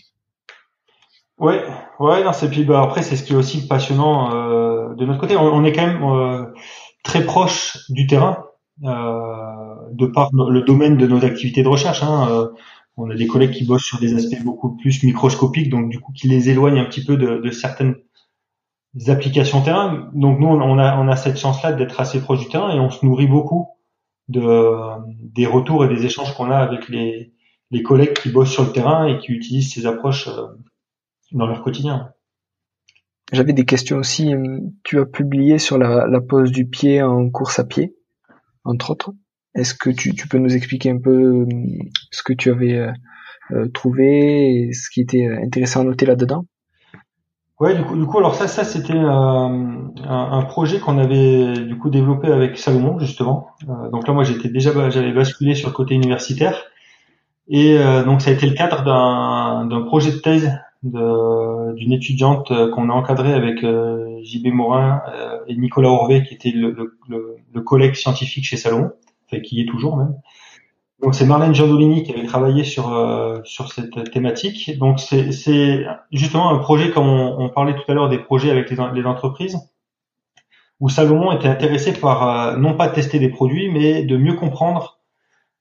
Ouais, 1.39 1.65
ouais, 1.99 2.23
non, 2.23 2.33
c'est 2.33 2.49
puis 2.49 2.63
bah, 2.63 2.81
après 2.81 3.03
c'est 3.03 3.17
ce 3.17 3.25
qui 3.25 3.33
est 3.33 3.37
aussi 3.37 3.67
passionnant 3.67 4.33
euh, 4.33 4.95
de 4.95 5.05
notre 5.05 5.19
côté. 5.19 5.37
On, 5.37 5.65
est 5.65 5.73
quand 5.73 5.85
même 5.85 6.05
euh, 6.05 6.45
très 7.03 7.25
proche 7.25 7.77
du 7.89 8.07
terrain 8.07 8.45
de 8.81 10.07
par 10.07 10.31
le 10.33 10.61
domaine 10.61 10.97
de 10.97 11.09
nos 11.09 11.25
activités 11.25 11.65
de 11.65 11.69
recherche. 11.69 12.05
Hein, 12.05 12.51
on 12.97 13.11
a 13.11 13.17
des 13.17 13.27
collègues 13.27 13.51
qui 13.51 13.65
bossent 13.65 13.83
sur 13.83 13.99
des 13.99 14.15
aspects 14.15 14.45
beaucoup 14.45 14.77
plus 14.77 15.03
microscopiques, 15.03 15.71
donc 15.71 15.91
du 15.91 15.99
coup 15.99 16.13
qui 16.13 16.29
les 16.29 16.51
éloignent 16.51 16.79
un 16.79 16.85
petit 16.85 17.05
peu 17.05 17.17
de, 17.17 17.39
de 17.39 17.51
certaines 17.51 17.97
applications 19.09 19.63
terrain. 19.63 20.11
Donc 20.15 20.39
nous 20.39 20.47
on 20.47 20.79
a 20.79 20.97
on 20.97 21.09
a 21.09 21.17
cette 21.17 21.39
chance-là 21.39 21.73
d'être 21.73 22.01
assez 22.01 22.21
proche 22.21 22.41
du 22.41 22.49
terrain 22.49 22.75
et 22.75 22.81
on 22.81 22.91
se 22.91 23.05
nourrit 23.05 23.27
beaucoup 23.27 23.69
de 24.29 24.71
des 25.23 25.47
retours 25.47 25.85
et 25.85 25.89
des 25.89 26.07
échanges 26.07 26.35
qu'on 26.35 26.51
a 26.51 26.57
avec 26.57 26.89
les 26.89 27.33
les 27.71 27.83
collègues 27.83 28.15
qui 28.15 28.31
bossent 28.31 28.53
sur 28.53 28.65
le 28.65 28.73
terrain 28.73 29.07
et 29.07 29.19
qui 29.19 29.33
utilisent 29.33 29.73
ces 29.73 29.87
approches 29.87 30.29
euh, 30.29 30.47
dans 31.33 31.47
leur 31.47 31.63
quotidien. 31.63 32.13
j'avais 33.33 33.53
des 33.53 33.65
questions 33.65 33.97
aussi. 33.97 34.33
Tu 34.85 35.01
as 35.01 35.07
publié 35.07 35.59
sur 35.59 35.77
la, 35.77 36.07
la 36.07 36.21
pose 36.21 36.53
du 36.53 36.67
pied 36.67 37.03
en 37.03 37.31
course 37.31 37.59
à 37.59 37.65
pied, 37.65 37.97
entre 38.65 38.91
autres. 38.93 39.13
Est-ce 39.57 39.75
que 39.75 39.91
tu, 39.91 40.15
tu, 40.15 40.29
peux 40.29 40.39
nous 40.39 40.55
expliquer 40.55 40.91
un 40.91 40.99
peu 40.99 41.47
ce 42.11 42.23
que 42.23 42.33
tu 42.33 42.51
avais 42.51 42.89
trouvé 43.73 44.67
et 44.69 44.73
ce 44.73 44.91
qui 44.91 45.01
était 45.01 45.27
intéressant 45.27 45.81
à 45.81 45.85
noter 45.85 46.07
là-dedans? 46.07 46.47
Ouais, 47.65 47.75
du 47.75 48.05
coup, 48.05 48.19
alors 48.19 48.35
ça, 48.35 48.47
ça 48.47 48.63
c'était 48.63 48.93
euh, 48.93 49.49
un, 50.07 50.43
projet 50.43 50.81
qu'on 50.81 50.99
avait 50.99 51.55
du 51.61 51.79
coup 51.79 51.89
développé 51.89 52.29
avec 52.29 52.59
Salomon 52.59 52.99
justement. 52.99 53.53
Euh, 53.71 53.89
donc 53.89 54.07
là, 54.07 54.13
moi, 54.13 54.23
j'étais 54.23 54.51
déjà, 54.51 54.91
j'avais 54.91 55.13
basculé 55.13 55.55
sur 55.55 55.69
le 55.71 55.73
côté 55.73 55.95
universitaire, 55.95 56.63
et 57.49 57.79
euh, 57.79 58.05
donc 58.05 58.21
ça 58.21 58.29
a 58.29 58.35
été 58.35 58.47
le 58.47 58.53
cadre 58.53 58.85
d'un 58.85 59.81
projet 59.87 60.13
de 60.13 60.19
thèse 60.19 60.53
d'une 60.83 61.93
étudiante 61.93 62.53
qu'on 62.73 62.91
a 62.91 62.93
encadrée 62.93 63.33
avec 63.33 63.61
JB 63.61 64.49
Morin 64.49 65.01
et 65.49 65.57
Nicolas 65.57 65.89
Orvé, 65.89 66.23
qui 66.23 66.35
était 66.35 66.53
le, 66.53 66.93
collègue 67.63 67.95
scientifique 67.95 68.45
chez 68.45 68.59
Salomon, 68.59 68.91
enfin 69.27 69.41
qui 69.41 69.57
y 69.57 69.63
est 69.63 69.67
toujours 69.71 69.97
même. 69.97 70.17
Donc 71.03 71.15
c'est 71.15 71.27
Marlène 71.27 71.55
Giandolini 71.55 72.03
qui 72.03 72.13
avait 72.13 72.25
travaillé 72.25 72.65
sur 72.65 72.93
euh, 72.93 73.41
sur 73.45 73.73
cette 73.73 74.11
thématique. 74.11 74.79
Donc 74.79 75.01
c'est 75.01 75.87
justement 76.13 76.51
un 76.51 76.59
projet 76.59 76.91
comme 76.91 77.09
on, 77.09 77.49
parlait 77.49 77.75
tout 77.75 77.91
à 77.91 77.95
l'heure 77.95 78.09
des 78.09 78.19
projets 78.19 78.51
avec 78.51 78.71
les, 78.71 78.77
les, 78.95 79.05
entreprises 79.05 79.59
où 80.81 80.89
Salomon 80.89 81.33
était 81.33 81.49
intéressé 81.49 81.93
par 81.93 82.29
euh, 82.29 82.57
non 82.57 82.75
pas 82.75 82.89
tester 82.89 83.19
des 83.19 83.29
produits 83.29 83.71
mais 83.71 84.05
de 84.05 84.17
mieux 84.17 84.35
comprendre 84.35 85.01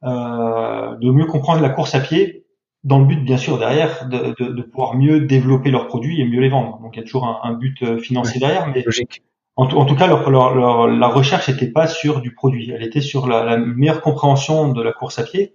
euh, 0.04 0.96
de 0.98 1.12
mieux 1.12 1.26
comprendre 1.26 1.62
la 1.62 1.70
course 1.70 1.96
à 1.96 2.00
pied 2.00 2.46
dans 2.84 3.00
le 3.00 3.06
but 3.06 3.24
bien 3.24 3.38
sûr 3.38 3.58
derrière 3.58 4.08
de, 4.08 4.36
de, 4.38 4.52
de, 4.52 4.62
pouvoir 4.62 4.96
mieux 4.96 5.22
développer 5.22 5.72
leurs 5.72 5.88
produits 5.88 6.22
et 6.22 6.26
mieux 6.26 6.42
les 6.42 6.50
vendre. 6.50 6.80
Donc 6.82 6.96
il 6.96 7.00
y 7.00 7.02
a 7.02 7.06
toujours 7.06 7.26
un, 7.26 7.40
un 7.44 7.54
but 7.54 8.00
financier 8.00 8.40
derrière 8.40 8.68
mais 8.68 8.82
logique. 8.84 9.24
En, 9.56 9.66
en, 9.66 9.86
tout 9.86 9.96
cas, 9.96 10.08
leur, 10.08 10.30
leur, 10.30 10.88
la 10.88 11.08
recherche 11.08 11.48
n'était 11.50 11.68
pas 11.68 11.88
sur 11.88 12.22
du 12.22 12.34
produit, 12.34 12.72
elle 12.72 12.84
était 12.84 13.02
sur 13.02 13.28
la, 13.28 13.44
la, 13.44 13.58
meilleure 13.58 14.02
compréhension 14.02 14.70
de 14.70 14.82
la 14.82 14.92
course 14.92 15.20
à 15.20 15.24
pied. 15.24 15.54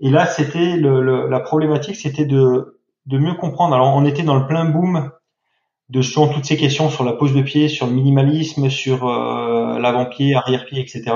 Et 0.00 0.10
là, 0.10 0.26
c'était 0.26 0.76
le, 0.76 1.28
la 1.28 1.40
problématique, 1.40 1.96
c'était 1.96 2.26
de, 2.26 2.78
de 3.06 3.18
mieux 3.18 3.34
comprendre. 3.34 3.74
Alors, 3.74 3.94
on 3.94 4.04
était 4.04 4.22
dans 4.22 4.36
le 4.36 4.46
plein 4.46 4.64
boom 4.66 5.10
de 5.90 6.00
sur 6.00 6.32
toutes 6.32 6.44
ces 6.44 6.56
questions 6.56 6.90
sur 6.90 7.04
la 7.04 7.12
pose 7.12 7.34
de 7.34 7.42
pied, 7.42 7.68
sur 7.68 7.86
le 7.86 7.92
minimalisme, 7.92 8.70
sur 8.70 9.06
euh, 9.06 9.78
l'avant-pied, 9.78 10.34
arrière-pied, 10.34 10.80
etc. 10.80 11.14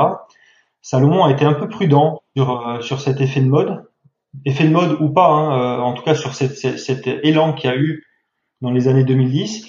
Salomon 0.83 1.24
a 1.24 1.31
été 1.31 1.44
un 1.44 1.54
peu 1.54 1.68
prudent 1.68 2.22
sur, 2.37 2.66
euh, 2.66 2.81
sur 2.81 3.00
cet 3.00 3.20
effet 3.20 3.40
de 3.40 3.48
mode, 3.48 3.85
effet 4.44 4.64
de 4.64 4.70
mode 4.70 5.00
ou 5.00 5.09
pas, 5.09 5.28
hein, 5.28 5.78
euh, 5.78 5.81
en 5.81 5.94
tout 5.94 6.02
cas 6.02 6.14
sur 6.14 6.35
cette, 6.35 6.57
cet 6.57 7.07
élan 7.07 7.54
qu'il 7.54 7.70
y 7.70 7.72
a 7.72 7.76
eu 7.76 8.04
dans 8.61 8.70
les 8.70 8.88
années 8.88 9.04
2010 9.04 9.68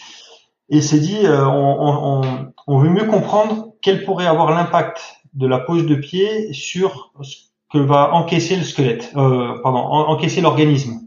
et 0.70 0.82
s'est 0.82 1.00
dit 1.00 1.26
euh, 1.26 1.46
on, 1.48 2.78
veut 2.80 2.90
mieux 2.90 3.06
comprendre 3.06 3.74
quel 3.82 4.04
pourrait 4.04 4.28
avoir 4.28 4.52
l'impact 4.52 5.02
de 5.34 5.48
la 5.48 5.60
pose 5.60 5.86
de 5.86 5.96
pied 5.96 6.54
sur 6.54 7.12
ce 7.22 7.36
que 7.72 7.78
va 7.78 8.14
encaisser 8.14 8.56
le 8.56 8.64
squelette, 8.64 9.12
euh, 9.16 9.60
pardon, 9.62 9.80
encaisser 9.80 10.42
l'organisme 10.42 11.02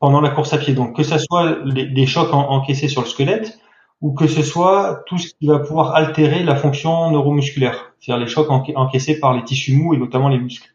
pendant 0.00 0.20
la 0.20 0.30
course 0.30 0.52
à 0.52 0.58
pied. 0.58 0.74
Donc 0.74 0.96
que 0.96 1.02
ce 1.02 1.18
soit 1.18 1.58
des 1.64 2.06
chocs 2.06 2.32
encaissés 2.32 2.88
sur 2.88 3.02
le 3.02 3.08
squelette 3.08 3.58
ou 4.00 4.12
que 4.12 4.26
ce 4.26 4.42
soit 4.42 5.02
tout 5.06 5.18
ce 5.18 5.28
qui 5.28 5.46
va 5.46 5.60
pouvoir 5.60 5.94
altérer 5.94 6.42
la 6.42 6.56
fonction 6.56 7.10
neuromusculaire, 7.10 7.94
c'est-à-dire 8.00 8.24
les 8.24 8.30
chocs 8.30 8.50
encaissés 8.50 9.18
par 9.18 9.34
les 9.34 9.44
tissus 9.44 9.74
mous 9.74 9.94
et 9.94 9.96
notamment 9.96 10.28
les 10.28 10.38
muscles. 10.38 10.73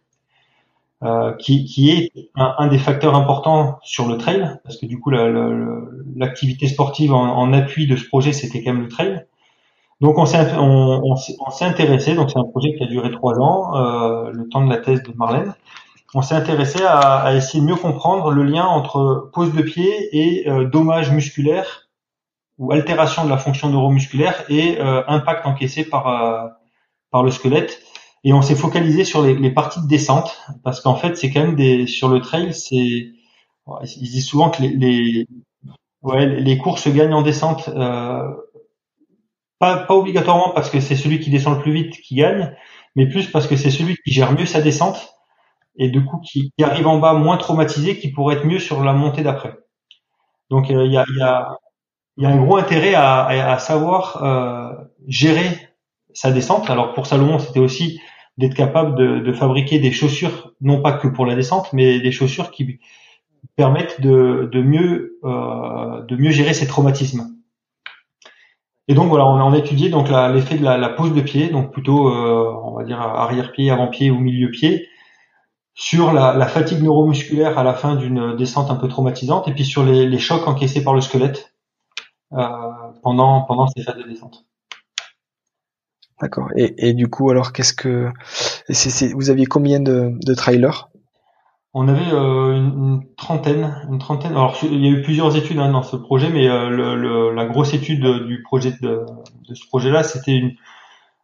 Euh, 1.02 1.32
qui, 1.38 1.64
qui, 1.64 1.92
est 1.92 2.12
un, 2.36 2.56
un, 2.58 2.68
des 2.68 2.78
facteurs 2.78 3.16
importants 3.16 3.80
sur 3.84 4.06
le 4.10 4.18
trail, 4.18 4.60
parce 4.66 4.76
que 4.76 4.86
du 4.86 5.00
coup 5.00 5.12
l'activité 5.12 6.68
sportive 6.68 7.14
en, 7.14 7.38
en, 7.38 7.54
appui 7.54 7.88
de 7.88 7.96
ce 7.96 8.06
projet 8.06 8.34
c'était 8.34 8.62
quand 8.62 8.74
même 8.74 8.82
le 8.82 8.90
trail. 8.90 9.26
Donc 10.02 10.18
on 10.18 10.26
s'est 10.26 10.46
on, 10.58 11.02
on, 11.02 11.64
intéressé, 11.64 12.16
donc 12.16 12.30
c'est 12.30 12.38
un 12.38 12.44
projet 12.44 12.76
qui 12.76 12.84
a 12.84 12.88
duré 12.88 13.12
trois 13.12 13.40
ans, 13.40 13.78
euh, 13.78 14.32
le 14.34 14.50
temps 14.50 14.66
de 14.66 14.70
la 14.70 14.76
thèse 14.76 15.02
de 15.04 15.14
Marlène. 15.16 15.54
On 16.16 16.22
s'est 16.22 16.36
intéressé 16.36 16.84
à, 16.84 16.98
à, 17.00 17.34
essayer 17.34 17.62
de 17.62 17.66
mieux 17.70 17.78
comprendre 17.78 18.32
le 18.32 18.44
lien 18.44 18.66
entre 18.66 19.30
pose 19.32 19.54
de 19.54 19.62
pied 19.62 20.10
et 20.12 20.50
euh, 20.50 20.66
dommage 20.66 21.12
musculaire 21.12 21.88
ou 22.58 22.74
altération 22.74 23.24
de 23.24 23.30
la 23.30 23.38
fonction 23.38 23.70
neuromusculaire 23.70 24.44
et 24.50 24.82
euh, 24.82 25.02
impact 25.08 25.46
encaissé 25.46 25.86
par 25.86 26.08
euh, 26.10 26.46
par 27.10 27.24
le 27.24 27.32
squelette 27.32 27.82
et 28.24 28.34
on 28.34 28.42
s'est 28.42 28.56
focalisé 28.56 29.04
sur 29.04 29.22
les, 29.22 29.36
les, 29.36 29.52
parties 29.52 29.82
de 29.82 29.88
descente 29.88 30.38
parce 30.64 30.82
qu'en 30.82 30.96
fait 30.96 31.16
c'est 31.18 31.32
quand 31.32 31.42
même 31.42 31.56
des 31.56 31.88
sur 31.88 32.10
le 32.10 32.22
trail 32.22 32.54
c'est 32.54 33.12
ils 33.84 34.10
disent 34.10 34.28
souvent 34.28 34.50
que 34.50 34.62
les, 34.62 34.70
les 34.70 35.28
ouais, 36.02 36.26
les 36.26 36.58
courses 36.58 36.88
gagnent 36.88 37.14
en 37.14 37.22
descente 37.22 37.70
euh, 37.70 38.28
pas, 39.60 39.78
pas 39.78 39.96
obligatoirement 39.96 40.52
parce 40.54 40.70
que 40.70 40.80
c'est 40.80 40.96
celui 40.96 41.20
qui 41.20 41.30
descend 41.30 41.56
le 41.56 41.62
plus 41.62 41.74
vite 41.74 42.02
qui 42.02 42.16
gagne 42.16 42.56
mais 42.96 43.08
plus 43.08 43.30
parce 43.30 43.48
que 43.48 43.56
c'est 43.56 43.72
celui 43.72 43.96
qui 44.04 44.12
gère 44.12 44.32
mieux 44.34 44.46
sa 44.46 44.62
descente 44.62 45.14
et 45.78 45.90
du 45.90 46.04
coup 46.04 46.20
qui, 46.20 46.52
qui, 46.58 46.64
arrive 46.64 46.88
en 46.88 47.00
bas 47.00 47.14
moins 47.14 47.38
traumatisé 47.38 47.98
qui 47.98 48.10
pourrait 48.10 48.36
être 48.36 48.46
mieux 48.46 48.60
sur 48.60 48.84
la 48.84 48.94
montée 48.94 49.24
d'après 49.24 49.54
donc 50.50 50.72
euh, 50.72 50.86
il 50.86 50.92
y, 50.92 50.98
a, 50.98 51.06
y, 51.08 51.22
a, 51.22 51.58
y, 52.18 52.26
a, 52.26 52.30
un 52.30 52.38
gros 52.38 52.58
intérêt 52.58 52.96
à, 52.96 53.26
à, 53.28 53.60
savoir 53.60 54.24
euh, 54.24 54.74
gérer 55.08 55.70
sa 56.14 56.32
descente. 56.32 56.70
Alors 56.70 56.94
pour 56.94 57.06
Salomon, 57.06 57.40
c'était 57.40 57.60
aussi 57.60 58.02
d'être 58.40 58.56
capable 58.56 58.96
de, 58.96 59.34
fabriquer 59.34 59.80
des 59.80 59.92
chaussures, 59.92 60.54
non 60.62 60.82
pas 60.82 60.94
que 60.94 61.10
pour 61.10 61.26
la 61.26 61.36
descente, 61.36 61.74
mais 61.74 62.00
des 62.00 62.12
chaussures 62.14 62.52
qui 62.52 62.80
permettent 63.58 64.00
de, 64.00 64.50
mieux 64.62 65.20
euh, 65.26 66.04
de 66.06 66.16
mieux 66.16 66.32
gérer 66.32 66.54
ces 66.54 66.66
traumatismes. 66.66 67.36
Et 68.88 68.94
donc 68.94 69.10
voilà, 69.10 69.28
on 69.28 69.52
a, 69.52 69.58
étudié 69.58 69.90
donc 69.90 70.08
l'effet 70.10 70.58
de 70.58 70.64
la, 70.64 70.78
la, 70.78 70.90
pose 70.90 71.14
de 71.14 71.20
pied, 71.20 71.50
donc 71.50 71.74
plutôt 71.74 72.08
euh, 72.08 72.56
on 72.64 72.78
va 72.78 72.86
dire 72.86 73.02
arrière-pied, 73.02 73.72
avant-pied 73.72 74.10
ou 74.10 74.20
milieu-pied, 74.20 74.88
sur 75.74 76.14
la, 76.14 76.34
la, 76.34 76.48
fatigue 76.48 76.82
neuromusculaire 76.82 77.60
à 77.60 77.64
la 77.64 77.74
fin 77.74 77.98
d'une 77.98 78.38
descente 78.38 78.72
un 78.72 78.76
peu 78.76 78.88
traumatisante, 78.88 79.50
et 79.50 79.54
puis 79.54 79.66
sur 79.66 79.84
les, 79.84 80.08
les 80.08 80.18
chocs 80.18 80.48
encaissés 80.48 80.82
par 80.84 80.94
le 80.94 81.02
squelette 81.02 81.54
euh, 82.32 82.48
pendant 83.04 83.42
pendant 83.42 83.68
ces 83.68 83.84
phases 83.84 83.98
de 83.98 84.04
descente. 84.04 84.49
D'accord. 86.22 86.50
Et, 86.56 86.90
et, 86.90 86.94
du 86.94 87.08
coup, 87.08 87.30
alors, 87.30 87.54
qu'est-ce 87.54 87.74
que 87.74 88.10
vous 89.14 89.30
aviez 89.30 89.46
combien 89.46 89.80
de, 89.80 90.12
de 90.26 90.34
trailers? 90.34 90.90
On 91.74 91.88
avait 91.88 92.14
euh, 92.14 92.56
une, 92.56 93.02
trentaine, 93.16 93.76
une 93.90 94.00
trentaine. 94.00 94.32
Alors, 94.32 94.58
il 94.64 94.84
y 94.84 94.88
a 94.88 94.92
eu 94.92 95.02
plusieurs 95.02 95.38
études 95.38 95.60
hein, 95.60 95.72
dans 95.72 95.84
ce 95.84 95.96
projet, 95.96 96.30
mais 96.30 96.50
euh, 96.50 96.70
le, 96.70 96.96
le, 96.96 97.34
la 97.34 97.46
grosse 97.46 97.74
étude 97.74 98.04
du 98.26 98.42
projet 98.42 98.74
de, 98.82 99.06
de 99.48 99.54
ce 99.54 99.68
projet-là, 99.68 100.04
c'était 100.04 100.36
une. 100.36 100.56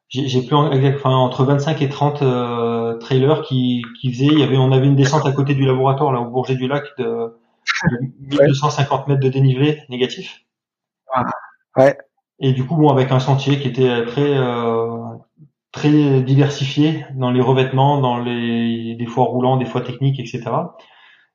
J'ai 0.08 0.44
plus 0.44 0.56
enfin, 0.56 1.10
entre 1.10 1.44
25 1.44 1.82
et 1.82 1.90
30 1.90 2.22
euh, 2.22 2.98
trailers 3.00 3.42
qui, 3.42 3.82
qui 4.00 4.14
faisaient. 4.14 4.28
Il 4.28 4.40
y 4.40 4.44
avait, 4.44 4.56
on 4.56 4.72
avait 4.72 4.86
une 4.86 4.96
descente 4.96 5.26
à 5.26 5.32
côté 5.32 5.56
du 5.56 5.66
laboratoire 5.66 6.14
là 6.14 6.22
au 6.22 6.30
Bourget 6.30 6.56
du 6.56 6.68
Lac 6.68 6.86
de, 7.00 7.36
de 7.90 8.38
1250 8.38 9.08
mètres 9.08 9.20
de 9.20 9.30
dénivelé 9.30 9.82
négatif. 9.90 10.46
Ah, 11.12 11.26
ouais. 11.76 11.98
Et 12.40 12.52
du 12.54 12.66
coup, 12.66 12.76
bon, 12.76 12.90
avec 12.90 13.12
un 13.12 13.20
sentier 13.20 13.60
qui 13.60 13.68
était 13.68 14.06
très 14.06 14.38
euh, 14.38 14.98
très 15.72 16.22
diversifié 16.22 17.06
dans 17.16 17.32
les 17.32 17.42
revêtements, 17.42 18.00
dans 18.00 18.18
les 18.18 18.96
des 18.96 19.06
fois 19.06 19.26
roulants, 19.26 19.58
des 19.58 19.66
fois 19.66 19.82
techniques, 19.82 20.20
etc. 20.20 20.44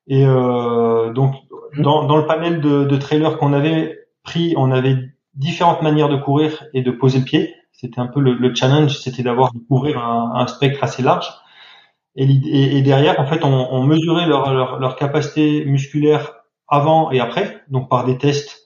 Et 0.06 0.24
euh, 0.26 1.12
donc, 1.12 1.34
dans, 1.78 2.04
dans 2.04 2.16
le 2.16 2.26
panel 2.26 2.60
de, 2.60 2.84
de 2.84 2.96
trailers 2.96 3.38
qu'on 3.38 3.52
avait 3.52 3.98
pris, 4.22 4.54
on 4.56 4.72
avait 4.72 4.96
différentes 5.34 5.82
manières 5.82 6.08
de 6.08 6.16
courir 6.16 6.64
et 6.74 6.82
de 6.82 6.90
poser 6.90 7.20
le 7.20 7.24
pied. 7.24 7.54
C'était 7.72 8.00
un 8.00 8.06
peu 8.06 8.20
le, 8.20 8.34
le 8.34 8.54
challenge, 8.54 8.98
c'était 8.98 9.22
d'avoir 9.22 9.52
de 9.52 9.58
couvrir 9.58 9.98
un, 9.98 10.32
un, 10.34 10.46
spectre 10.46 10.82
assez 10.82 11.02
large. 11.02 11.28
Et, 12.16 12.24
et, 12.24 12.76
et, 12.76 12.82
derrière, 12.82 13.18
en 13.20 13.26
fait, 13.26 13.44
on, 13.44 13.72
on 13.72 13.84
mesurait 13.84 14.26
leur, 14.26 14.52
leur, 14.52 14.78
leur 14.80 14.96
capacité 14.96 15.64
musculaire 15.64 16.32
avant 16.68 17.10
et 17.10 17.20
après, 17.20 17.62
donc 17.68 17.88
par 17.88 18.04
des 18.04 18.18
tests 18.18 18.59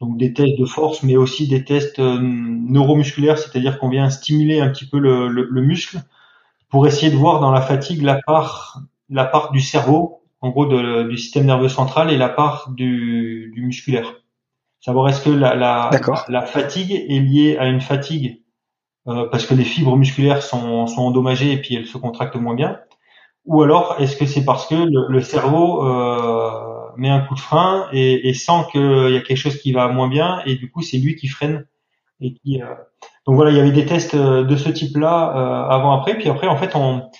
donc 0.00 0.16
des 0.16 0.32
tests 0.32 0.58
de 0.58 0.64
force, 0.64 1.02
mais 1.02 1.16
aussi 1.16 1.48
des 1.48 1.64
tests 1.64 1.98
euh, 1.98 2.18
neuromusculaires, 2.20 3.38
c'est-à-dire 3.38 3.78
qu'on 3.78 3.88
vient 3.88 4.10
stimuler 4.10 4.60
un 4.60 4.68
petit 4.70 4.86
peu 4.86 4.98
le, 4.98 5.28
le, 5.28 5.62
muscle 5.62 6.00
pour 6.68 6.86
essayer 6.86 7.10
de 7.10 7.16
voir 7.16 7.40
dans 7.40 7.50
la 7.50 7.60
fatigue 7.60 8.02
la 8.02 8.20
part, 8.24 8.80
la 9.10 9.24
part 9.24 9.50
du 9.50 9.60
cerveau, 9.60 10.22
en 10.40 10.50
gros 10.50 10.66
de, 10.66 11.08
du 11.08 11.16
système 11.16 11.46
nerveux 11.46 11.68
central 11.68 12.12
et 12.12 12.16
la 12.16 12.28
part 12.28 12.70
du, 12.70 13.50
du 13.54 13.62
musculaire. 13.62 14.14
Savoir 14.80 15.08
est-ce 15.08 15.24
que 15.24 15.30
la, 15.30 15.56
la, 15.56 15.90
la, 16.28 16.42
fatigue 16.42 16.92
est 16.92 17.18
liée 17.18 17.56
à 17.58 17.66
une 17.66 17.80
fatigue 17.80 18.42
euh, 19.08 19.26
parce 19.28 19.44
que 19.46 19.54
les 19.54 19.64
fibres 19.64 19.96
musculaires 19.96 20.42
sont, 20.42 20.86
sont 20.86 21.02
endommagées 21.02 21.52
et 21.52 21.60
puis 21.60 21.74
elles 21.74 21.86
se 21.86 21.98
contractent 21.98 22.36
moins 22.36 22.54
bien, 22.54 22.78
ou 23.46 23.62
alors 23.62 23.96
est-ce 23.98 24.16
que 24.16 24.26
c'est 24.26 24.44
parce 24.44 24.68
que 24.68 24.76
le, 24.76 25.06
le 25.08 25.20
cerveau 25.22 25.84
euh, 25.84 26.27
met 26.98 27.08
un 27.08 27.20
coup 27.20 27.34
de 27.34 27.40
frein 27.40 27.88
et, 27.92 28.28
et 28.28 28.34
sent 28.34 28.66
qu'il 28.72 29.10
y 29.10 29.16
a 29.16 29.20
quelque 29.20 29.36
chose 29.36 29.58
qui 29.60 29.72
va 29.72 29.88
moins 29.88 30.08
bien 30.08 30.40
et 30.46 30.56
du 30.56 30.70
coup 30.70 30.82
c'est 30.82 30.98
lui 30.98 31.16
qui 31.16 31.28
freine 31.28 31.66
et 32.20 32.34
qui 32.34 32.60
euh, 32.62 32.74
donc 33.26 33.36
voilà 33.36 33.50
il 33.50 33.56
y 33.56 33.60
avait 33.60 33.72
des 33.72 33.86
tests 33.86 34.14
euh, 34.14 34.44
de 34.44 34.56
ce 34.56 34.68
type 34.68 34.96
là 34.96 35.32
euh, 35.36 35.74
avant 35.74 35.92
après 35.92 36.16
puis 36.16 36.28
après 36.28 36.48
en 36.48 36.56
fait 36.56 36.76
on 36.76 37.10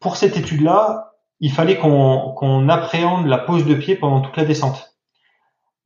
pour 0.00 0.16
cette 0.16 0.36
étude 0.36 0.62
là 0.62 1.12
il 1.42 1.50
fallait 1.52 1.76
qu'on 1.76 2.32
qu'on 2.36 2.68
appréhende 2.68 3.26
la 3.26 3.38
pose 3.38 3.66
de 3.66 3.74
pied 3.74 3.96
pendant 3.96 4.20
toute 4.22 4.36
la 4.36 4.44
descente 4.44 4.96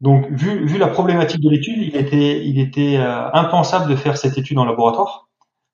Donc, 0.00 0.26
vu, 0.30 0.66
vu 0.66 0.78
la 0.78 0.88
problématique 0.88 1.40
de 1.40 1.50
l'étude, 1.50 1.78
il 1.78 1.96
était, 1.96 2.44
il 2.46 2.60
était 2.60 2.98
euh, 2.98 3.30
impensable 3.32 3.90
de 3.90 3.96
faire 3.96 4.18
cette 4.18 4.36
étude 4.38 4.58
en 4.58 4.66
laboratoire, 4.66 5.28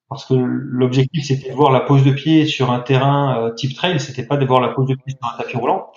parce 0.08 0.24
que 0.24 0.34
l'objectif 0.34 1.24
c'était 1.26 1.50
de 1.50 1.54
voir 1.56 1.72
la 1.72 1.80
pose 1.80 2.04
de 2.04 2.12
pied 2.12 2.46
sur 2.46 2.70
un 2.70 2.78
terrain 2.80 3.36
euh, 3.38 3.54
type 3.54 3.74
trail, 3.74 3.98
c'était 3.98 4.24
pas 4.24 4.36
de 4.36 4.46
voir 4.46 4.60
la 4.60 4.68
pose 4.68 4.86
de 4.86 4.94
pied 4.94 5.16
sur 5.18 5.28
un 5.28 5.36
tapis 5.36 5.56
roulant. 5.56 5.90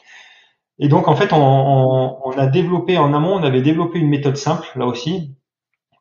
Et 0.79 0.87
donc, 0.87 1.07
en 1.07 1.15
fait, 1.15 1.31
on, 1.31 1.37
on, 1.41 2.19
on, 2.25 2.31
a 2.31 2.47
développé 2.47 2.97
en 2.97 3.13
amont, 3.13 3.35
on 3.35 3.43
avait 3.43 3.61
développé 3.61 3.99
une 3.99 4.09
méthode 4.09 4.37
simple, 4.37 4.67
là 4.75 4.85
aussi, 4.85 5.35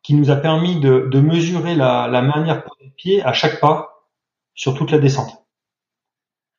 qui 0.03 0.15
nous 0.15 0.31
a 0.31 0.37
permis 0.37 0.81
de, 0.81 1.09
de 1.11 1.21
mesurer 1.21 1.75
la, 1.75 2.09
la 2.09 2.23
manière 2.23 2.65
de 2.83 2.91
pied 2.97 3.23
à 3.23 3.33
chaque 3.33 3.61
pas 3.61 4.05
sur 4.55 4.75
toute 4.75 4.91
la 4.91 4.99
descente. 4.99 5.45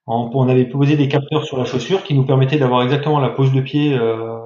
On, 0.07 0.47
avait 0.47 0.65
posé 0.65 0.95
des 0.97 1.07
capteurs 1.07 1.45
sur 1.45 1.57
la 1.57 1.65
chaussure 1.65 2.03
qui 2.03 2.13
nous 2.13 2.25
permettaient 2.25 2.59
d'avoir 2.59 2.83
exactement 2.83 3.19
la 3.19 3.29
pose 3.29 3.51
de 3.51 3.61
pied 3.61 3.97
euh, 3.97 4.37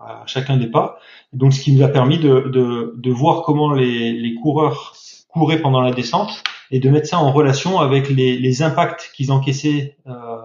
à 0.00 0.22
chacun 0.26 0.56
des 0.56 0.68
pas. 0.68 1.00
Donc, 1.32 1.52
ce 1.52 1.60
qui 1.60 1.72
nous 1.72 1.82
a 1.82 1.88
permis 1.88 2.18
de, 2.18 2.48
de, 2.52 2.94
de 2.96 3.10
voir 3.10 3.42
comment 3.42 3.72
les, 3.72 4.12
les, 4.12 4.34
coureurs 4.36 4.94
couraient 5.26 5.60
pendant 5.60 5.80
la 5.80 5.90
descente 5.90 6.44
et 6.70 6.78
de 6.78 6.88
mettre 6.88 7.08
ça 7.08 7.18
en 7.18 7.32
relation 7.32 7.80
avec 7.80 8.08
les, 8.08 8.38
les 8.38 8.62
impacts 8.62 9.10
qu'ils 9.12 9.32
encaissaient 9.32 9.96
euh, 10.06 10.36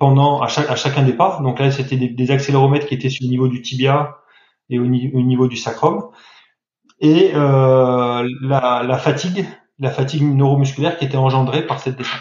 pendant 0.00 0.40
à, 0.40 0.48
chaque, 0.48 0.68
à, 0.68 0.74
chacun 0.74 1.02
des 1.02 1.12
pas. 1.12 1.38
Donc 1.42 1.60
là, 1.60 1.70
c'était 1.70 1.96
des, 1.96 2.08
des, 2.08 2.30
accéléromètres 2.32 2.86
qui 2.86 2.94
étaient 2.94 3.10
sur 3.10 3.24
le 3.24 3.28
niveau 3.28 3.46
du 3.46 3.62
tibia 3.62 4.16
et 4.70 4.80
au, 4.80 4.84
au 4.84 5.22
niveau 5.22 5.46
du 5.46 5.56
sacrum. 5.56 6.08
Et 7.00 7.30
euh, 7.34 8.26
la, 8.40 8.82
la 8.82 8.98
fatigue, 8.98 9.46
la 9.78 9.90
fatigue 9.90 10.22
neuromusculaire 10.22 10.98
qui 10.98 11.04
était 11.04 11.16
engendrée 11.16 11.66
par 11.66 11.80
cette 11.80 11.96
descente. 11.96 12.20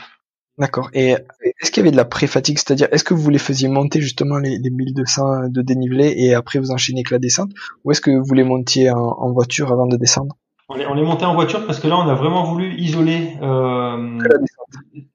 D'accord. 0.59 0.89
Et 0.93 1.15
est-ce 1.61 1.71
qu'il 1.71 1.81
y 1.81 1.83
avait 1.85 1.91
de 1.91 1.97
la 1.97 2.03
pré-fatigue, 2.03 2.57
c'est-à-dire 2.57 2.89
est-ce 2.91 3.05
que 3.05 3.13
vous 3.13 3.29
les 3.29 3.39
faisiez 3.39 3.69
monter 3.69 4.01
justement 4.01 4.37
les, 4.37 4.57
les 4.57 4.69
1200 4.69 5.47
de 5.47 5.61
dénivelé 5.61 6.13
et 6.17 6.33
après 6.33 6.59
vous 6.59 6.71
enchaînez 6.71 6.99
avec 6.99 7.11
la 7.11 7.19
descente, 7.19 7.51
ou 7.85 7.91
est-ce 7.91 8.01
que 8.01 8.11
vous 8.11 8.33
les 8.33 8.43
montiez 8.43 8.91
en, 8.91 9.31
voiture 9.31 9.71
avant 9.71 9.87
de 9.87 9.95
descendre? 9.95 10.35
On 10.67 10.75
les, 10.75 10.85
on 10.85 10.95
les, 10.95 11.03
montait 11.03 11.23
en 11.23 11.33
voiture 11.33 11.65
parce 11.65 11.79
que 11.79 11.87
là 11.87 11.97
on 11.97 12.09
a 12.09 12.13
vraiment 12.13 12.43
voulu 12.43 12.75
isoler 12.75 13.37
euh, 13.41 14.19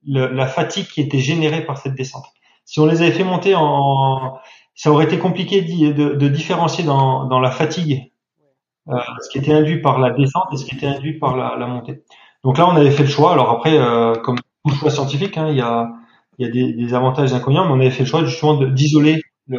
la, 0.06 0.28
la, 0.28 0.46
fatigue 0.46 0.86
qui 0.86 1.02
était 1.02 1.18
générée 1.18 1.60
par 1.64 1.76
cette 1.76 1.94
descente. 1.94 2.24
Si 2.64 2.80
on 2.80 2.86
les 2.86 3.02
avait 3.02 3.12
fait 3.12 3.24
monter 3.24 3.54
en, 3.54 4.38
ça 4.74 4.90
aurait 4.90 5.04
été 5.04 5.18
compliqué 5.18 5.62
de, 5.62 6.14
de 6.14 6.28
différencier 6.28 6.84
dans, 6.84 7.26
dans, 7.26 7.40
la 7.40 7.50
fatigue 7.50 8.10
euh, 8.88 8.98
ce 9.22 9.28
qui 9.30 9.38
était 9.38 9.52
induit 9.52 9.80
par 9.80 9.98
la 9.98 10.10
descente 10.10 10.46
et 10.52 10.56
ce 10.56 10.64
qui 10.64 10.74
était 10.74 10.86
induit 10.86 11.18
par 11.18 11.36
la, 11.36 11.56
la 11.58 11.66
montée. 11.66 12.02
Donc 12.42 12.58
là 12.58 12.66
on 12.66 12.76
avait 12.76 12.90
fait 12.90 13.04
le 13.04 13.08
choix. 13.08 13.32
Alors 13.32 13.50
après, 13.50 13.78
euh, 13.78 14.14
comme 14.14 14.38
tout 14.64 14.74
choix 14.74 14.90
scientifique. 14.90 15.38
Hein, 15.38 15.48
il 15.50 15.56
y 15.56 15.60
a, 15.60 15.92
il 16.38 16.46
y 16.46 16.48
a 16.48 16.52
des, 16.52 16.72
des, 16.72 16.94
avantages 16.94 17.32
et 17.32 17.34
inconvénients, 17.34 17.66
mais 17.66 17.72
on 17.72 17.80
avait 17.80 17.90
fait 17.90 18.04
le 18.04 18.08
choix 18.08 18.24
justement 18.24 18.62
d'isoler 18.64 19.20
le, 19.46 19.58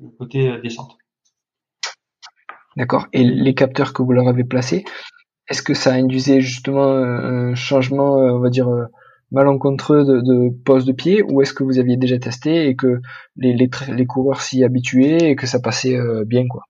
le, 0.00 0.08
côté 0.18 0.50
euh, 0.50 0.60
descente. 0.60 0.96
D'accord. 2.76 3.06
Et 3.12 3.24
les 3.24 3.54
capteurs 3.54 3.92
que 3.92 4.02
vous 4.02 4.12
leur 4.12 4.28
avez 4.28 4.44
placés, 4.44 4.84
est-ce 5.48 5.62
que 5.62 5.74
ça 5.74 5.92
induisait 5.92 6.40
justement 6.40 6.84
un 6.84 7.54
changement, 7.54 8.18
euh, 8.18 8.32
on 8.32 8.38
va 8.38 8.50
dire, 8.50 8.68
euh, 8.68 8.84
malencontreux 9.30 10.04
de, 10.04 10.50
pose 10.64 10.84
de 10.84 10.92
pied, 10.92 11.22
ou 11.22 11.42
est-ce 11.42 11.52
que 11.52 11.64
vous 11.64 11.78
aviez 11.78 11.96
déjà 11.96 12.18
testé 12.18 12.68
et 12.68 12.76
que 12.76 13.00
les, 13.36 14.06
coureurs 14.06 14.40
s'y 14.40 14.64
habituaient 14.64 15.30
et 15.30 15.36
que 15.36 15.46
ça 15.46 15.60
passait 15.60 15.98
bien, 16.26 16.46
quoi? 16.46 16.62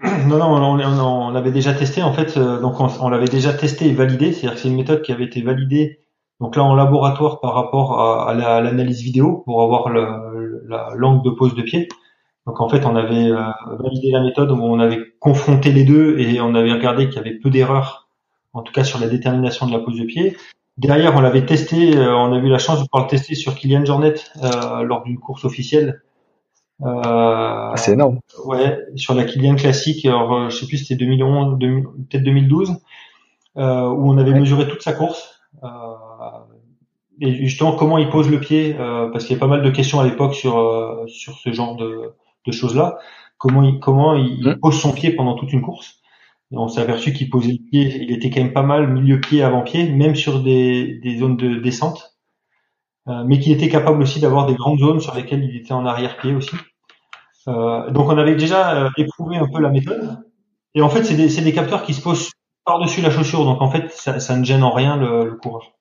Non, 0.26 0.38
non, 0.38 0.46
on, 0.46 0.80
on, 0.80 1.30
l'avait 1.30 1.52
déjà 1.52 1.72
testé 1.74 2.02
en 2.02 2.12
fait. 2.12 2.36
donc 2.36 2.74
on, 2.80 3.08
l'avait 3.08 3.28
déjà 3.28 3.52
testé 3.52 3.88
et 3.88 3.94
validé. 3.94 4.32
C'est-à-dire 4.32 4.54
que 4.54 4.60
c'est 4.60 4.68
une 4.68 4.76
méthode 4.76 5.02
qui 5.02 5.12
avait 5.12 5.24
été 5.24 5.42
validée 5.42 6.02
donc 6.42 6.56
là 6.56 6.64
en 6.64 6.74
laboratoire 6.74 7.38
par 7.38 7.54
rapport 7.54 8.00
à, 8.00 8.34
l'analyse 8.34 9.00
vidéo 9.00 9.42
pour 9.44 9.62
avoir 9.62 9.90
le, 9.90 10.64
la 10.66 10.88
langue 10.96 11.22
de 11.24 11.30
pose 11.30 11.54
de 11.54 11.62
pied. 11.62 11.88
Donc 12.46 12.60
en 12.60 12.68
fait 12.68 12.84
on 12.84 12.96
avait 12.96 13.30
euh, 13.30 13.44
validé 13.78 14.10
la 14.10 14.20
méthode 14.20 14.50
où 14.50 14.60
on 14.60 14.80
avait 14.80 14.98
confronté 15.20 15.70
les 15.70 15.84
deux 15.84 16.18
et 16.18 16.40
on 16.40 16.56
avait 16.56 16.72
regardé 16.72 17.06
qu'il 17.08 17.18
y 17.18 17.20
avait 17.20 17.38
peu 17.38 17.48
d'erreurs, 17.48 18.08
en 18.54 18.62
tout 18.62 18.72
cas 18.72 18.82
sur 18.82 18.98
la 18.98 19.06
détermination 19.06 19.66
de 19.66 19.72
la 19.72 19.78
pose 19.78 19.96
de 19.96 20.04
pied. 20.04 20.36
Derrière 20.78 21.14
on 21.16 21.20
l'avait 21.20 21.44
testé, 21.44 21.96
euh, 21.96 22.16
on 22.16 22.32
a 22.32 22.38
eu 22.38 22.48
la 22.48 22.58
chance 22.58 22.80
de 22.80 22.86
pouvoir 22.88 23.04
le 23.04 23.10
tester 23.10 23.34
sur 23.34 23.54
Kylian 23.54 23.84
Jornet 23.84 24.14
euh, 24.42 24.82
lors 24.82 25.02
d'une 25.02 25.18
course 25.18 25.44
officielle. 25.44 26.02
Euh, 26.80 26.86
ah, 27.04 27.74
c'est 27.76 27.92
énorme. 27.92 28.20
Ouais, 28.44 28.78
sur 28.96 29.14
la 29.14 29.24
Kylian 29.24 29.54
classique, 29.54 30.04
alors, 30.06 30.50
je 30.50 30.56
sais 30.56 30.66
plus 30.66 30.78
c'était 30.78 30.96
2011, 30.96 31.58
peut-être 31.58 32.24
2012, 32.24 32.70
où 32.70 33.60
on 33.60 34.18
avait 34.18 34.32
mesuré 34.32 34.66
toute 34.66 34.82
sa 34.82 34.92
course. 34.92 35.32
Euh, 35.62 35.68
et 37.20 37.46
justement 37.46 37.72
comment 37.72 37.98
il 37.98 38.08
pose 38.10 38.30
le 38.30 38.40
pied, 38.40 38.76
euh, 38.78 39.08
parce 39.10 39.24
qu'il 39.24 39.34
y 39.34 39.36
a 39.36 39.40
pas 39.40 39.46
mal 39.46 39.62
de 39.62 39.70
questions 39.70 40.00
à 40.00 40.04
l'époque 40.04 40.34
sur 40.34 40.58
euh, 40.58 41.06
sur 41.06 41.38
ce 41.38 41.52
genre 41.52 41.76
de, 41.76 42.14
de 42.46 42.52
choses 42.52 42.74
là. 42.74 42.98
Comment 43.38 43.62
il 43.62 43.78
comment 43.80 44.14
il 44.14 44.48
mmh. 44.48 44.60
pose 44.60 44.80
son 44.80 44.92
pied 44.92 45.12
pendant 45.12 45.34
toute 45.34 45.52
une 45.52 45.62
course. 45.62 46.01
On 46.52 46.68
s'est 46.68 46.80
aperçu 46.80 47.12
qu'il 47.12 47.30
posait 47.30 47.52
le 47.52 47.70
pied, 47.70 48.02
il 48.02 48.12
était 48.12 48.30
quand 48.30 48.40
même 48.40 48.52
pas 48.52 48.62
mal 48.62 48.92
milieu 48.92 49.20
pied 49.20 49.42
avant 49.42 49.62
pied, 49.62 49.90
même 49.90 50.14
sur 50.14 50.42
des, 50.42 51.00
zones 51.18 51.36
de 51.36 51.56
descente, 51.56 52.18
euh, 53.08 53.24
mais 53.26 53.38
qu'il 53.38 53.52
était 53.52 53.68
capable 53.68 54.02
aussi 54.02 54.20
d'avoir 54.20 54.46
des 54.46 54.54
grandes 54.54 54.78
zones 54.78 55.00
sur 55.00 55.14
lesquelles 55.14 55.44
il 55.44 55.56
était 55.56 55.72
en 55.72 55.86
arrière 55.86 56.18
pied 56.18 56.34
aussi. 56.34 56.56
Euh, 57.48 57.90
donc 57.90 58.08
on 58.08 58.18
avait 58.18 58.36
déjà 58.36 58.90
éprouvé 58.96 59.36
un 59.36 59.48
peu 59.48 59.60
la 59.60 59.70
méthode. 59.70 60.18
Et 60.74 60.82
en 60.82 60.88
fait 60.88 61.04
c'est 61.04 61.42
des 61.42 61.52
capteurs 61.52 61.82
qui 61.84 61.94
se 61.94 62.02
posent 62.02 62.30
par-dessus 62.64 63.00
la 63.00 63.10
chaussure, 63.10 63.44
donc 63.44 63.62
en 63.62 63.70
fait 63.70 63.90
ça, 63.90 64.20
ça 64.20 64.36
ne 64.36 64.44
gêne 64.44 64.62
en 64.62 64.72
rien 64.72 64.96
le, 64.96 65.24
le 65.24 65.36
coureur. 65.36 65.72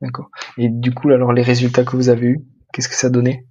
D'accord. 0.00 0.30
Et 0.56 0.68
du 0.68 0.92
coup, 0.92 1.10
alors 1.10 1.32
les 1.32 1.42
résultats 1.42 1.84
que 1.84 1.96
vous 1.96 2.08
avez 2.08 2.26
eus, 2.26 2.46
qu'est-ce 2.72 2.88
que 2.88 2.94
ça 2.94 3.10
donnait? 3.10 3.46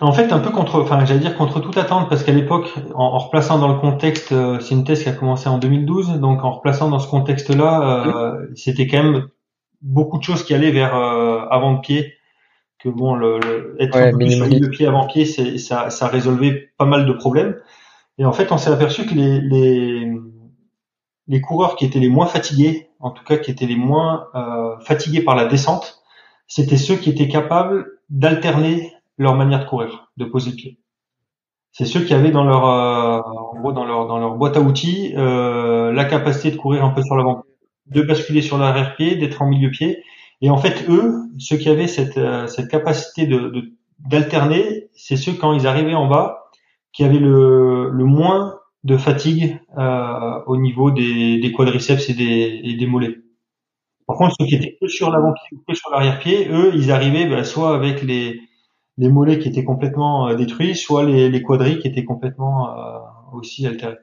En 0.00 0.12
fait, 0.12 0.32
un 0.32 0.40
peu 0.40 0.50
contre, 0.50 0.80
enfin, 0.82 1.04
j'allais 1.04 1.20
dire 1.20 1.36
contre 1.36 1.60
toute 1.60 1.76
attente, 1.76 2.08
parce 2.08 2.24
qu'à 2.24 2.32
l'époque, 2.32 2.74
en, 2.94 3.18
replaçant 3.18 3.58
dans 3.58 3.68
le 3.68 3.78
contexte, 3.78 4.32
euh, 4.32 4.58
c'est 4.58 4.74
une 4.74 4.84
thèse 4.84 5.02
qui 5.04 5.08
a 5.08 5.12
commencé 5.12 5.48
en 5.48 5.58
2012, 5.58 6.18
donc 6.18 6.42
en 6.42 6.50
replaçant 6.50 6.88
dans 6.88 6.98
ce 6.98 7.08
contexte-là, 7.08 8.06
euh, 8.06 8.46
c'était 8.56 8.88
quand 8.88 9.02
même 9.02 9.28
beaucoup 9.82 10.18
de 10.18 10.24
choses 10.24 10.44
qui 10.44 10.52
allaient 10.52 10.72
vers 10.72 10.96
euh, 10.96 11.46
avant-pied. 11.50 12.14
Que 12.80 12.88
bon, 12.88 13.14
le, 13.14 13.38
le 13.38 13.76
être 13.78 13.96
ouais, 13.96 14.12
de 14.12 14.66
pied 14.66 14.86
avant-pied, 14.86 15.24
ça, 15.24 15.90
ça 15.90 16.08
résolvait 16.08 16.70
pas 16.76 16.84
mal 16.84 17.06
de 17.06 17.12
problèmes. 17.12 17.56
Et 18.18 18.24
en 18.24 18.32
fait, 18.32 18.52
on 18.52 18.58
s'est 18.58 18.70
aperçu 18.70 19.06
que 19.06 19.14
les, 19.14 19.40
les 19.40 20.12
les 21.28 21.40
coureurs 21.40 21.76
qui 21.76 21.84
étaient 21.84 22.00
les 22.00 22.08
moins 22.08 22.26
fatigués, 22.26 22.90
en 23.00 23.10
tout 23.10 23.24
cas 23.24 23.36
qui 23.36 23.50
étaient 23.50 23.66
les 23.66 23.76
moins 23.76 24.28
euh, 24.34 24.78
fatigués 24.80 25.22
par 25.22 25.34
la 25.34 25.46
descente, 25.46 26.02
c'était 26.46 26.76
ceux 26.76 26.96
qui 26.96 27.10
étaient 27.10 27.28
capables 27.28 27.86
d'alterner 28.10 28.92
leur 29.18 29.34
manière 29.34 29.60
de 29.60 29.68
courir, 29.68 30.10
de 30.16 30.24
poser 30.24 30.50
le 30.50 30.56
pied. 30.56 30.78
C'est 31.72 31.86
ceux 31.86 32.00
qui 32.00 32.14
avaient 32.14 32.30
dans 32.30 32.44
leur, 32.44 32.66
euh, 32.66 33.20
en 33.20 33.58
gros, 33.58 33.72
dans 33.72 33.84
leur, 33.84 34.06
dans 34.06 34.18
leur 34.18 34.36
boîte 34.36 34.56
à 34.56 34.60
outils, 34.60 35.12
euh, 35.16 35.92
la 35.92 36.04
capacité 36.04 36.52
de 36.52 36.56
courir 36.56 36.84
un 36.84 36.90
peu 36.90 37.02
sur 37.02 37.16
l'avant, 37.16 37.42
de 37.86 38.02
basculer 38.02 38.42
sur 38.42 38.58
l'arrière-pied, 38.58 39.16
d'être 39.16 39.42
en 39.42 39.48
milieu-pied. 39.48 40.02
Et 40.40 40.50
en 40.50 40.56
fait, 40.56 40.88
eux, 40.88 41.14
ceux 41.38 41.56
qui 41.56 41.68
avaient 41.68 41.88
cette, 41.88 42.16
euh, 42.16 42.46
cette 42.46 42.70
capacité 42.70 43.26
de, 43.26 43.72
d'alterner, 43.98 44.88
c'est 44.94 45.16
ceux 45.16 45.32
quand 45.32 45.52
ils 45.52 45.66
arrivaient 45.66 45.94
en 45.94 46.06
bas, 46.06 46.50
qui 46.92 47.02
avaient 47.02 47.18
le, 47.18 47.90
le 47.90 48.04
moins 48.04 48.54
de 48.84 48.96
fatigue 48.96 49.58
euh, 49.78 50.40
au 50.46 50.56
niveau 50.56 50.90
des, 50.90 51.40
des, 51.40 51.52
quadriceps 51.52 52.08
et 52.08 52.14
des, 52.14 52.60
et 52.62 52.74
des 52.74 52.86
mollets. 52.86 53.16
Par 54.06 54.16
contre, 54.16 54.36
ceux 54.38 54.46
qui 54.46 54.54
étaient 54.54 54.76
que 54.80 54.86
sur 54.86 55.10
l'avant-pied 55.10 55.56
ou 55.56 55.62
que 55.66 55.74
sur 55.74 55.90
l'arrière-pied, 55.90 56.48
eux, 56.50 56.72
ils 56.74 56.92
arrivaient 56.92 57.26
bah, 57.26 57.42
soit 57.42 57.74
avec 57.74 58.02
les, 58.02 58.40
les 58.96 59.08
mollets 59.08 59.38
qui 59.38 59.48
étaient 59.48 59.64
complètement 59.64 60.28
euh, 60.28 60.34
détruits, 60.36 60.76
soit 60.76 61.04
les, 61.04 61.28
les 61.28 61.42
quadris 61.42 61.78
qui 61.78 61.88
étaient 61.88 62.04
complètement 62.04 62.70
euh, 62.70 62.98
aussi 63.32 63.66
altérés. 63.66 63.98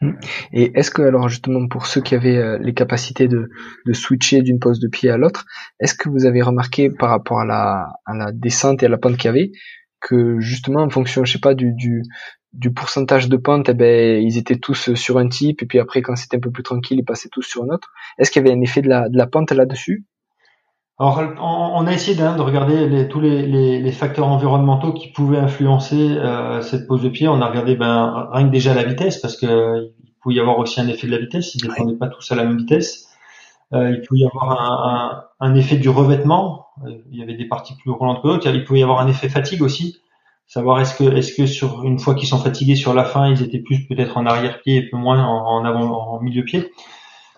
Mmh. 0.00 0.12
Et 0.52 0.78
est-ce 0.78 0.92
que 0.92 1.02
alors 1.02 1.28
justement 1.28 1.66
pour 1.66 1.86
ceux 1.86 2.00
qui 2.00 2.14
avaient 2.14 2.36
euh, 2.36 2.58
les 2.58 2.72
capacités 2.72 3.26
de, 3.26 3.50
de 3.84 3.92
switcher 3.92 4.42
d'une 4.42 4.60
pose 4.60 4.78
de 4.78 4.88
pied 4.88 5.10
à 5.10 5.16
l'autre, 5.16 5.44
est-ce 5.80 5.94
que 5.94 6.08
vous 6.08 6.24
avez 6.24 6.40
remarqué 6.42 6.88
par 6.90 7.10
rapport 7.10 7.40
à 7.40 7.44
la, 7.44 7.88
à 8.06 8.14
la 8.14 8.30
descente 8.32 8.82
et 8.82 8.86
à 8.86 8.88
la 8.88 8.98
pente 8.98 9.16
qu'il 9.16 9.26
y 9.26 9.28
avait 9.28 9.50
que 10.00 10.38
justement 10.38 10.82
en 10.82 10.90
fonction 10.90 11.24
je 11.24 11.32
sais 11.32 11.40
pas 11.40 11.54
du, 11.54 11.72
du, 11.74 12.02
du 12.52 12.72
pourcentage 12.72 13.28
de 13.28 13.36
pente, 13.36 13.68
eh 13.68 13.74
ben, 13.74 14.22
ils 14.22 14.38
étaient 14.38 14.58
tous 14.58 14.94
sur 14.94 15.18
un 15.18 15.28
type, 15.28 15.62
et 15.62 15.66
puis 15.66 15.78
après, 15.78 16.02
quand 16.02 16.16
c'était 16.16 16.36
un 16.36 16.40
peu 16.40 16.50
plus 16.50 16.62
tranquille, 16.62 16.98
ils 16.98 17.04
passaient 17.04 17.28
tous 17.30 17.42
sur 17.42 17.62
un 17.62 17.68
autre. 17.68 17.92
Est-ce 18.18 18.30
qu'il 18.30 18.42
y 18.44 18.48
avait 18.48 18.56
un 18.56 18.60
effet 18.60 18.82
de 18.82 18.88
la, 18.88 19.08
de 19.08 19.16
la 19.16 19.26
pente 19.26 19.52
là-dessus? 19.52 20.06
Alors, 21.00 21.20
on, 21.40 21.86
a 21.86 21.92
essayé 21.92 22.16
de 22.16 22.40
regarder 22.40 22.88
les, 22.88 23.06
tous 23.06 23.20
les, 23.20 23.46
les, 23.46 23.80
les, 23.80 23.92
facteurs 23.92 24.26
environnementaux 24.26 24.92
qui 24.92 25.08
pouvaient 25.12 25.38
influencer 25.38 26.16
euh, 26.16 26.60
cette 26.60 26.88
pose 26.88 27.02
de 27.02 27.08
pied. 27.08 27.28
On 27.28 27.40
a 27.40 27.46
regardé 27.46 27.76
ben, 27.76 28.28
rien 28.32 28.46
que 28.46 28.50
déjà 28.50 28.74
la 28.74 28.82
vitesse, 28.82 29.18
parce 29.18 29.36
que 29.36 29.92
il 30.02 30.12
pouvait 30.20 30.34
y 30.34 30.40
avoir 30.40 30.58
aussi 30.58 30.80
un 30.80 30.88
effet 30.88 31.06
de 31.06 31.12
la 31.12 31.18
vitesse, 31.18 31.54
ils 31.54 31.64
ne 31.64 31.70
défendaient 31.70 31.96
pas 31.96 32.08
tous 32.08 32.32
à 32.32 32.34
la 32.34 32.44
même 32.44 32.58
vitesse. 32.58 33.08
Euh, 33.72 33.92
il 33.92 34.00
pouvait 34.00 34.20
y 34.20 34.26
avoir 34.26 34.60
un, 34.60 35.24
un, 35.38 35.50
un, 35.50 35.54
effet 35.54 35.76
du 35.76 35.88
revêtement, 35.88 36.66
il 37.12 37.16
y 37.16 37.22
avait 37.22 37.34
des 37.34 37.46
parties 37.46 37.76
plus 37.76 37.92
roulantes 37.92 38.22
que 38.22 38.28
d'autres, 38.28 38.50
il 38.52 38.64
pouvait 38.64 38.80
y 38.80 38.82
avoir 38.82 38.98
un 38.98 39.06
effet 39.06 39.28
fatigue 39.28 39.62
aussi 39.62 40.00
savoir 40.48 40.80
est-ce 40.80 40.96
que 40.96 41.04
est-ce 41.04 41.34
que 41.34 41.46
sur 41.46 41.84
une 41.84 41.98
fois 41.98 42.14
qu'ils 42.14 42.26
sont 42.26 42.38
fatigués 42.38 42.74
sur 42.74 42.94
la 42.94 43.04
fin, 43.04 43.30
ils 43.30 43.42
étaient 43.42 43.60
plus 43.60 43.86
peut-être 43.86 44.16
en 44.16 44.26
arrière-pied 44.26 44.76
et 44.76 44.88
peu 44.88 44.96
moins 44.96 45.22
en, 45.22 45.64
avant 45.64 46.14
en 46.14 46.20
milieu-pied. 46.20 46.72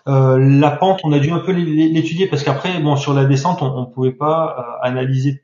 Euh, 0.07 0.37
la 0.39 0.71
pente, 0.71 1.01
on 1.03 1.11
a 1.11 1.19
dû 1.19 1.31
un 1.31 1.39
peu 1.39 1.51
l'étudier 1.51 2.27
parce 2.27 2.43
qu'après, 2.43 2.79
bon, 2.79 2.95
sur 2.95 3.13
la 3.13 3.25
descente, 3.25 3.61
on, 3.61 3.81
ne 3.81 3.85
pouvait 3.85 4.11
pas 4.11 4.55
euh, 4.57 4.87
analyser 4.87 5.43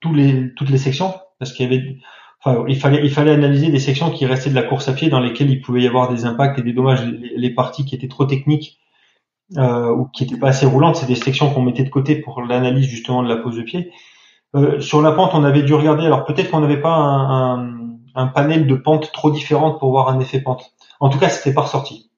toutes 0.00 0.16
les 0.16 0.78
sections 0.78 1.14
parce 1.38 1.52
qu'il 1.52 1.70
y 1.70 1.74
avait 1.74 1.96
enfin, 2.42 2.64
il 2.68 2.78
fallait, 3.10 3.32
analyser 3.32 3.70
des 3.70 3.78
sections 3.78 4.10
qui 4.10 4.26
restaient 4.26 4.50
de 4.50 4.54
la 4.54 4.62
course 4.62 4.88
à 4.88 4.92
pied 4.92 5.08
dans 5.08 5.20
lesquelles 5.20 5.50
il 5.50 5.60
pouvait 5.60 5.82
y 5.82 5.86
avoir 5.86 6.12
des 6.12 6.24
impacts 6.24 6.58
et 6.58 6.62
des 6.62 6.72
dommages. 6.72 7.02
Les, 7.04 7.50
parties 7.50 7.84
qui 7.84 7.94
étaient 7.94 8.08
trop 8.08 8.24
techniques 8.24 8.78
euh, 9.58 9.90
ou 9.90 10.06
qui 10.06 10.24
étaient 10.24 10.38
pas 10.38 10.48
assez 10.48 10.66
roulantes, 10.66 10.96
c'est 10.96 11.06
des 11.06 11.14
sections 11.14 11.52
qu'on 11.52 11.62
mettait 11.62 11.84
de 11.84 11.90
côté 11.90 12.16
pour 12.16 12.42
l'analyse 12.42 12.86
justement 12.86 13.22
de 13.22 13.28
la 13.28 13.36
pose 13.36 13.56
de 13.56 13.62
pied. 13.62 13.92
Sur 14.80 15.00
la 15.00 15.12
pente, 15.12 15.30
on 15.34 15.44
avait 15.44 15.62
dû 15.62 15.74
regarder. 15.74 16.04
Alors 16.04 16.24
peut-être 16.24 16.50
qu'on 16.50 16.60
n'avait 16.60 16.80
pas 16.80 16.96
un, 18.14 18.26
panel 18.34 18.66
de 18.66 18.74
pentes 18.74 19.12
trop 19.12 19.30
différentes 19.30 19.78
pour 19.78 19.90
voir 19.90 20.08
un 20.08 20.18
effet 20.18 20.40
pente. 20.40 20.72
En 20.98 21.08
tout 21.08 21.18
cas, 21.18 21.28
c'était 21.28 21.54
pas 21.54 21.62
ressorti. 21.62 22.09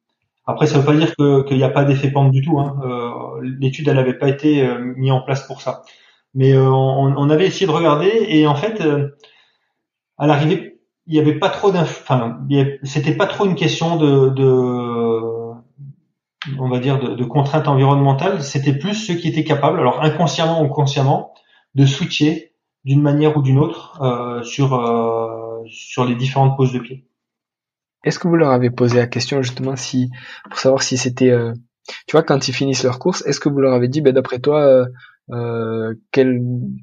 Après, 0.46 0.66
ça 0.66 0.78
veut 0.78 0.84
pas 0.84 0.94
dire 0.94 1.14
qu'il 1.16 1.56
n'y 1.56 1.62
a 1.62 1.70
pas 1.70 1.84
d'effet 1.84 2.10
pente 2.10 2.32
du 2.32 2.42
tout. 2.42 2.58
Hein. 2.58 2.80
Euh, 2.84 3.40
L'étude, 3.58 3.88
elle 3.88 3.96
n'avait 3.96 4.18
pas 4.18 4.28
été 4.28 4.66
euh, 4.66 4.78
mise 4.96 5.12
en 5.12 5.22
place 5.22 5.46
pour 5.46 5.60
ça. 5.60 5.82
Mais 6.34 6.52
euh, 6.52 6.68
on, 6.70 7.14
on, 7.16 7.30
avait 7.30 7.46
essayé 7.46 7.66
de 7.66 7.72
regarder 7.72 8.10
et 8.28 8.46
en 8.46 8.54
fait, 8.54 8.82
à 10.18 10.26
l'arrivée, 10.26 10.80
il 11.06 11.14
n'y 11.14 11.20
avait 11.20 11.38
pas 11.38 11.50
trop 11.50 11.74
enfin, 11.74 12.40
c'était 12.84 13.14
pas 13.14 13.26
trop 13.26 13.44
une 13.44 13.54
question 13.54 13.96
de, 13.96 14.30
de 14.30 15.20
on 16.58 16.68
va 16.68 16.78
dire, 16.78 16.98
de, 16.98 17.14
de 17.14 17.24
contraintes 17.24 17.68
environnementales. 17.68 18.42
C'était 18.42 18.72
plus 18.72 18.94
ceux 18.94 19.14
qui 19.14 19.28
étaient 19.28 19.44
capables, 19.44 19.78
alors 19.78 20.02
inconsciemment 20.02 20.62
ou 20.62 20.68
consciemment, 20.68 21.34
de 21.74 21.86
switcher 21.86 22.52
d'une 22.84 23.02
manière 23.02 23.36
ou 23.36 23.42
d'une 23.42 23.58
autre 23.58 24.00
euh, 24.02 24.42
sur 24.42 24.74
euh, 24.74 25.62
sur 25.68 26.04
les 26.04 26.14
différentes 26.14 26.56
poses 26.56 26.72
de 26.72 26.78
pied. 26.78 27.06
Est-ce 28.04 28.18
que 28.18 28.28
vous 28.28 28.36
leur 28.36 28.50
avez 28.50 28.70
posé 28.70 28.98
la 28.98 29.06
question 29.06 29.42
justement 29.42 29.76
si 29.76 30.10
pour 30.50 30.58
savoir 30.58 30.82
si 30.82 30.96
c'était 30.96 31.30
euh, 31.30 31.52
tu 32.06 32.12
vois 32.12 32.22
quand 32.22 32.48
ils 32.48 32.54
finissent 32.54 32.84
leur 32.84 32.98
course, 32.98 33.24
est-ce 33.26 33.40
que 33.40 33.48
vous 33.48 33.60
leur 33.60 33.74
avez 33.74 33.88
dit 33.88 34.00
ben 34.00 34.12
d'après 34.12 34.38
toi 34.40 34.60
euh, 34.60 34.86
euh 35.30 35.94
quelle 36.12 36.40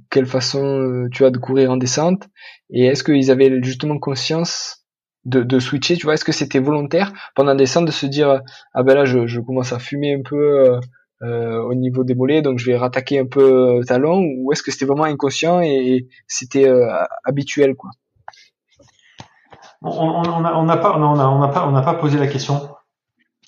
quelle 0.10 0.26
façon 0.26 0.64
euh, 0.64 1.08
tu 1.12 1.26
as 1.26 1.32
de 1.32 1.38
courir 1.38 1.72
en 1.72 1.78
descente? 1.78 2.28
Et 2.70 2.86
est-ce 2.86 3.04
qu'ils 3.04 3.32
avaient 3.32 3.62
justement 3.64 4.00
conscience 4.00 4.78
de, 5.26 5.60
switcher, 5.60 5.96
tu 5.98 6.06
vois, 6.06 6.16
est-ce 6.16 6.26
que 6.26 6.32
c'était 6.32 6.60
volontaire 6.60 7.12
pendant 7.36 7.52
la 7.52 7.58
descente 7.58 7.86
de 7.86 7.92
se 7.92 8.06
dire 8.08 8.42
ah 8.74 8.84
ben 8.84 8.96
là 8.96 9.06
je, 9.06 9.40
commence 9.42 9.74
à 9.74 9.80
fumer 9.80 10.16
un 10.16 10.22
peu 10.24 10.80
au 11.22 11.76
niveau 11.76 12.04
des 12.04 12.16
mollets, 12.16 12.42
donc 12.42 12.58
je 12.60 12.66
vais 12.66 12.78
rattaquer 12.78 13.20
un 13.20 13.26
peu 13.26 13.82
talon, 13.86 14.24
ou 14.38 14.52
est-ce 14.54 14.64
que 14.64 14.72
c'était 14.72 14.86
vraiment 14.86 15.04
inconscient 15.04 15.62
et, 15.62 16.08
c'était 16.28 16.72
habituel 17.26 17.76
quoi? 17.76 17.92
On 19.82 20.22
n'a 20.42 20.58
on, 20.58 20.66
pas, 20.68 20.98
on 20.98 21.20
a, 21.20 21.28
on 21.28 21.42
a 21.42 21.48
pas, 21.48 21.68
on 21.68 21.72
n'a 21.72 21.82
pas 21.82 21.94
posé 21.94 22.18
la 22.18 22.28
question. 22.28 22.70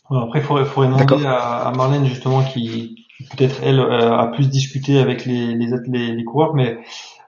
Après, 0.09 0.39
il 0.39 0.45
faudrait, 0.45 0.65
faudrait 0.65 0.89
demander 0.89 1.25
à, 1.25 1.67
à, 1.67 1.71
Marlène 1.71 2.05
justement 2.05 2.43
qui, 2.43 3.05
peut-être 3.29 3.61
elle 3.63 3.79
euh, 3.79 4.17
a 4.17 4.27
plus 4.27 4.49
discuté 4.49 4.99
avec 4.99 5.25
les 5.25 5.55
les, 5.55 5.67
les, 5.87 6.15
les 6.15 6.23
coureurs, 6.23 6.53
mais 6.53 6.79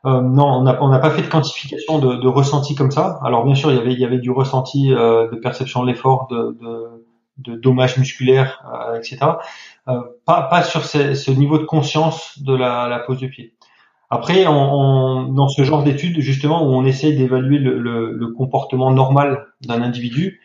euh, 0.06 0.22
non, 0.22 0.46
on 0.46 0.64
n'a 0.64 0.82
on 0.84 0.90
n'a 0.90 1.00
pas 1.00 1.12
fait 1.12 1.22
de 1.22 1.28
quantification 1.28 2.00
de, 2.00 2.16
de, 2.16 2.28
ressenti 2.28 2.76
comme 2.76 2.92
ça. 2.92 3.20
Alors 3.24 3.46
bien 3.46 3.56
sûr, 3.56 3.72
il 3.72 3.78
y 3.78 3.80
avait 3.80 3.94
il 3.94 4.00
y 4.00 4.06
avait 4.06 4.20
du 4.20 4.32
ressenti 4.32 4.94
euh, 4.94 5.30
de 5.30 5.36
perception 5.38 5.82
de 5.84 5.88
l'effort, 5.88 6.28
de, 6.30 6.58
de, 6.60 7.06
de 7.38 7.56
dommages 7.56 7.98
musculaires, 7.98 8.64
etc. 8.98 9.18
Euh, 9.88 10.02
pas, 10.26 10.44
pas 10.44 10.64
sur 10.64 10.86
ce, 10.86 11.14
ce, 11.14 11.32
niveau 11.32 11.58
de 11.58 11.66
conscience 11.66 12.40
de 12.42 12.54
la, 12.56 12.88
la 12.88 13.00
pose 13.00 13.20
de 13.20 13.28
pied. 13.28 13.54
Après, 14.10 14.46
on, 14.48 15.24
dans 15.24 15.48
ce 15.48 15.64
genre 15.64 15.84
d'études, 15.84 16.20
justement, 16.20 16.64
où 16.64 16.68
on 16.68 16.86
essaye 16.86 17.16
d'évaluer 17.16 17.58
le, 17.58 17.80
le, 17.80 18.12
le, 18.12 18.28
comportement 18.28 18.92
normal 18.92 19.48
d'un 19.62 19.82
individu, 19.82 20.42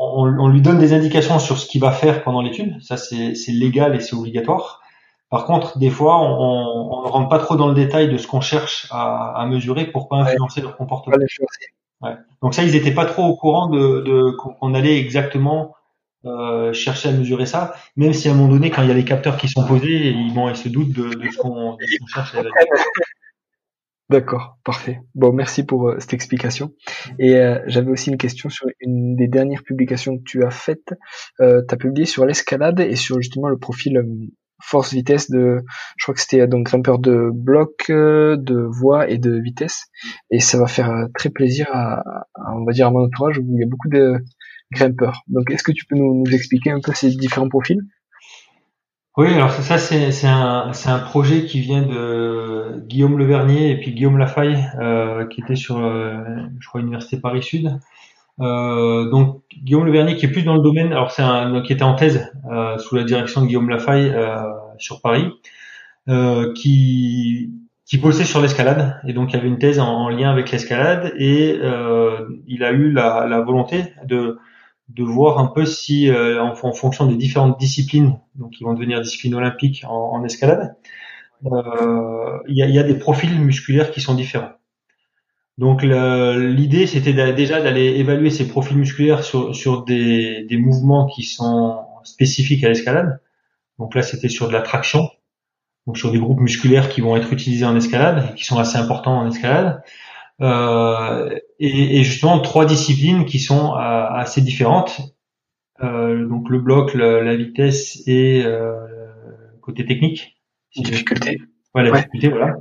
on, 0.00 0.24
on, 0.38 0.48
lui 0.48 0.62
donne 0.62 0.78
des 0.78 0.94
indications 0.94 1.38
sur 1.38 1.58
ce 1.58 1.66
qu'il 1.66 1.80
va 1.80 1.90
faire 1.90 2.22
pendant 2.22 2.40
l'étude. 2.40 2.80
Ça, 2.80 2.96
c'est 2.96 3.34
légal 3.48 3.94
et 3.94 4.00
c'est 4.00 4.16
obligatoire. 4.16 4.80
Par 5.30 5.44
contre, 5.44 5.78
des 5.78 5.90
fois, 5.90 6.18
on 6.20 7.02
ne 7.04 7.08
rentre 7.08 7.28
pas 7.28 7.38
trop 7.38 7.56
dans 7.56 7.68
le 7.68 7.74
détail 7.74 8.08
de 8.10 8.16
ce 8.16 8.26
qu'on 8.26 8.40
cherche 8.40 8.86
à, 8.90 9.32
à, 9.38 9.46
mesurer 9.46 9.84
pour 9.86 10.08
pas 10.08 10.16
influencer 10.16 10.62
leur 10.62 10.76
comportement. 10.76 11.16
Ouais. 12.00 12.14
Donc 12.42 12.54
ça, 12.54 12.62
ils 12.62 12.72
n'étaient 12.72 12.94
pas 12.94 13.04
trop 13.04 13.24
au 13.24 13.36
courant 13.36 13.66
de, 13.66 14.00
de 14.00 14.30
qu'on 14.30 14.72
allait 14.72 14.98
exactement 14.98 15.74
euh, 16.28 16.72
chercher 16.72 17.08
à 17.08 17.12
mesurer 17.12 17.46
ça, 17.46 17.74
même 17.96 18.12
si 18.12 18.28
à 18.28 18.32
un 18.32 18.34
moment 18.34 18.52
donné, 18.52 18.70
quand 18.70 18.82
il 18.82 18.88
y 18.88 18.90
a 18.90 18.94
les 18.94 19.04
capteurs 19.04 19.36
qui 19.36 19.48
sont 19.48 19.66
posés, 19.66 20.10
ils, 20.10 20.32
bon, 20.32 20.52
se 20.54 20.68
doutent 20.68 20.92
de, 20.92 21.10
ce 21.30 21.38
qu'on 21.38 21.76
cherche 22.12 22.36
D'accord, 24.10 24.56
parfait. 24.64 25.02
Bon, 25.14 25.34
merci 25.34 25.64
pour 25.64 25.90
euh, 25.90 25.96
cette 25.98 26.14
explication. 26.14 26.72
Et 27.18 27.36
euh, 27.36 27.58
j'avais 27.66 27.90
aussi 27.90 28.08
une 28.08 28.16
question 28.16 28.48
sur 28.48 28.66
une 28.80 29.16
des 29.16 29.28
dernières 29.28 29.62
publications 29.62 30.16
que 30.16 30.22
tu 30.24 30.44
as 30.44 30.50
faites. 30.50 30.94
Euh, 31.40 31.60
tu 31.68 31.74
as 31.74 31.76
publié 31.76 32.06
sur 32.06 32.24
l'escalade 32.24 32.80
et 32.80 32.96
sur 32.96 33.20
justement 33.20 33.48
le 33.48 33.58
profil 33.58 34.02
force-vitesse 34.62 35.30
de, 35.30 35.62
je 35.98 36.04
crois 36.04 36.14
que 36.14 36.20
c'était 36.22 36.46
donc 36.48 36.66
grimpeur 36.66 36.98
de 36.98 37.30
bloc, 37.32 37.90
de 37.90 38.66
voie 38.70 39.10
et 39.10 39.18
de 39.18 39.38
vitesse. 39.38 39.84
Et 40.30 40.40
ça 40.40 40.58
va 40.58 40.66
faire 40.66 40.90
très 41.14 41.28
plaisir 41.28 41.66
à, 41.70 42.00
à, 42.00 42.54
on 42.56 42.64
va 42.64 42.72
à 42.86 42.90
mon 42.90 43.04
entourage 43.04 43.38
où 43.38 43.44
il 43.46 43.60
y 43.60 43.62
a 43.62 43.68
beaucoup 43.68 43.88
de, 43.88 44.14
grimpeur. 44.72 45.22
Donc, 45.28 45.50
est-ce 45.50 45.62
que 45.62 45.72
tu 45.72 45.84
peux 45.86 45.96
nous, 45.96 46.24
expliquer 46.32 46.70
un 46.70 46.80
peu 46.80 46.92
ces 46.92 47.10
différents 47.10 47.48
profils? 47.48 47.80
Oui, 49.18 49.34
alors 49.34 49.50
ça, 49.50 49.78
c'est, 49.78 50.26
un, 50.26 50.98
projet 51.00 51.44
qui 51.44 51.60
vient 51.60 51.82
de 51.82 52.84
Guillaume 52.86 53.18
Levernier 53.18 53.72
et 53.72 53.76
puis 53.80 53.92
Guillaume 53.92 54.16
Lafaille, 54.16 54.64
euh, 54.78 55.26
qui 55.26 55.40
était 55.40 55.56
sur, 55.56 55.78
euh, 55.78 56.22
je 56.60 56.68
crois, 56.68 56.80
l'université 56.80 57.16
Paris 57.16 57.42
Sud. 57.42 57.80
Euh, 58.40 59.10
donc 59.10 59.42
Guillaume 59.64 59.86
Levernier 59.86 60.14
qui 60.14 60.26
est 60.26 60.30
plus 60.30 60.44
dans 60.44 60.54
le 60.54 60.62
domaine, 60.62 60.92
alors 60.92 61.10
c'est 61.10 61.22
un 61.22 61.60
qui 61.62 61.72
était 61.72 61.82
en 61.82 61.96
thèse 61.96 62.30
euh, 62.48 62.78
sous 62.78 62.94
la 62.94 63.02
direction 63.02 63.40
de 63.40 63.46
Guillaume 63.46 63.68
Lafaille 63.68 64.14
sur 64.78 65.00
Paris, 65.00 65.26
qui 66.54 67.50
qui 67.84 67.98
bossait 67.98 68.24
sur 68.24 68.40
l'escalade 68.40 69.00
et 69.08 69.14
donc 69.14 69.32
il 69.32 69.36
y 69.36 69.38
avait 69.40 69.48
une 69.48 69.58
thèse 69.58 69.80
en, 69.80 69.88
en 69.88 70.08
lien 70.10 70.30
avec 70.30 70.52
l'escalade 70.52 71.12
et 71.18 71.58
il 72.46 72.62
a 72.62 72.70
eu 72.70 72.92
la 72.92 73.40
volonté 73.40 73.86
de 74.04 74.38
de 74.88 75.02
voir 75.02 75.38
un 75.38 75.46
peu 75.46 75.66
si, 75.66 76.10
euh, 76.10 76.42
en, 76.42 76.54
fonction 76.54 77.06
des 77.06 77.16
différentes 77.16 77.58
disciplines, 77.58 78.18
donc 78.36 78.52
qui 78.52 78.64
vont 78.64 78.74
devenir 78.74 79.00
disciplines 79.00 79.34
olympiques 79.34 79.84
en, 79.88 80.24
escalade, 80.24 80.76
euh, 81.46 82.38
il 82.48 82.56
y, 82.56 82.78
a, 82.78 82.82
des 82.82 82.94
profils 82.94 83.38
musculaires 83.38 83.90
qui 83.90 84.00
sont 84.00 84.14
différents. 84.14 84.52
Donc 85.58 85.82
l'idée, 85.82 86.86
c'était 86.86 87.32
déjà 87.32 87.60
d'aller 87.60 87.98
évaluer 87.98 88.30
ces 88.30 88.48
profils 88.48 88.76
musculaires 88.76 89.24
sur, 89.24 89.54
sur 89.54 89.84
des, 89.84 90.44
des 90.44 90.56
mouvements 90.56 91.06
qui 91.06 91.24
sont 91.24 91.80
spécifiques 92.04 92.64
à 92.64 92.68
l'escalade. 92.68 93.20
Donc 93.78 93.94
là, 93.94 94.02
c'était 94.02 94.28
sur 94.28 94.48
de 94.48 94.52
la 94.52 94.62
traction, 94.62 95.10
donc 95.86 95.98
sur 95.98 96.10
des 96.12 96.18
groupes 96.18 96.40
musculaires 96.40 96.88
qui 96.88 97.00
vont 97.00 97.16
être 97.16 97.32
utilisés 97.32 97.64
en 97.64 97.76
escalade, 97.76 98.30
et 98.30 98.34
qui 98.34 98.44
sont 98.44 98.58
assez 98.58 98.78
importants 98.78 99.18
en 99.18 99.28
escalade. 99.28 99.82
Euh, 100.40 101.36
et, 101.58 101.98
et, 101.98 102.04
justement 102.04 102.38
trois 102.38 102.64
disciplines 102.64 103.24
qui 103.24 103.40
sont 103.40 103.74
euh, 103.74 103.76
assez 103.76 104.40
différentes. 104.40 105.00
Euh, 105.82 106.26
donc 106.26 106.48
le 106.48 106.60
bloc, 106.60 106.94
la 106.94 107.36
vitesse 107.36 108.02
et 108.06 108.42
euh, 108.44 108.74
côté 109.62 109.84
technique. 109.84 110.36
Difficulté. 110.76 111.38
Ouais, 111.74 111.82
la 111.82 111.90
difficulté, 111.90 112.28
voilà. 112.28 112.56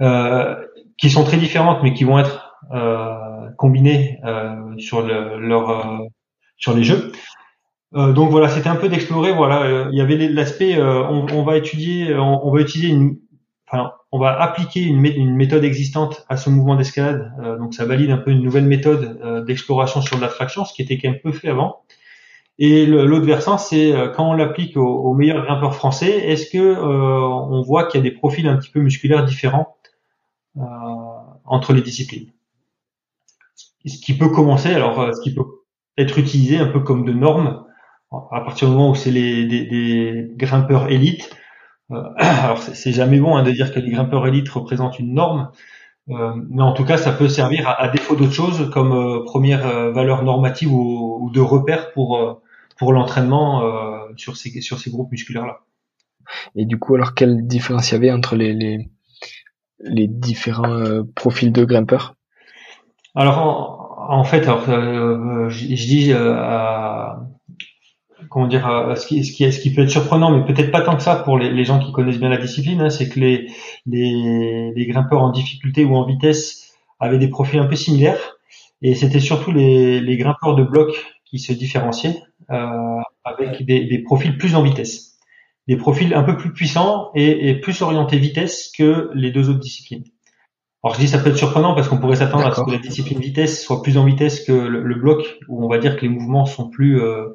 Euh, 0.00 0.66
qui 0.98 1.10
sont 1.10 1.24
très 1.24 1.36
différentes, 1.36 1.82
mais 1.82 1.92
qui 1.94 2.04
vont 2.04 2.18
être 2.18 2.56
euh, 2.72 3.50
combinées 3.56 4.20
sur 4.78 5.02
le, 5.02 5.38
leur 5.38 6.00
sur 6.56 6.74
les 6.74 6.84
jeux. 6.84 7.12
donc 7.92 8.30
voilà, 8.30 8.48
c'était 8.48 8.68
un 8.68 8.76
peu 8.76 8.88
d'explorer. 8.88 9.32
Voilà, 9.32 9.88
il 9.90 9.96
y 9.96 10.00
avait 10.00 10.16
l'aspect, 10.28 10.80
on, 10.80 11.26
on, 11.32 11.42
va 11.42 11.56
étudier, 11.56 12.14
on, 12.14 12.46
on 12.46 12.52
va 12.52 12.60
utiliser 12.60 12.92
une, 12.92 13.18
enfin, 13.68 13.92
on 14.14 14.18
va 14.18 14.38
appliquer 14.40 14.82
une, 14.82 15.00
méthode 15.34 15.64
existante 15.64 16.26
à 16.28 16.36
ce 16.36 16.50
mouvement 16.50 16.76
d'escalade. 16.76 17.32
Euh, 17.42 17.56
donc 17.56 17.72
ça 17.72 17.86
valide 17.86 18.10
un 18.10 18.18
peu 18.18 18.30
une 18.30 18.42
nouvelle 18.42 18.66
méthode 18.66 19.18
euh, 19.24 19.42
d'exploration 19.42 20.02
sur 20.02 20.18
de 20.18 20.22
l'attraction, 20.22 20.66
ce 20.66 20.74
qui 20.74 20.82
était 20.82 20.98
quand 20.98 21.10
même 21.10 21.20
peu 21.20 21.32
fait 21.32 21.48
avant. 21.48 21.80
Et 22.58 22.84
l'autre 22.84 23.24
versant, 23.24 23.56
c'est 23.56 23.92
euh, 23.92 24.08
quand 24.08 24.28
on 24.28 24.34
l'applique 24.34 24.76
aux, 24.76 25.14
meilleurs 25.14 25.42
grimpeurs 25.42 25.74
français, 25.74 26.10
est-ce 26.10 26.50
que 26.50 26.78
on 26.78 27.62
voit 27.62 27.86
qu'il 27.86 27.98
y 27.98 28.06
a 28.06 28.10
des 28.10 28.14
profils 28.14 28.46
un 28.46 28.56
petit 28.56 28.70
peu 28.70 28.80
musculaires 28.80 29.24
différents 29.24 29.76
entre 31.46 31.72
les 31.72 31.80
disciplines? 31.80 32.30
Ce 33.86 33.98
qui 33.98 34.16
peut 34.16 34.28
commencer, 34.28 34.68
alors 34.68 35.12
ce 35.16 35.20
qui 35.22 35.34
peut 35.34 35.46
être 35.96 36.18
utilisé 36.18 36.58
un 36.58 36.66
peu 36.66 36.80
comme 36.80 37.06
de 37.06 37.12
normes 37.12 37.64
à 38.30 38.42
partir 38.42 38.68
du 38.68 38.74
moment 38.74 38.90
où 38.90 38.94
c'est 38.94 39.10
les 39.10 39.46
des, 39.46 40.30
grimpeurs 40.36 40.92
élites 40.92 41.34
alors 42.16 42.58
c'est 42.58 42.92
jamais 42.92 43.18
bon 43.18 43.36
hein, 43.36 43.42
de 43.42 43.50
dire 43.50 43.72
que 43.72 43.80
les 43.80 43.90
grimpeurs 43.90 44.26
élites 44.26 44.48
représentent 44.48 44.98
une 44.98 45.14
norme, 45.14 45.50
euh, 46.10 46.32
mais 46.50 46.62
en 46.62 46.72
tout 46.72 46.84
cas 46.84 46.96
ça 46.96 47.12
peut 47.12 47.28
servir 47.28 47.68
à, 47.68 47.88
défaut 47.88 48.16
d'autres 48.16 48.32
choses 48.32 48.70
comme 48.70 48.92
euh, 48.92 49.24
première 49.24 49.92
valeur 49.92 50.22
normative 50.22 50.72
ou, 50.72 51.30
de 51.32 51.40
repère 51.40 51.92
pour 51.92 52.42
pour 52.78 52.92
l'entraînement 52.92 53.62
sur 54.16 54.36
ces 54.36 54.60
sur 54.60 54.78
ces 54.78 54.90
groupes 54.90 55.10
musculaires 55.12 55.46
là. 55.46 55.60
Et 56.56 56.64
du 56.64 56.78
coup 56.78 56.94
alors 56.94 57.14
quelle 57.14 57.46
différence 57.46 57.90
il 57.90 57.94
y 57.94 57.96
avait 57.96 58.12
entre 58.12 58.36
les 58.36 58.52
les, 58.52 58.90
les 59.80 60.08
différents 60.08 61.04
profils 61.14 61.52
de 61.52 61.64
grimpeurs? 61.64 62.16
Alors 63.14 63.96
en, 64.08 64.24
fait 64.24 64.42
alors, 64.44 64.64
je, 64.66 65.48
je, 65.48 65.86
dis 65.86 66.12
à 66.12 67.20
comment 68.28 68.46
dire, 68.46 68.68
euh, 68.68 68.94
ce 68.94 69.06
qui, 69.06 69.24
ce 69.24 69.32
qui, 69.32 69.50
ce 69.52 69.60
qui 69.60 69.72
peut 69.72 69.82
être 69.82 69.90
surprenant, 69.90 70.30
mais 70.30 70.44
peut-être 70.44 70.70
pas 70.70 70.82
tant 70.82 70.96
que 70.96 71.02
ça 71.02 71.16
pour 71.16 71.38
les, 71.38 71.50
les 71.50 71.64
gens 71.64 71.78
qui 71.78 71.92
connaissent 71.92 72.18
bien 72.18 72.28
la 72.28 72.36
discipline, 72.36 72.80
hein, 72.80 72.90
c'est 72.90 73.08
que 73.08 73.20
les, 73.20 73.50
les, 73.86 74.72
les, 74.74 74.86
grimpeurs 74.86 75.22
en 75.22 75.30
difficulté 75.30 75.84
ou 75.84 75.94
en 75.94 76.04
vitesse 76.04 76.74
avaient 77.00 77.18
des 77.18 77.28
profils 77.28 77.58
un 77.58 77.66
peu 77.66 77.76
similaires. 77.76 78.36
Et 78.82 78.94
c'était 78.94 79.20
surtout 79.20 79.52
les, 79.52 80.00
les 80.00 80.16
grimpeurs 80.16 80.56
de 80.56 80.64
blocs 80.64 80.94
qui 81.24 81.38
se 81.38 81.52
différenciaient 81.52 82.22
euh, 82.50 83.00
avec 83.24 83.64
des, 83.64 83.84
des, 83.86 83.98
profils 84.00 84.36
plus 84.36 84.54
en 84.54 84.62
vitesse, 84.62 85.18
des 85.68 85.76
profils 85.76 86.12
un 86.14 86.24
peu 86.24 86.36
plus 86.36 86.52
puissants 86.52 87.10
et, 87.14 87.48
et, 87.48 87.60
plus 87.60 87.80
orientés 87.82 88.18
vitesse 88.18 88.72
que 88.76 89.10
les 89.14 89.30
deux 89.30 89.48
autres 89.48 89.60
disciplines. 89.60 90.04
Alors 90.84 90.96
je 90.96 91.00
dis 91.00 91.08
ça 91.08 91.18
peut 91.18 91.30
être 91.30 91.36
surprenant 91.36 91.74
parce 91.74 91.88
qu'on 91.88 91.98
pourrait 91.98 92.16
s'attendre 92.16 92.46
à 92.46 92.52
ce 92.52 92.60
que 92.60 92.70
la 92.72 92.78
discipline 92.78 93.20
vitesse 93.20 93.64
soit 93.64 93.82
plus 93.82 93.96
en 93.96 94.04
vitesse 94.04 94.44
que 94.44 94.52
le, 94.52 94.94
bloc, 94.96 95.38
où 95.48 95.64
on 95.64 95.68
va 95.68 95.78
dire 95.78 95.96
que 95.96 96.02
les 96.02 96.08
mouvements 96.08 96.44
sont 96.44 96.68
plus 96.68 97.00
euh, 97.00 97.28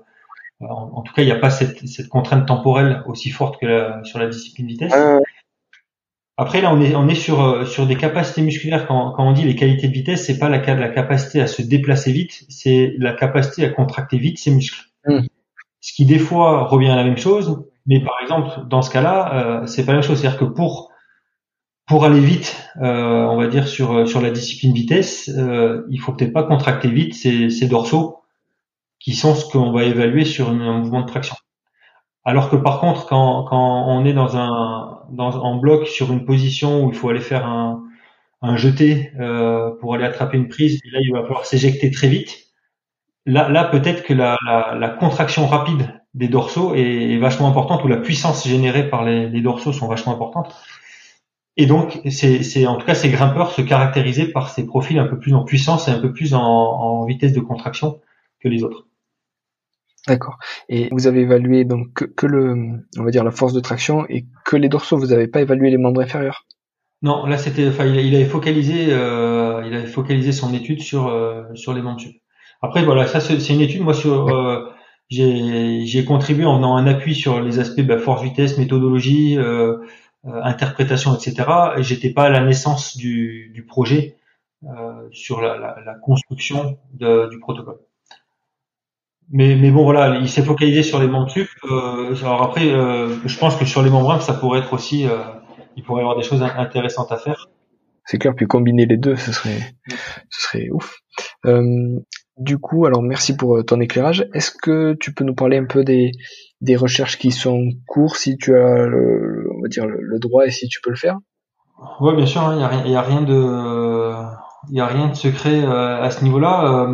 en, 0.59 1.01
tout 1.01 1.13
cas, 1.13 1.21
il 1.21 1.25
n'y 1.25 1.31
a 1.31 1.39
pas 1.39 1.49
cette, 1.49 1.87
cette, 1.87 2.09
contrainte 2.09 2.47
temporelle 2.47 3.03
aussi 3.05 3.29
forte 3.29 3.59
que 3.59 3.65
la, 3.65 4.03
sur 4.03 4.19
la 4.19 4.27
discipline 4.27 4.67
vitesse. 4.67 4.93
Après, 6.39 6.61
là, 6.61 6.71
on 6.71 6.79
est, 6.79 6.93
on 6.95 7.07
est 7.07 7.15
sur, 7.15 7.41
euh, 7.41 7.65
sur 7.65 7.87
des 7.87 7.95
capacités 7.95 8.43
musculaires. 8.43 8.85
Quand, 8.87 9.11
quand 9.11 9.27
on 9.27 9.31
dit 9.31 9.43
les 9.43 9.55
qualités 9.55 9.87
de 9.87 9.93
vitesse, 9.93 10.25
c'est 10.25 10.37
pas 10.37 10.49
la, 10.49 10.59
la 10.75 10.89
capacité 10.89 11.41
à 11.41 11.47
se 11.47 11.63
déplacer 11.63 12.11
vite, 12.11 12.45
c'est 12.47 12.93
la 12.99 13.13
capacité 13.13 13.65
à 13.65 13.69
contracter 13.69 14.17
vite 14.17 14.37
ses 14.37 14.51
muscles. 14.51 14.85
Hmm. 15.05 15.21
Ce 15.81 15.93
qui 15.93 16.05
des 16.05 16.19
fois 16.19 16.65
revient 16.65 16.89
à 16.89 16.95
la 16.95 17.03
même 17.03 17.17
chose, 17.17 17.65
mais 17.87 18.03
par 18.03 18.15
exemple, 18.21 18.67
dans 18.67 18.83
ce 18.83 18.91
cas-là, 18.91 19.61
euh, 19.61 19.65
c'est 19.65 19.83
pas 19.85 19.93
la 19.93 19.99
même 19.99 20.07
chose. 20.07 20.19
C'est-à-dire 20.19 20.39
que 20.39 20.45
pour 20.45 20.91
pour 21.87 22.03
aller 22.03 22.19
vite, 22.19 22.69
euh, 22.81 23.23
on 23.23 23.37
va 23.37 23.47
dire 23.47 23.67
sur 23.67 24.07
sur 24.07 24.21
la 24.21 24.29
discipline 24.29 24.73
vitesse, 24.73 25.29
euh, 25.35 25.87
il 25.89 25.99
faut 25.99 26.13
peut-être 26.13 26.33
pas 26.33 26.43
contracter 26.43 26.89
vite 26.89 27.15
ses, 27.15 27.49
ses 27.49 27.67
dorsaux, 27.67 28.17
qui 29.07 29.13
sont 29.13 29.35
ce 29.35 29.49
qu'on 29.49 29.71
va 29.71 29.85
évaluer 29.85 30.25
sur 30.25 30.49
un 30.49 30.79
mouvement 30.79 30.99
de 30.99 31.05
traction. 31.05 31.37
Alors 32.25 32.49
que 32.49 32.57
par 32.57 32.81
contre, 32.81 33.05
quand, 33.05 33.47
on 33.53 34.03
est 34.03 34.11
dans 34.11 34.35
un 34.35 34.99
dans, 35.11 35.29
en 35.29 35.55
bloc 35.55 35.87
sur 35.87 36.11
une 36.11 36.25
position 36.25 36.83
où 36.83 36.89
il 36.89 36.93
faut 36.93 37.07
aller 37.07 37.21
faire 37.21 37.45
un, 37.45 37.87
jeté 38.57 39.13
euh, 39.17 39.71
pour 39.79 39.95
aller 39.95 40.03
attraper 40.03 40.35
une 40.35 40.49
prise, 40.49 40.81
et 40.83 40.89
là 40.91 40.99
il 41.01 41.13
va 41.13 41.21
falloir 41.21 41.45
s'éjecter 41.45 41.89
très 41.89 42.09
vite. 42.09 42.49
Là, 43.25 43.63
peut-être 43.63 44.03
que 44.03 44.13
la, 44.13 44.97
contraction 44.99 45.47
rapide 45.47 45.87
des 46.13 46.27
dorsaux 46.27 46.75
est, 46.75 47.17
vachement 47.17 47.47
importante, 47.47 47.85
ou 47.85 47.87
la 47.87 47.97
puissance 47.97 48.45
générée 48.45 48.89
par 48.89 49.05
les, 49.05 49.39
dorsaux 49.39 49.71
sont 49.71 49.87
vachement 49.87 50.13
importantes. 50.13 50.53
Et 51.55 51.65
donc, 51.65 52.01
c'est 52.09 52.67
en 52.67 52.75
tout 52.75 52.85
cas 52.85 52.93
ces 52.93 53.09
grimpeurs 53.09 53.51
se 53.51 53.61
caractérisaient 53.61 54.33
par 54.33 54.49
ces 54.49 54.65
profils 54.65 54.99
un 54.99 55.07
peu 55.07 55.17
plus 55.17 55.33
en 55.33 55.45
puissance 55.45 55.87
et 55.87 55.91
un 55.91 55.99
peu 55.99 56.11
plus 56.11 56.33
en 56.33 57.05
vitesse 57.05 57.31
de 57.31 57.39
contraction 57.39 58.01
que 58.41 58.49
les 58.49 58.63
autres. 58.63 58.86
D'accord. 60.07 60.37
Et 60.69 60.87
vous 60.91 61.05
avez 61.05 61.21
évalué 61.21 61.65
donc 61.65 62.13
que, 62.15 62.25
le, 62.25 62.55
on 62.97 63.03
va 63.03 63.11
dire 63.11 63.25
la 63.25 63.31
force 63.31 63.53
de 63.53 63.59
traction 63.59 64.05
et 64.07 64.25
que 64.45 64.55
les 64.55 64.69
dorsaux. 64.69 64.97
Vous 64.97 65.07
n'avez 65.07 65.27
pas 65.27 65.41
évalué 65.41 65.69
les 65.69 65.77
membres 65.77 66.01
inférieurs? 66.01 66.45
Non, 67.01 67.25
là 67.25 67.37
c'était, 67.37 67.67
enfin, 67.67 67.85
il, 67.85 68.15
avait 68.15 68.25
focalisé, 68.25 68.87
euh, 68.89 69.61
il 69.67 69.73
avait 69.75 69.85
focalisé 69.85 70.31
son 70.31 70.53
étude 70.53 70.81
sur 70.81 71.07
euh, 71.07 71.43
sur 71.53 71.73
les 71.73 71.81
membres 71.81 72.01
Après 72.61 72.83
voilà, 72.83 73.05
ça 73.05 73.19
c'est 73.19 73.53
une 73.53 73.61
étude. 73.61 73.81
Moi 73.81 73.93
sur, 73.93 74.29
euh, 74.29 74.65
j'ai 75.09 76.05
contribué 76.05 76.45
en 76.45 76.57
faisant 76.57 76.75
un 76.75 76.87
appui 76.87 77.13
sur 77.13 77.41
les 77.41 77.59
aspects 77.59 77.81
bah, 77.81 77.99
force 77.99 78.23
vitesse, 78.23 78.57
méthodologie, 78.57 79.37
euh, 79.37 79.77
interprétation, 80.23 81.15
etc. 81.15 81.35
Et 81.77 81.83
j'étais 81.83 82.11
pas 82.11 82.23
à 82.23 82.29
la 82.29 82.43
naissance 82.43 82.97
du, 82.97 83.51
du 83.53 83.65
projet 83.65 84.15
sur 85.11 85.39
la, 85.41 85.57
la, 85.57 85.77
la 85.85 85.93
construction 85.95 86.79
de, 86.93 87.29
du 87.29 87.39
protocole 87.39 87.77
mais, 89.29 89.55
mais 89.55 89.71
bon 89.71 89.83
voilà, 89.83 90.17
il 90.19 90.29
s'est 90.29 90.43
focalisé 90.43 90.83
sur 90.83 90.99
les 90.99 91.09
sup. 91.29 91.47
Euh, 91.69 92.15
alors 92.21 92.43
après, 92.43 92.69
euh, 92.71 93.15
je 93.25 93.37
pense 93.37 93.55
que 93.55 93.65
sur 93.65 93.81
les 93.81 93.89
membres 93.89 94.21
ça 94.21 94.33
pourrait 94.33 94.59
être 94.59 94.73
aussi, 94.73 95.05
euh, 95.05 95.17
il 95.75 95.83
pourrait 95.83 96.01
y 96.01 96.03
avoir 96.03 96.17
des 96.17 96.23
choses 96.23 96.41
intéressantes 96.41 97.11
à 97.11 97.17
faire. 97.17 97.47
C'est 98.05 98.17
clair, 98.17 98.33
puis 98.35 98.47
combiner 98.47 98.85
les 98.85 98.97
deux, 98.97 99.17
ce 99.17 99.33
serait, 99.33 99.59
ce 100.29 100.41
serait 100.47 100.69
ouf. 100.71 100.97
Euh, 101.45 101.99
du 102.37 102.57
coup, 102.57 102.85
alors 102.85 103.01
merci 103.01 103.35
pour 103.35 103.65
ton 103.65 103.81
éclairage. 103.81 104.25
Est-ce 104.33 104.51
que 104.51 104.95
tu 104.99 105.13
peux 105.13 105.25
nous 105.25 105.35
parler 105.35 105.57
un 105.57 105.65
peu 105.65 105.83
des, 105.83 106.11
des 106.61 106.75
recherches 106.77 107.17
qui 107.17 107.31
sont 107.31 107.57
en 107.57 107.69
cours, 107.85 108.15
si 108.15 108.37
tu 108.37 108.55
as, 108.55 108.85
le, 108.85 109.49
on 109.57 109.61
va 109.61 109.67
dire 109.67 109.85
le, 109.87 110.19
droit 110.19 110.45
et 110.45 110.51
si 110.51 110.67
tu 110.67 110.79
peux 110.81 110.89
le 110.89 110.95
faire? 110.95 111.17
Ouais, 111.99 112.15
bien 112.15 112.25
sûr. 112.25 112.41
Il 112.55 112.63
hein, 112.63 112.83
n'y 112.85 112.95
a, 112.95 112.99
a, 112.99 113.01
rien 113.01 113.21
de, 113.23 114.13
il 114.69 114.77
y 114.77 114.81
a 114.81 114.87
rien 114.87 115.07
de 115.07 115.13
secret 115.13 115.63
à 115.65 116.09
ce 116.11 116.23
niveau-là 116.23 116.87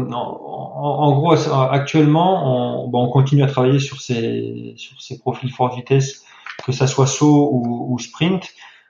en, 0.83 1.13
gros, 1.13 1.33
actuellement, 1.49 2.85
on, 2.85 2.89
on, 2.93 3.09
continue 3.09 3.43
à 3.43 3.47
travailler 3.47 3.79
sur 3.79 4.01
ces, 4.01 4.73
sur 4.75 5.01
ces 5.01 5.17
profils 5.17 5.51
force 5.51 5.75
vitesse, 5.75 6.25
que 6.65 6.71
ça 6.71 6.87
soit 6.87 7.07
saut 7.07 7.49
ou, 7.51 7.93
ou 7.93 7.99
sprint. 7.99 8.49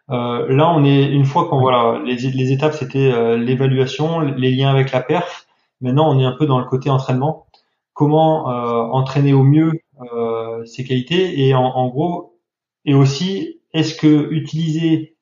Euh, 0.09 0.47
là, 0.53 0.69
on 0.71 0.83
est 0.83 1.05
une 1.05 1.25
fois 1.25 1.47
qu'on 1.47 1.59
voilà, 1.59 2.01
les, 2.03 2.15
les 2.15 2.51
étapes 2.51 2.73
c'était 2.73 3.11
euh, 3.11 3.37
l'évaluation, 3.37 4.19
les 4.19 4.51
liens 4.51 4.69
avec 4.69 4.91
la 4.91 5.01
perf. 5.01 5.47
Maintenant, 5.81 6.13
on 6.13 6.19
est 6.19 6.25
un 6.25 6.35
peu 6.37 6.45
dans 6.45 6.59
le 6.59 6.65
côté 6.65 6.89
entraînement. 6.89 7.47
Comment 7.93 8.49
euh, 8.49 8.81
entraîner 8.91 9.33
au 9.33 9.43
mieux 9.43 9.73
euh, 10.01 10.65
ces 10.65 10.83
qualités 10.83 11.47
et 11.47 11.53
en, 11.53 11.63
en 11.63 11.87
gros, 11.89 12.39
et 12.85 12.93
aussi, 12.93 13.61
est-ce 13.73 13.95
que 13.95 14.31
utiliser 14.31 15.12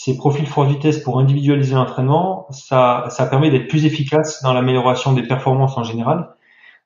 ces 0.00 0.16
profils 0.16 0.46
force 0.46 0.68
vitesse 0.68 1.00
pour 1.00 1.18
individualiser 1.18 1.74
l'entraînement, 1.74 2.46
ça, 2.50 3.06
ça 3.10 3.26
permet 3.26 3.50
d'être 3.50 3.66
plus 3.66 3.84
efficace 3.84 4.40
dans 4.44 4.52
l'amélioration 4.52 5.12
des 5.12 5.24
performances 5.24 5.76
en 5.76 5.82
général. 5.82 6.36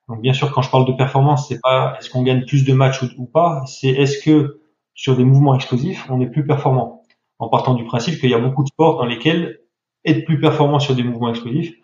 Donc 0.08 0.22
bien 0.22 0.32
sûr, 0.32 0.50
quand 0.50 0.62
je 0.62 0.70
parle 0.70 0.86
de 0.86 0.94
performance, 0.94 1.46
c'est 1.46 1.60
pas 1.60 1.98
est-ce 1.98 2.08
qu'on 2.08 2.22
gagne 2.22 2.46
plus 2.46 2.64
de 2.64 2.72
matchs 2.72 3.02
ou, 3.18 3.26
pas, 3.26 3.64
c'est 3.66 3.88
est-ce 3.88 4.24
que 4.24 4.62
sur 4.94 5.14
des 5.14 5.24
mouvements 5.24 5.54
explosifs, 5.54 6.06
on 6.08 6.22
est 6.22 6.26
plus 6.26 6.46
performant. 6.46 7.02
En 7.38 7.50
partant 7.50 7.74
du 7.74 7.84
principe 7.84 8.18
qu'il 8.18 8.30
y 8.30 8.34
a 8.34 8.38
beaucoup 8.38 8.62
de 8.62 8.68
sports 8.68 8.96
dans 8.96 9.04
lesquels 9.04 9.60
être 10.06 10.24
plus 10.24 10.40
performant 10.40 10.78
sur 10.78 10.94
des 10.94 11.02
mouvements 11.02 11.28
explosifs, 11.28 11.74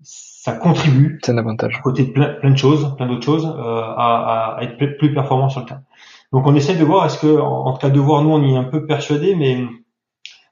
ça 0.00 0.52
contribue. 0.52 1.18
C'est 1.24 1.32
un 1.32 1.38
avantage. 1.38 1.80
côté 1.82 2.04
de 2.04 2.12
plein, 2.12 2.34
plein 2.34 2.52
de 2.52 2.56
choses, 2.56 2.94
plein 2.96 3.08
d'autres 3.08 3.24
choses, 3.24 3.46
euh, 3.46 3.80
à, 3.82 4.58
à, 4.58 4.62
être 4.62 4.96
plus 4.96 5.12
performant 5.12 5.48
sur 5.48 5.62
le 5.62 5.66
terrain. 5.66 5.82
Donc 6.32 6.46
on 6.46 6.54
essaie 6.54 6.76
de 6.76 6.84
voir, 6.84 7.04
est-ce 7.06 7.18
que, 7.18 7.40
en, 7.40 7.72
tout 7.72 7.80
cas 7.80 7.90
de 7.90 7.98
voir, 7.98 8.22
nous 8.22 8.30
on 8.30 8.44
y 8.44 8.52
est 8.52 8.56
un 8.56 8.62
peu 8.62 8.86
persuadé, 8.86 9.34
mais 9.34 9.66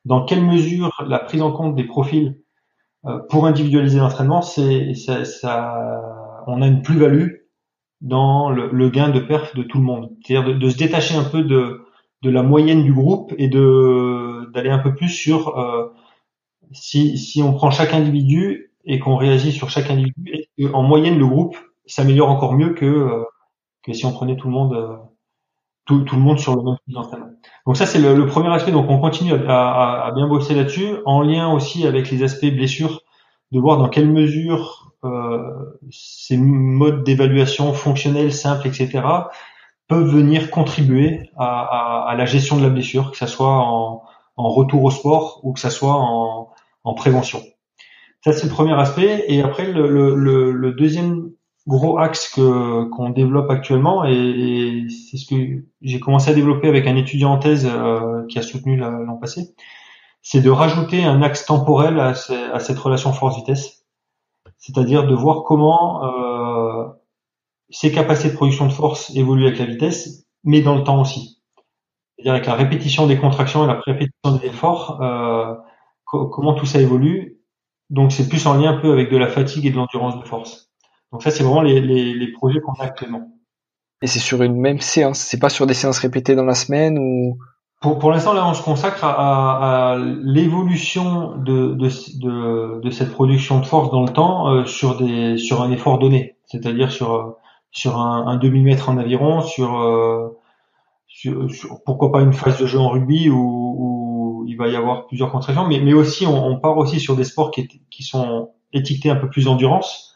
dans 0.04 0.24
quelle 0.24 0.44
mesure 0.44 1.02
la 1.06 1.18
prise 1.18 1.42
en 1.42 1.52
compte 1.52 1.74
des 1.74 1.84
profils 1.84 2.40
euh, 3.06 3.18
pour 3.28 3.46
individualiser 3.46 3.98
l'entraînement, 3.98 4.42
c'est 4.42 4.94
ça, 4.94 5.24
ça, 5.24 6.42
on 6.46 6.62
a 6.62 6.66
une 6.66 6.82
plus-value 6.82 7.40
dans 8.00 8.50
le, 8.50 8.70
le, 8.70 8.90
gain 8.90 9.10
de 9.10 9.20
perf 9.20 9.54
de 9.54 9.62
tout 9.62 9.78
le 9.78 9.84
monde. 9.84 10.10
C'est-à-dire 10.24 10.54
de, 10.54 10.58
de, 10.58 10.70
se 10.70 10.76
détacher 10.76 11.16
un 11.16 11.24
peu 11.24 11.42
de, 11.42 11.86
de 12.22 12.30
la 12.30 12.42
moyenne 12.42 12.82
du 12.82 12.92
groupe 12.92 13.34
et 13.38 13.48
de 13.48 14.50
d'aller 14.52 14.70
un 14.70 14.78
peu 14.78 14.94
plus 14.94 15.08
sur 15.08 15.58
euh, 15.58 15.92
si, 16.72 17.18
si 17.18 17.42
on 17.42 17.54
prend 17.54 17.70
chaque 17.70 17.94
individu 17.94 18.72
et 18.84 18.98
qu'on 18.98 19.16
réagit 19.16 19.52
sur 19.52 19.70
chaque 19.70 19.90
individu, 19.90 20.46
en 20.72 20.82
moyenne 20.82 21.18
le 21.18 21.26
groupe 21.26 21.56
s'améliore 21.86 22.30
encore 22.30 22.54
mieux 22.54 22.74
que 22.74 22.86
euh, 22.86 23.24
que 23.82 23.92
si 23.92 24.06
on 24.06 24.12
prenait 24.12 24.36
tout 24.36 24.48
le 24.48 24.54
monde 24.54 24.74
euh, 24.74 24.96
tout, 25.86 26.02
tout, 26.02 26.16
le 26.16 26.22
monde 26.22 26.38
sur 26.38 26.56
le 26.56 26.62
même 26.62 26.76
d'entraînement? 26.88 27.29
Donc 27.66 27.76
ça 27.76 27.86
c'est 27.86 27.98
le, 27.98 28.26
premier 28.26 28.48
aspect. 28.52 28.72
Donc 28.72 28.88
on 28.88 28.98
continue 28.98 29.32
à, 29.48 30.10
bien 30.14 30.26
bosser 30.26 30.54
là-dessus, 30.54 30.96
en 31.04 31.22
lien 31.22 31.52
aussi 31.52 31.86
avec 31.86 32.10
les 32.10 32.22
aspects 32.22 32.46
blessures, 32.46 33.02
de 33.52 33.60
voir 33.60 33.78
dans 33.78 33.88
quelle 33.88 34.08
mesure 34.08 34.92
euh, 35.04 35.78
ces 35.90 36.36
modes 36.36 37.04
d'évaluation 37.04 37.72
fonctionnels 37.72 38.32
simples, 38.32 38.68
etc., 38.68 39.02
peuvent 39.88 40.08
venir 40.08 40.50
contribuer 40.50 41.30
à, 41.36 42.14
la 42.16 42.24
gestion 42.24 42.56
de 42.56 42.62
la 42.62 42.68
blessure, 42.68 43.10
que 43.10 43.16
ça 43.16 43.26
soit 43.26 43.48
en, 43.48 44.02
en, 44.36 44.48
retour 44.48 44.84
au 44.84 44.90
sport 44.90 45.40
ou 45.42 45.52
que 45.52 45.58
ça 45.58 45.70
soit 45.70 45.94
en, 45.94 46.50
en 46.84 46.94
prévention. 46.94 47.40
Ça 48.24 48.32
c'est 48.32 48.46
le 48.46 48.52
premier 48.52 48.74
aspect. 48.74 49.24
Et 49.26 49.42
après 49.42 49.72
le, 49.72 50.14
le, 50.14 50.52
le 50.52 50.72
deuxième 50.72 51.30
gros 51.70 51.98
axe 51.98 52.28
que 52.28 52.84
qu'on 52.90 53.10
développe 53.10 53.48
actuellement 53.48 54.04
et, 54.04 54.86
c'est 54.90 55.16
ce 55.16 55.26
que 55.26 55.64
j'ai 55.80 56.00
commencé 56.00 56.30
à 56.30 56.34
développer 56.34 56.68
avec 56.68 56.86
un 56.88 56.96
étudiant 56.96 57.32
en 57.32 57.38
thèse 57.38 57.66
euh, 57.70 58.26
qui 58.26 58.38
a 58.38 58.42
soutenu 58.42 58.76
l'an 58.76 59.16
passé, 59.16 59.54
c'est 60.20 60.40
de 60.40 60.50
rajouter 60.50 61.04
un 61.04 61.22
axe 61.22 61.46
temporel 61.46 62.00
à, 62.00 62.14
cette 62.14 62.78
relation 62.78 63.12
force-vitesse, 63.12 63.86
c'est-à-dire 64.58 65.06
de 65.06 65.14
voir 65.14 65.44
comment 65.44 66.04
euh, 66.04 66.88
ces 67.70 67.92
capacités 67.92 68.30
de 68.30 68.34
production 68.34 68.66
de 68.66 68.72
force 68.72 69.14
évoluent 69.14 69.46
avec 69.46 69.60
la 69.60 69.66
vitesse, 69.66 70.26
mais 70.42 70.60
dans 70.62 70.74
le 70.74 70.82
temps 70.82 71.00
aussi. 71.00 71.40
C'est-à-dire 72.16 72.32
avec 72.32 72.46
la 72.46 72.54
répétition 72.54 73.06
des 73.06 73.16
contractions 73.16 73.64
et 73.64 73.68
la 73.68 73.80
répétition 73.86 74.36
des 74.36 74.46
efforts, 74.48 75.00
euh, 75.00 75.54
comment 76.04 76.54
tout 76.54 76.66
ça 76.66 76.80
évolue. 76.80 77.40
Donc 77.90 78.10
c'est 78.10 78.28
plus 78.28 78.44
en 78.46 78.54
lien 78.54 78.72
un 78.72 78.80
peu 78.80 78.92
avec 78.92 79.10
de 79.10 79.16
la 79.16 79.28
fatigue 79.28 79.66
et 79.66 79.70
de 79.70 79.76
l'endurance 79.76 80.18
de 80.18 80.24
force. 80.26 80.69
Donc 81.12 81.22
ça, 81.22 81.30
c'est 81.30 81.42
vraiment 81.42 81.62
les, 81.62 81.80
les, 81.80 82.14
les 82.14 82.32
projets 82.32 82.60
qu'on 82.60 82.72
a 82.74 82.84
actuellement. 82.84 83.28
Et 84.02 84.06
c'est 84.06 84.18
sur 84.18 84.42
une 84.42 84.56
même 84.56 84.80
séance, 84.80 85.18
c'est 85.18 85.38
pas 85.38 85.50
sur 85.50 85.66
des 85.66 85.74
séances 85.74 85.98
répétées 85.98 86.34
dans 86.34 86.44
la 86.44 86.54
semaine 86.54 86.98
ou? 86.98 87.38
Pour, 87.80 87.98
pour 87.98 88.10
l'instant, 88.10 88.34
là, 88.34 88.46
on 88.46 88.54
se 88.54 88.62
consacre 88.62 89.04
à, 89.04 89.92
à 89.92 89.98
l'évolution 89.98 91.36
de, 91.38 91.74
de, 91.74 91.88
de, 92.18 92.80
de, 92.80 92.90
cette 92.90 93.10
production 93.10 93.60
de 93.60 93.66
force 93.66 93.90
dans 93.90 94.02
le 94.02 94.10
temps 94.10 94.48
euh, 94.48 94.64
sur, 94.66 94.98
des, 94.98 95.38
sur 95.38 95.62
un 95.62 95.70
effort 95.70 95.98
donné, 95.98 96.36
c'est-à-dire 96.44 96.92
sur, 96.92 97.36
sur 97.70 97.98
un, 97.98 98.26
un 98.26 98.36
demi-mètre 98.36 98.90
en 98.90 98.98
aviron, 98.98 99.40
sur, 99.40 99.80
euh, 99.80 100.28
sur, 101.08 101.48
pourquoi 101.86 102.12
pas 102.12 102.20
une 102.20 102.34
phase 102.34 102.60
de 102.60 102.66
jeu 102.66 102.78
en 102.78 102.90
rugby 102.90 103.30
ou 103.30 103.60
où 103.78 104.44
il 104.46 104.56
va 104.56 104.68
y 104.68 104.76
avoir 104.76 105.06
plusieurs 105.06 105.30
contractions, 105.30 105.66
mais, 105.66 105.80
mais 105.80 105.94
aussi 105.94 106.26
on, 106.26 106.46
on 106.46 106.58
part 106.58 106.76
aussi 106.76 107.00
sur 107.00 107.16
des 107.16 107.24
sports 107.24 107.50
qui, 107.50 107.68
qui 107.90 108.02
sont 108.02 108.50
étiquetés 108.72 109.10
un 109.10 109.16
peu 109.16 109.28
plus 109.28 109.48
endurance, 109.48 110.09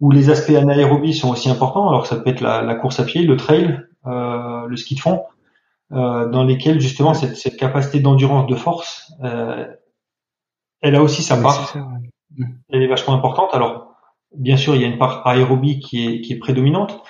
où 0.00 0.10
les 0.10 0.30
aspects 0.30 0.50
anaérobies 0.50 1.14
sont 1.14 1.30
aussi 1.30 1.48
importants. 1.48 1.88
Alors 1.88 2.06
ça 2.06 2.16
peut 2.16 2.30
être 2.30 2.40
la, 2.40 2.62
la 2.62 2.74
course 2.74 3.00
à 3.00 3.04
pied, 3.04 3.22
le 3.22 3.36
trail, 3.36 3.80
euh, 4.06 4.66
le 4.66 4.76
ski 4.76 4.94
de 4.94 5.00
fond, 5.00 5.24
euh, 5.92 6.28
dans 6.28 6.44
lesquels 6.44 6.80
justement 6.80 7.14
cette, 7.14 7.36
cette 7.36 7.56
capacité 7.56 8.00
d'endurance 8.00 8.46
de 8.46 8.54
force, 8.54 9.12
euh, 9.22 9.66
elle 10.80 10.96
a 10.96 11.02
aussi 11.02 11.22
sa 11.22 11.36
part. 11.36 11.74
Elle 12.68 12.82
est 12.82 12.88
vachement 12.88 13.14
importante. 13.14 13.50
Alors 13.52 13.94
bien 14.36 14.56
sûr, 14.56 14.74
il 14.74 14.82
y 14.82 14.84
a 14.84 14.88
une 14.88 14.98
part 14.98 15.26
aérobie 15.26 15.78
qui 15.78 16.06
est, 16.06 16.20
qui 16.20 16.32
est 16.32 16.38
prédominante, 16.38 17.00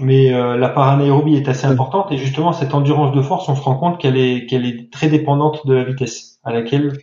mais 0.00 0.32
euh, 0.32 0.56
la 0.56 0.68
part 0.68 0.88
anaérobie 0.88 1.36
est 1.36 1.48
assez 1.48 1.66
importante 1.66 2.12
et 2.12 2.16
justement 2.16 2.52
cette 2.52 2.74
endurance 2.74 3.14
de 3.14 3.22
force, 3.22 3.48
on 3.48 3.56
se 3.56 3.62
rend 3.62 3.76
compte 3.76 4.00
qu'elle 4.00 4.16
est 4.16 4.46
qu'elle 4.46 4.66
est 4.66 4.92
très 4.92 5.08
dépendante 5.08 5.66
de 5.66 5.74
la 5.74 5.84
vitesse 5.84 6.40
à 6.44 6.52
laquelle 6.52 6.98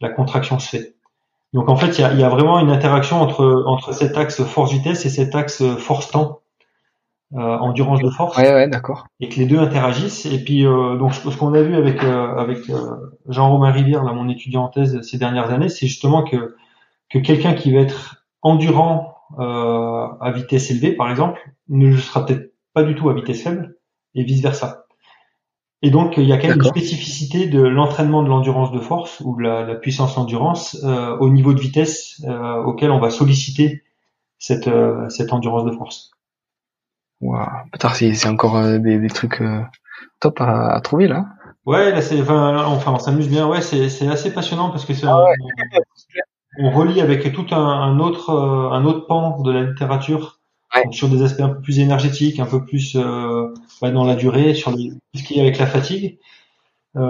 la 0.00 0.08
contraction 0.08 0.58
se 0.58 0.68
fait. 0.68 0.94
Donc 1.52 1.68
en 1.68 1.76
fait, 1.76 1.98
il 1.98 2.00
y 2.00 2.04
a, 2.04 2.14
y 2.14 2.22
a, 2.22 2.28
vraiment 2.28 2.58
une 2.60 2.70
interaction 2.70 3.20
entre 3.20 3.64
entre 3.66 3.92
cet 3.92 4.16
axe 4.16 4.42
force-vitesse 4.42 5.04
et 5.04 5.10
cet 5.10 5.34
axe 5.34 5.62
force-temps, 5.78 6.40
euh, 7.34 7.38
endurance 7.38 8.00
de 8.00 8.08
force. 8.08 8.36
Ouais, 8.38 8.52
ouais, 8.52 8.68
d'accord. 8.68 9.06
Et 9.20 9.28
que 9.28 9.36
les 9.36 9.46
deux 9.46 9.58
interagissent. 9.58 10.24
Et 10.26 10.42
puis 10.42 10.66
euh, 10.66 10.96
donc 10.96 11.14
ce 11.14 11.36
qu'on 11.36 11.54
a 11.54 11.62
vu 11.62 11.76
avec 11.76 12.02
euh, 12.02 12.36
avec 12.36 12.60
Jean-Romain 13.28 13.70
Rivière, 13.70 14.02
là 14.02 14.12
mon 14.12 14.28
étudiant 14.28 14.64
en 14.64 14.68
thèse 14.68 15.00
ces 15.02 15.18
dernières 15.18 15.50
années, 15.50 15.68
c'est 15.68 15.86
justement 15.86 16.22
que 16.22 16.56
que 17.10 17.18
quelqu'un 17.18 17.52
qui 17.52 17.72
va 17.74 17.80
être 17.80 18.24
endurant 18.42 19.12
euh, 19.38 20.08
à 20.20 20.30
vitesse 20.30 20.70
élevée, 20.70 20.92
par 20.92 21.10
exemple, 21.10 21.40
ne 21.68 21.88
le 21.88 21.96
sera 21.96 22.26
peut-être 22.26 22.52
pas 22.74 22.82
du 22.82 22.94
tout 22.94 23.08
à 23.08 23.14
vitesse 23.14 23.42
faible, 23.42 23.76
et 24.14 24.24
vice 24.24 24.42
versa. 24.42 24.81
Et 25.82 25.90
donc, 25.90 26.14
il 26.16 26.24
y 26.24 26.32
a 26.32 26.38
quand 26.38 26.48
même 26.48 26.58
une 26.58 26.64
spécificité 26.64 27.46
de 27.46 27.60
l'entraînement 27.60 28.22
de 28.22 28.28
l'endurance 28.28 28.70
de 28.70 28.78
force 28.78 29.20
ou 29.20 29.36
la, 29.38 29.64
la 29.64 29.74
puissance 29.74 30.16
endurance 30.16 30.78
euh, 30.84 31.16
au 31.18 31.28
niveau 31.28 31.52
de 31.52 31.60
vitesse 31.60 32.22
euh, 32.24 32.62
auquel 32.62 32.90
on 32.92 33.00
va 33.00 33.10
solliciter 33.10 33.82
cette, 34.38 34.68
euh, 34.68 35.08
cette 35.08 35.32
endurance 35.32 35.64
de 35.64 35.72
force. 35.72 36.12
Waouh, 37.20 37.46
c'est 37.92 38.26
encore 38.28 38.56
euh, 38.56 38.78
des, 38.78 38.98
des, 38.98 39.08
trucs 39.08 39.40
euh, 39.40 39.60
top 40.20 40.40
à, 40.40 40.74
à, 40.74 40.80
trouver 40.80 41.08
là. 41.08 41.26
Ouais, 41.64 41.92
là 41.92 42.02
c'est 42.02 42.20
enfin, 42.20 42.64
enfin 42.66 42.92
on 42.92 42.98
s'amuse 42.98 43.28
bien. 43.28 43.48
Ouais, 43.48 43.60
c'est 43.60 44.08
assez 44.08 44.32
passionnant 44.32 44.70
parce 44.70 44.84
que 44.84 44.94
c'est 44.94 45.06
ah 45.06 45.24
ouais 45.24 45.34
on 46.58 46.70
relie 46.70 47.00
avec 47.00 47.32
tout 47.32 47.46
un, 47.52 47.56
un, 47.56 47.98
autre 47.98 48.30
euh, 48.30 48.70
un 48.70 48.84
autre 48.84 49.06
pan 49.06 49.40
de 49.40 49.52
la 49.52 49.62
littérature 49.62 50.40
ouais. 50.74 50.82
sur 50.90 51.08
des 51.08 51.22
aspects 51.22 51.40
un 51.40 51.48
peu 51.48 51.60
plus 51.60 51.78
énergétiques, 51.78 52.40
un 52.40 52.46
peu 52.46 52.64
plus 52.64 52.96
euh, 52.96 53.54
bah, 53.82 53.90
dans 53.90 54.04
la 54.04 54.14
durée, 54.14 54.54
sur 54.54 54.70
les, 54.70 54.92
ce 55.14 55.22
qui 55.22 55.38
est 55.38 55.42
avec 55.42 55.58
la 55.58 55.66
fatigue. 55.66 56.18
Euh, 56.96 57.00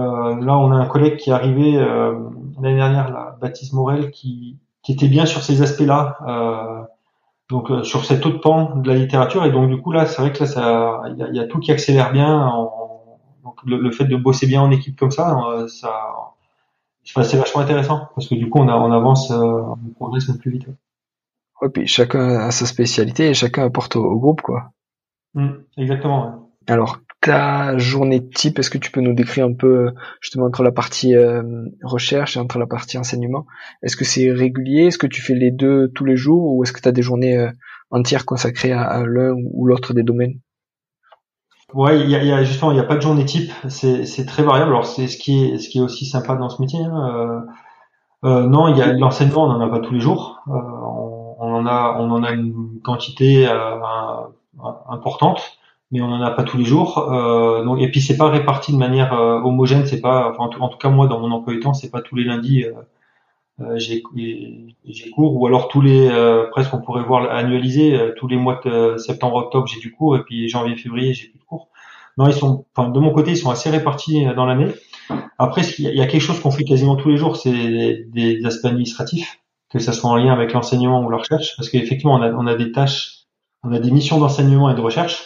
là, 0.41 0.59
on 0.59 0.73
a 0.73 0.77
un 0.77 0.87
collègue 0.87 1.17
qui 1.17 1.31
est 1.31 1.33
arrivé 1.33 1.77
euh, 1.77 2.15
l'année 2.61 2.77
dernière, 2.77 3.11
là, 3.11 3.37
Baptiste 3.41 3.73
Morel, 3.73 4.11
qui, 4.11 4.59
qui 4.83 4.93
était 4.93 5.09
bien 5.09 5.27
sur 5.27 5.43
ces 5.43 5.63
aspects-là, 5.63 6.19
euh, 6.27 6.83
donc 7.51 7.71
euh, 7.71 7.85
sur 7.85 8.05
cet 8.05 8.27
autre 8.27 8.41
pan 8.41 8.77
de 8.77 8.89
la 8.89 8.97
littérature. 8.97 9.45
Et 9.45 9.53
donc 9.53 9.69
du 9.69 9.81
coup 9.81 9.93
là, 9.93 10.07
c'est 10.07 10.21
vrai 10.21 10.33
que 10.33 10.41
là, 10.41 10.47
ça, 10.47 11.03
il 11.11 11.19
y 11.19 11.23
a, 11.23 11.31
y 11.31 11.39
a, 11.41 11.47
tout 11.47 11.61
qui 11.61 11.71
accélère 11.71 12.13
bien. 12.13 12.47
En, 12.47 12.71
donc 13.45 13.57
le, 13.65 13.79
le, 13.79 13.91
fait 13.91 14.05
de 14.05 14.17
bosser 14.17 14.47
bien 14.47 14.63
en 14.63 14.71
équipe 14.71 14.99
comme 14.99 15.11
ça, 15.11 15.37
ça 15.67 16.23
c'est 17.05 17.37
vachement 17.37 17.61
intéressant 17.61 18.09
parce 18.15 18.29
que 18.29 18.35
du 18.35 18.49
coup 18.49 18.59
on, 18.61 18.69
a, 18.69 18.77
on 18.77 18.93
avance, 18.93 19.31
euh, 19.31 19.35
on 19.35 19.77
progresse 19.97 20.31
plus 20.39 20.53
vite. 20.53 20.67
Ouais, 21.61 21.69
puis 21.69 21.87
chacun 21.87 22.39
a 22.39 22.51
sa 22.51 22.67
spécialité 22.67 23.29
et 23.29 23.35
chacun 23.35 23.65
apporte 23.65 23.97
au, 23.97 24.05
au 24.05 24.19
groupe 24.19 24.41
quoi. 24.43 24.71
Mmh, 25.35 25.51
exactement. 25.77 26.27
Ouais. 26.27 26.42
Alors 26.67 26.99
ta 27.21 27.79
journée 27.79 28.27
type, 28.29 28.59
est-ce 28.59 28.71
que 28.71 28.79
tu 28.79 28.91
peux 28.91 29.01
nous 29.01 29.15
décrire 29.15 29.47
un 29.47 29.53
peu 29.53 29.93
justement 30.21 30.47
entre 30.47 30.63
la 30.63 30.73
partie 30.73 31.15
euh, 31.15 31.43
recherche 31.83 32.37
et 32.37 32.41
entre 32.41 32.59
la 32.59 32.67
partie 32.67 32.99
enseignement? 32.99 33.47
Est-ce 33.83 33.97
que 33.97 34.05
c'est 34.05 34.31
régulier? 34.31 34.87
Est-ce 34.87 34.99
que 34.99 35.07
tu 35.07 35.23
fais 35.23 35.35
les 35.35 35.51
deux 35.51 35.91
tous 35.95 36.05
les 36.05 36.17
jours 36.17 36.55
ou 36.55 36.63
est-ce 36.63 36.73
que 36.73 36.81
tu 36.81 36.89
as 36.89 36.93
des 36.93 37.03
journées 37.03 37.37
euh, 37.37 37.51
entières 37.91 38.27
consacrées 38.27 38.73
à, 38.73 39.05
l'un 39.07 39.35
ou 39.35 39.67
l'autre 39.67 39.95
des 39.95 40.03
domaines? 40.03 40.41
Ouais, 41.75 42.01
il 42.01 42.11
y 42.11 42.17
a, 42.17 42.41
y 42.41 42.45
justement, 42.45 42.71
il 42.71 42.75
n'y 42.75 42.81
a 42.81 42.85
pas 42.85 42.97
de 42.97 43.01
journée 43.01 43.25
type. 43.25 43.51
C'est, 43.69 44.27
très 44.27 44.43
variable. 44.43 44.71
Alors 44.71 44.87
c'est 44.87 45.07
ce 45.07 45.17
qui 45.17 45.45
est, 45.45 45.59
ce 45.59 45.69
qui 45.69 45.79
est 45.79 45.83
aussi 45.83 46.07
sympa 46.07 46.35
dans 46.35 46.49
ce 46.49 46.61
métier. 46.61 46.81
Hein. 46.81 47.15
Euh, 47.15 47.41
euh, 48.25 48.47
non, 48.47 48.69
il 48.69 48.77
y 48.77 48.83
a 48.83 48.93
l'enseignement, 48.93 49.45
on 49.45 49.49
n'en 49.49 49.61
a 49.61 49.69
pas 49.69 49.81
tous 49.81 49.95
les 49.95 50.01
jours. 50.01 50.43
Euh, 50.49 50.53
on, 50.53 51.55
en 51.55 51.67
a, 51.67 51.97
on 51.99 52.11
en 52.11 52.23
a 52.23 52.31
une 52.31 52.81
quantité 52.85 53.49
euh, 53.49 53.77
importante, 54.89 55.59
mais 55.93 56.01
on 56.01 56.09
n'en 56.09 56.21
a 56.23 56.31
pas 56.33 56.43
tous 56.43 56.59
les 56.59 56.65
jours. 56.65 56.99
Euh, 57.13 57.65
donc, 57.65 57.81
et 57.81 57.91
puis 57.91 58.01
c'est 58.01 58.17
pas 58.17 58.29
réparti 58.29 58.73
de 58.73 58.79
manière 58.79 59.13
homogène. 59.13 59.87
C'est 59.87 60.01
pas, 60.01 60.31
enfin, 60.31 60.51
en 60.59 60.69
tout, 60.69 60.79
cas 60.79 60.89
moi 60.89 61.07
dans 61.07 61.21
mon 61.21 61.31
emploi 61.31 61.55
du 61.55 61.61
temps, 61.61 61.75
c'est 61.75 61.91
pas 61.91 62.03
tous 62.03 62.17
les 62.17 62.25
lundis. 62.25 62.65
j'ai, 63.77 64.03
j'ai 64.85 65.11
cours 65.11 65.41
ou 65.41 65.47
alors 65.47 65.69
tous 65.69 65.81
les 65.81 66.11
presque 66.51 66.75
on 66.75 66.81
pourrait 66.81 67.05
voir 67.05 67.31
annualiser 67.31 68.13
tous 68.17 68.27
les 68.27 68.37
mois 68.37 68.61
de 68.65 68.97
septembre 68.97 69.37
octobre 69.37 69.69
j'ai 69.69 69.79
du 69.79 69.93
cours 69.93 70.17
et 70.17 70.23
puis 70.25 70.49
janvier 70.49 70.75
février 70.75 71.15
j'ai 71.15 71.29
plus 71.29 71.39
de 71.39 71.45
cours 71.45 71.69
non, 72.19 72.27
ils 72.29 72.35
sont, 72.35 72.67
enfin, 72.75 72.91
de 72.91 72.99
mon 72.99 73.11
côté, 73.11 73.31
ils 73.31 73.37
sont 73.37 73.51
assez 73.51 73.71
répartis 73.71 74.27
euh, 74.27 74.35
dans 74.35 74.45
l'année. 74.45 74.69
Après, 75.39 75.63
il 75.79 75.95
y 75.95 76.01
a 76.01 76.07
quelque 76.07 76.21
chose 76.21 76.41
qu'on 76.41 76.51
fait 76.51 76.65
quasiment 76.65 76.97
tous 76.97 77.09
les 77.09 77.17
jours, 77.17 77.37
c'est 77.37 77.51
des 77.51 78.45
aspects 78.45 78.67
administratifs, 78.67 79.41
que 79.71 79.79
ça 79.79 79.93
soit 79.93 80.11
en 80.11 80.17
lien 80.17 80.33
avec 80.33 80.53
l'enseignement 80.53 81.03
ou 81.03 81.11
la 81.11 81.19
recherche, 81.19 81.57
parce 81.57 81.69
qu'effectivement, 81.69 82.15
on 82.15 82.23
a, 82.23 82.31
on 82.33 82.47
a 82.47 82.55
des 82.55 82.71
tâches, 82.71 83.25
on 83.63 83.73
a 83.73 83.79
des 83.79 83.91
missions 83.91 84.19
d'enseignement 84.19 84.71
et 84.71 84.75
de 84.75 84.81
recherche, 84.81 85.25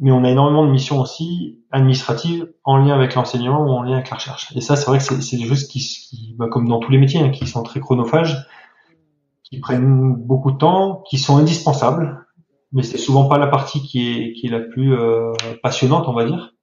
mais 0.00 0.10
on 0.10 0.24
a 0.24 0.30
énormément 0.30 0.66
de 0.66 0.70
missions 0.70 1.00
aussi 1.00 1.60
administratives 1.70 2.52
en 2.64 2.76
lien 2.76 2.94
avec 2.94 3.14
l'enseignement 3.14 3.64
ou 3.64 3.70
en 3.70 3.82
lien 3.82 3.94
avec 3.94 4.10
la 4.10 4.16
recherche. 4.16 4.52
Et 4.56 4.60
ça, 4.60 4.76
c'est 4.76 4.86
vrai 4.86 4.98
que 4.98 5.04
c'est 5.04 5.36
des 5.36 5.46
choses 5.46 5.68
qui, 5.68 6.34
bah, 6.36 6.46
comme 6.50 6.68
dans 6.68 6.80
tous 6.80 6.90
les 6.90 6.98
métiers, 6.98 7.20
hein, 7.20 7.30
qui 7.30 7.46
sont 7.46 7.62
très 7.62 7.80
chronophages, 7.80 8.46
qui 9.44 9.60
prennent 9.60 10.14
beaucoup 10.14 10.50
de 10.50 10.56
temps, 10.56 11.02
qui 11.08 11.18
sont 11.18 11.36
indispensables, 11.36 12.26
mais 12.72 12.82
c'est 12.82 12.98
souvent 12.98 13.26
pas 13.26 13.38
la 13.38 13.46
partie 13.46 13.82
qui 13.82 14.10
est 14.10 14.32
qui 14.32 14.46
est 14.46 14.50
la 14.50 14.60
plus 14.60 14.94
euh, 14.94 15.32
passionnante, 15.62 16.08
on 16.08 16.14
va 16.14 16.24
dire, 16.24 16.54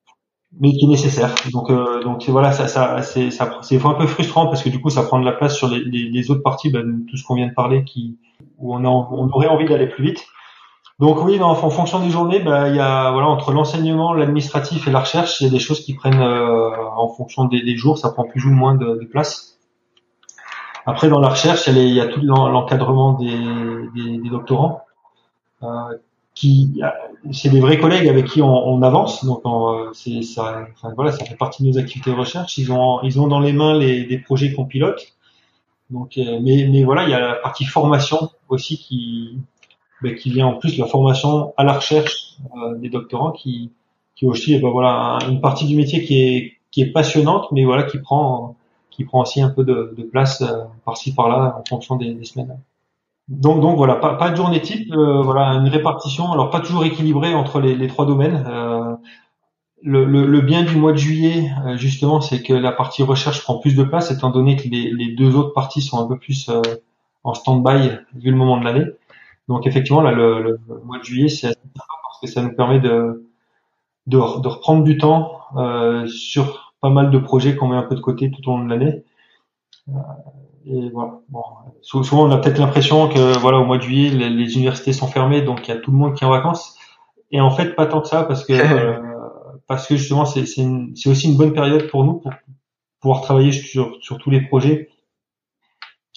mais 0.60 0.72
qui 0.72 0.86
est 0.86 0.90
nécessaire. 0.90 1.36
Donc 1.52 1.70
euh, 1.70 2.02
donc 2.04 2.28
voilà, 2.30 2.52
ça 2.52 2.68
ça 2.68 3.02
c'est 3.04 3.30
ça 3.32 3.60
c'est 3.62 3.84
un 3.86 3.94
peu 3.94 4.08
frustrant 4.08 4.48
parce 4.48 4.64
que 4.64 4.70
du 4.70 4.82
coup 4.82 4.90
ça 4.90 5.04
prend 5.04 5.20
de 5.20 5.26
la 5.26 5.34
place 5.34 5.56
sur 5.56 5.68
les, 5.68 5.82
les, 5.84 6.32
autres 6.32 6.42
parties, 6.42 6.72
ben, 6.72 7.06
tout 7.08 7.16
ce 7.16 7.24
qu'on 7.24 7.36
vient 7.36 7.48
de 7.48 7.54
parler, 7.54 7.84
qui 7.84 8.18
où 8.58 8.74
on 8.74 8.84
a 8.84 8.88
on 8.88 9.30
aurait 9.30 9.48
envie 9.48 9.66
d'aller 9.66 9.88
plus 9.88 10.04
vite. 10.04 10.26
Donc 11.00 11.24
oui, 11.24 11.40
en, 11.40 11.56
fonction 11.56 12.00
des 12.02 12.10
journées, 12.10 12.40
ben, 12.40 12.68
il 12.68 12.76
y 12.76 12.80
a 12.80 13.12
voilà 13.12 13.28
entre 13.28 13.54
l'enseignement, 13.54 14.14
l'administratif 14.14 14.86
et 14.86 14.92
la 14.92 15.00
recherche, 15.00 15.40
il 15.40 15.46
y 15.46 15.48
a 15.48 15.50
des 15.50 15.60
choses 15.60 15.80
qui 15.80 15.94
prennent 15.94 16.20
euh, 16.20 16.72
en 16.98 17.08
fonction 17.08 17.46
des, 17.46 17.62
des, 17.62 17.78
jours, 17.78 17.98
ça 17.98 18.10
prend 18.10 18.26
plus 18.26 18.46
ou 18.46 18.52
moins 18.52 18.76
de, 18.76 19.00
de 19.00 19.06
place. 19.06 19.58
Après, 20.86 21.08
dans 21.08 21.20
la 21.20 21.30
recherche, 21.30 21.68
il 21.68 21.78
y 21.78 22.02
a, 22.02 22.04
a 22.04 22.08
tout 22.08 22.20
l'encadrement 22.22 23.14
des, 23.14 24.30
doctorants. 24.30 24.82
Euh, 25.64 25.68
qui 26.36 26.82
c'est 27.34 27.50
des 27.50 27.60
vrais 27.60 27.80
collègues 27.80 28.08
avec 28.08 28.26
qui 28.28 28.42
on, 28.42 28.82
avance 28.82 29.26
donc 29.26 29.42
euh, 29.46 29.92
c'est 29.92 30.22
ça 30.22 30.68
enfin, 30.72 30.94
voilà 30.96 31.12
ça 31.12 31.26
fait 31.26 31.36
partie 31.36 31.64
de 31.64 31.68
nos 31.68 31.78
activités 31.78 32.12
de 32.12 32.16
recherche 32.16 32.58
ils 32.58 32.72
ont 32.72 33.02
ils 33.02 33.20
ont 33.20 33.28
dans 33.28 33.42
les 33.42 33.52
mains 33.52 33.78
les 33.78 34.06
des 34.06 34.20
projets 34.20 34.54
qu'on 34.54 34.64
pilote 34.64 35.02
donc 35.90 36.14
mais 36.16 36.66
mais 36.72 36.84
voilà 36.86 37.04
il 37.04 37.10
y 37.10 37.14
a 37.14 37.20
la 37.20 37.34
partie 37.34 37.66
formation 37.66 38.30
aussi 38.48 38.78
qui 38.78 39.40
ben, 40.02 40.16
qui 40.16 40.30
vient 40.32 40.48
en 40.48 40.56
plus 40.56 40.78
la 40.78 40.86
formation 40.86 41.54
à 41.58 41.64
la 41.64 41.74
recherche 41.74 42.38
euh, 42.56 42.76
des 42.76 42.90
doctorants 42.90 43.32
qui 43.32 43.72
qui 44.16 44.26
aussi 44.26 44.58
ben, 44.60 44.70
voilà 44.70 45.20
une 45.30 45.42
partie 45.42 45.66
du 45.66 45.76
métier 45.76 46.04
qui 46.04 46.22
est 46.22 46.54
qui 46.72 46.82
est 46.82 46.92
passionnante 46.92 47.52
mais 47.52 47.66
voilà 47.66 47.84
qui 47.84 48.00
prend 48.00 48.56
qui 48.90 49.06
prend 49.06 49.22
aussi 49.22 49.42
un 49.42 49.50
peu 49.50 49.64
de, 49.64 49.94
de 49.98 50.04
place 50.04 50.44
par-ci 50.86 51.14
par-là 51.14 51.56
en 51.60 51.64
fonction 51.68 51.96
des, 51.96 52.14
des 52.14 52.26
semaines 52.26 52.60
donc, 53.30 53.62
donc 53.62 53.78
voilà, 53.78 53.96
pas, 53.96 54.16
pas 54.16 54.32
de 54.32 54.36
journée 54.36 54.60
type, 54.60 54.92
euh, 54.92 55.22
voilà, 55.22 55.52
une 55.54 55.68
répartition, 55.68 56.32
alors 56.32 56.50
pas 56.50 56.62
toujours 56.62 56.84
équilibrée 56.84 57.36
entre 57.36 57.60
les, 57.60 57.76
les 57.76 57.88
trois 57.88 58.08
domaines. 58.08 58.44
Euh, 58.50 58.96
le, 59.84 60.04
le, 60.04 60.26
le, 60.26 60.42
bien 60.42 60.64
du 60.64 60.76
mois 60.76 60.92
de 60.94 60.98
juillet, 60.98 61.52
euh, 61.66 61.78
justement, 61.78 62.22
c'est 62.22 62.42
que 62.42 62.54
la 62.54 62.72
partie 62.72 63.04
recherche 63.04 63.44
prend 63.44 63.60
plus 63.60 63.76
de 63.76 63.84
place, 63.84 64.10
étant 64.10 64.32
donné 64.32 64.56
que 64.56 64.68
les, 64.68 64.92
les 64.92 65.14
deux 65.14 65.36
autres 65.36 65.54
parties 65.54 65.82
sont 65.82 66.04
un 66.04 66.08
peu 66.08 66.18
plus 66.18 66.50
euh, 66.50 66.62
en 67.24 67.36
stand-by 67.36 67.92
vu 68.16 68.32
le 68.32 68.36
moment 68.36 68.58
de 68.58 68.66
l'année. 68.66 68.86
Donc 69.50 69.68
effectivement, 69.68 70.02
là, 70.02 70.12
le, 70.12 70.42
le, 70.42 70.60
mois 70.86 71.00
de 71.00 71.04
juillet, 71.04 71.28
c'est 71.28 71.48
assez 71.48 71.60
sympa 71.60 71.86
parce 72.04 72.22
que 72.22 72.28
ça 72.28 72.42
nous 72.42 72.56
permet 72.56 72.80
de, 72.80 73.30
de, 74.08 74.18
de 74.18 74.48
reprendre 74.48 74.84
du 74.84 74.98
temps 74.98 75.42
euh, 75.58 76.08
sur 76.08 76.74
pas 76.80 76.90
mal 76.90 77.12
de 77.12 77.18
projets 77.18 77.56
qu'on 77.58 77.68
met 77.68 77.76
un 77.76 77.84
peu 77.84 77.96
de 77.96 78.00
côté 78.00 78.32
tout 78.32 78.48
au 78.50 78.56
long 78.56 78.64
de 78.64 78.70
l'année 78.70 79.04
et 80.66 80.90
voilà. 80.90 81.20
Bon, 81.30 81.42
souvent, 81.82 82.28
on 82.28 82.32
a 82.32 82.38
peut-être 82.38 82.60
l'impression 82.60 83.10
que 83.10 83.38
voilà, 83.40 83.60
au 83.60 83.66
mois 83.66 83.78
de 83.78 83.84
juillet, 83.84 84.10
les, 84.12 84.56
universités 84.56 84.94
sont 84.94 85.08
fermées, 85.08 85.42
donc 85.42 85.68
il 85.68 85.74
y 85.74 85.74
a 85.74 85.78
tout 85.78 85.92
le 85.92 85.98
monde 85.98 86.16
qui 86.16 86.24
est 86.24 86.28
en 86.28 86.32
vacances. 86.32 86.78
Et 87.32 87.42
en 87.42 87.52
fait, 87.52 87.76
pas 87.76 87.86
tant 87.86 88.02
que 88.02 88.08
ça, 88.08 88.24
parce 88.24 88.46
que 88.46 88.54
euh, 88.54 89.00
parce 89.68 89.88
que 89.88 89.96
justement, 89.96 90.26
c'est 90.26 90.46
c'est 90.46 91.10
aussi 91.10 91.32
une 91.32 91.38
bonne 91.38 91.54
période 91.54 91.90
pour 91.90 92.04
nous 92.04 92.14
pour 92.14 92.32
pouvoir 93.02 93.22
travailler 93.22 93.52
sur 93.52 93.98
sur 94.02 94.18
tous 94.18 94.30
les 94.30 94.42
projets 94.42 94.90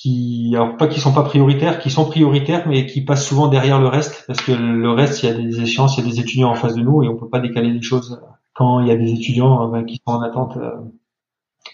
qui 0.02 0.52
alors 0.54 0.76
pas 0.76 0.88
qui 0.88 1.00
sont 1.00 1.14
pas 1.14 1.22
prioritaires, 1.22 1.78
qui 1.78 1.90
sont 1.90 2.04
prioritaires, 2.04 2.66
mais 2.66 2.86
qui 2.86 3.02
passent 3.02 3.24
souvent 3.24 3.46
derrière 3.46 3.80
le 3.80 3.86
reste, 3.86 4.24
parce 4.26 4.40
que 4.40 4.50
le 4.50 4.90
reste, 4.90 5.22
il 5.22 5.26
y 5.26 5.32
a 5.32 5.34
des 5.34 5.60
échéances, 5.60 5.96
il 5.96 6.04
y 6.04 6.08
a 6.08 6.10
des 6.10 6.18
étudiants 6.18 6.50
en 6.50 6.56
face 6.56 6.74
de 6.74 6.82
nous, 6.82 7.04
et 7.04 7.08
on 7.08 7.16
peut 7.16 7.28
pas 7.28 7.38
décaler 7.38 7.70
les 7.70 7.82
choses 7.82 8.20
quand 8.52 8.80
il 8.80 8.88
y 8.88 8.90
a 8.90 8.96
des 8.96 9.12
étudiants 9.12 9.72
euh, 9.72 9.82
qui 9.84 10.02
sont 10.04 10.14
en 10.14 10.22
attente. 10.22 10.56
Euh, 10.56 10.72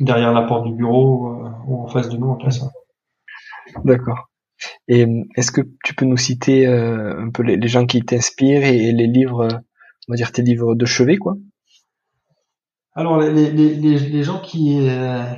derrière 0.01 0.33
la 0.33 0.43
porte 0.43 0.66
du 0.66 0.74
bureau 0.74 1.35
ou 1.66 1.83
en 1.83 1.87
face 1.87 2.09
de 2.09 2.16
nous 2.16 2.29
en 2.29 2.37
classe. 2.37 2.61
D'accord. 3.85 4.29
Et 4.87 5.07
est-ce 5.35 5.51
que 5.51 5.62
tu 5.83 5.95
peux 5.95 6.05
nous 6.05 6.16
citer 6.16 6.66
un 6.66 7.31
peu 7.31 7.43
les, 7.43 7.68
gens 7.68 7.87
qui 7.87 8.03
t'inspirent 8.03 8.64
et, 8.64 8.93
les 8.93 9.07
livres, 9.07 9.49
on 10.09 10.12
va 10.12 10.16
dire 10.16 10.31
tes 10.31 10.43
livres 10.43 10.74
de 10.74 10.85
chevet, 10.85 11.16
quoi? 11.16 11.37
Alors 12.99 13.18
les, 13.18 13.51
les, 13.51 13.74
les, 13.74 13.99
les 13.99 14.22
gens 14.22 14.40
qui 14.40 14.80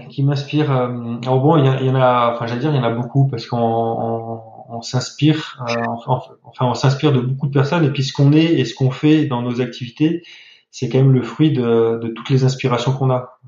qui 0.09 0.23
m'inspirent, 0.23 0.71
alors 0.71 1.41
bon 1.41 1.57
il 1.57 1.87
y, 1.87 1.91
en 1.91 1.95
a, 1.95 2.33
enfin 2.35 2.47
j'allais 2.47 2.61
dire 2.61 2.71
il 2.71 2.77
y 2.77 2.81
en 2.81 2.85
a 2.85 2.91
beaucoup 2.91 3.29
parce 3.29 3.47
qu'on 3.47 4.41
on 4.71 4.83
s'inspire, 4.83 5.63
euh, 5.69 5.75
enfin 6.45 6.67
on 6.67 6.75
s'inspire 6.75 7.13
de 7.13 7.21
beaucoup 7.21 7.49
de 7.49 7.53
personnes 7.53 7.85
et 7.85 7.91
puis 7.91 8.05
ce 8.05 8.13
qu'on 8.13 8.33
est 8.33 8.45
et 8.45 8.65
ce 8.65 8.75
qu'on 8.75 8.91
fait 8.91 9.27
dans 9.27 9.43
nos 9.43 9.61
activités, 9.61 10.23
c'est 10.71 10.89
quand 10.89 10.99
même 10.99 11.13
le 11.13 11.23
fruit 11.23 11.53
de, 11.53 11.99
de 12.01 12.09
toutes 12.09 12.31
les 12.31 12.45
inspirations 12.45 12.93
qu'on 12.93 13.11
a. 13.11 13.39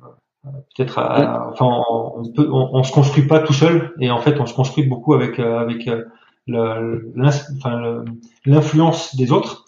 Euh, 0.45 0.51
peut-être, 0.77 0.99
enfin 0.99 1.83
on, 1.89 2.25
peut, 2.35 2.49
on, 2.51 2.83
se 2.83 2.93
construit 2.93 3.27
pas 3.27 3.39
tout 3.41 3.53
seul 3.53 3.93
et 4.01 4.11
en 4.11 4.21
fait 4.21 4.41
on 4.41 4.47
se 4.47 4.55
construit 4.55 4.85
beaucoup 4.85 5.15
avec 5.15 5.39
euh, 5.39 5.61
avec 5.61 5.89
l'influence 8.45 9.15
des 9.15 9.31
autres. 9.31 9.65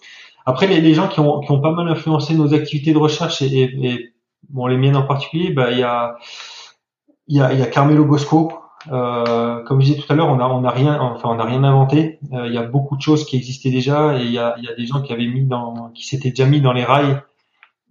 Après 0.47 0.67
les, 0.67 0.81
les 0.81 0.95
gens 0.95 1.09
qui 1.09 1.21
ont, 1.21 1.41
qui 1.41 1.53
ont 1.53 1.61
pas 1.61 1.71
mal 1.71 1.89
influencé 1.89 2.35
nos 2.35 2.53
activités 2.53 2.93
de 2.93 2.99
recherche 2.99 3.41
et, 3.41 3.63
et, 3.63 4.14
bon 4.51 4.67
les 4.67 4.77
miennes 4.77 4.97
en 4.97 5.07
particulier, 5.07 5.51
bah 5.51 5.71
il 5.71 5.79
y 5.79 5.83
a 5.83 6.17
y 7.29 7.41
a, 7.41 7.53
y 7.53 7.63
a 7.63 7.67
Carmelo 7.67 8.05
Bosco 8.05 8.53
euh, 8.93 9.63
comme 9.65 9.81
je 9.81 9.87
disais 9.87 10.01
tout 10.01 10.13
à 10.13 10.17
l'heure, 10.17 10.29
on 10.29 10.39
a, 10.41 10.47
on 10.47 10.65
a 10.65 10.71
rien, 10.71 11.01
enfin, 11.01 11.31
on 11.31 11.39
a 11.39 11.45
rien 11.45 11.65
inventé. 11.65 12.19
Euh, 12.33 12.47
il 12.47 12.55
y 12.55 12.59
a 12.59 12.63
beaucoup 12.63 12.97
de 12.97 13.03
choses 13.03 13.25
qui 13.25 13.37
existaient 13.37 13.71
déjà, 13.71 14.19
et 14.19 14.25
il 14.25 14.31
y 14.31 14.39
a, 14.39 14.55
il 14.59 14.65
y 14.65 14.69
a 14.69 14.75
des 14.75 14.87
gens 14.87 15.01
qui 15.03 15.13
avaient 15.13 15.27
mis 15.27 15.45
dans, 15.45 15.91
qui 15.91 16.07
s'étaient 16.07 16.31
déjà 16.31 16.47
mis 16.47 16.61
dans 16.61 16.73
les 16.73 16.85
rails, 16.85 17.21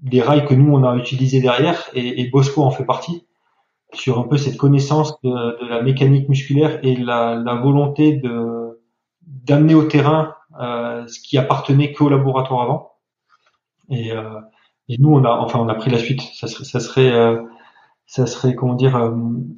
des 0.01 0.21
rails 0.21 0.45
que 0.45 0.53
nous 0.53 0.71
on 0.73 0.83
a 0.83 0.95
utilisés 0.95 1.41
derrière, 1.41 1.89
et, 1.93 2.21
et 2.21 2.29
Bosco 2.29 2.63
en 2.63 2.71
fait 2.71 2.85
partie 2.85 3.25
sur 3.93 4.19
un 4.19 4.23
peu 4.23 4.37
cette 4.37 4.57
connaissance 4.57 5.19
de, 5.21 5.29
de 5.29 5.67
la 5.69 5.81
mécanique 5.81 6.27
musculaire 6.27 6.79
et 6.83 6.95
la, 6.95 7.35
la 7.35 7.55
volonté 7.55 8.13
de 8.13 8.81
d'amener 9.21 9.75
au 9.75 9.83
terrain 9.83 10.35
euh, 10.59 11.07
ce 11.07 11.19
qui 11.19 11.37
appartenait 11.37 11.93
qu'au 11.93 12.09
laboratoire 12.09 12.61
avant. 12.61 12.91
Et, 13.89 14.11
euh, 14.11 14.39
et 14.89 14.97
nous 14.99 15.09
on 15.09 15.23
a, 15.23 15.29
enfin, 15.29 15.59
on 15.59 15.69
a 15.69 15.75
pris 15.75 15.91
la 15.91 15.97
suite. 15.97 16.21
Ça 16.21 16.47
serait, 16.47 16.65
ça 16.65 16.79
serait 16.79 17.11
euh, 17.11 17.41
ça 18.05 18.25
serait 18.25 18.55
comment 18.55 18.75
dire 18.75 18.95
euh, 18.95 19.11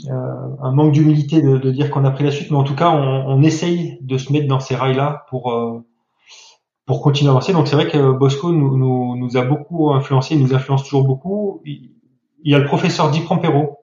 euh, 0.09 0.47
un 0.61 0.71
manque 0.71 0.91
d'humilité 0.91 1.41
de, 1.41 1.57
de, 1.57 1.71
dire 1.71 1.89
qu'on 1.89 2.05
a 2.05 2.11
pris 2.11 2.23
la 2.23 2.31
suite, 2.31 2.51
mais 2.51 2.57
en 2.57 2.63
tout 2.63 2.75
cas, 2.75 2.91
on, 2.91 3.25
on 3.27 3.41
essaye 3.41 3.97
de 4.01 4.17
se 4.17 4.31
mettre 4.31 4.47
dans 4.47 4.59
ces 4.59 4.75
rails-là 4.75 5.25
pour 5.29 5.51
pour 6.85 7.01
continuer 7.01 7.29
à 7.29 7.31
avancer. 7.31 7.53
Donc 7.53 7.67
c'est 7.67 7.75
vrai 7.75 7.87
que 7.87 8.11
Bosco 8.11 8.51
nous, 8.51 8.77
nous, 8.77 9.15
nous, 9.15 9.37
a 9.37 9.43
beaucoup 9.43 9.91
influencé, 9.93 10.35
nous 10.35 10.53
influence 10.53 10.83
toujours 10.83 11.05
beaucoup. 11.05 11.61
Il, 11.65 11.91
y 12.43 12.53
a 12.53 12.59
le 12.59 12.65
professeur 12.65 13.09
Di 13.09 13.21
Prompero, 13.21 13.79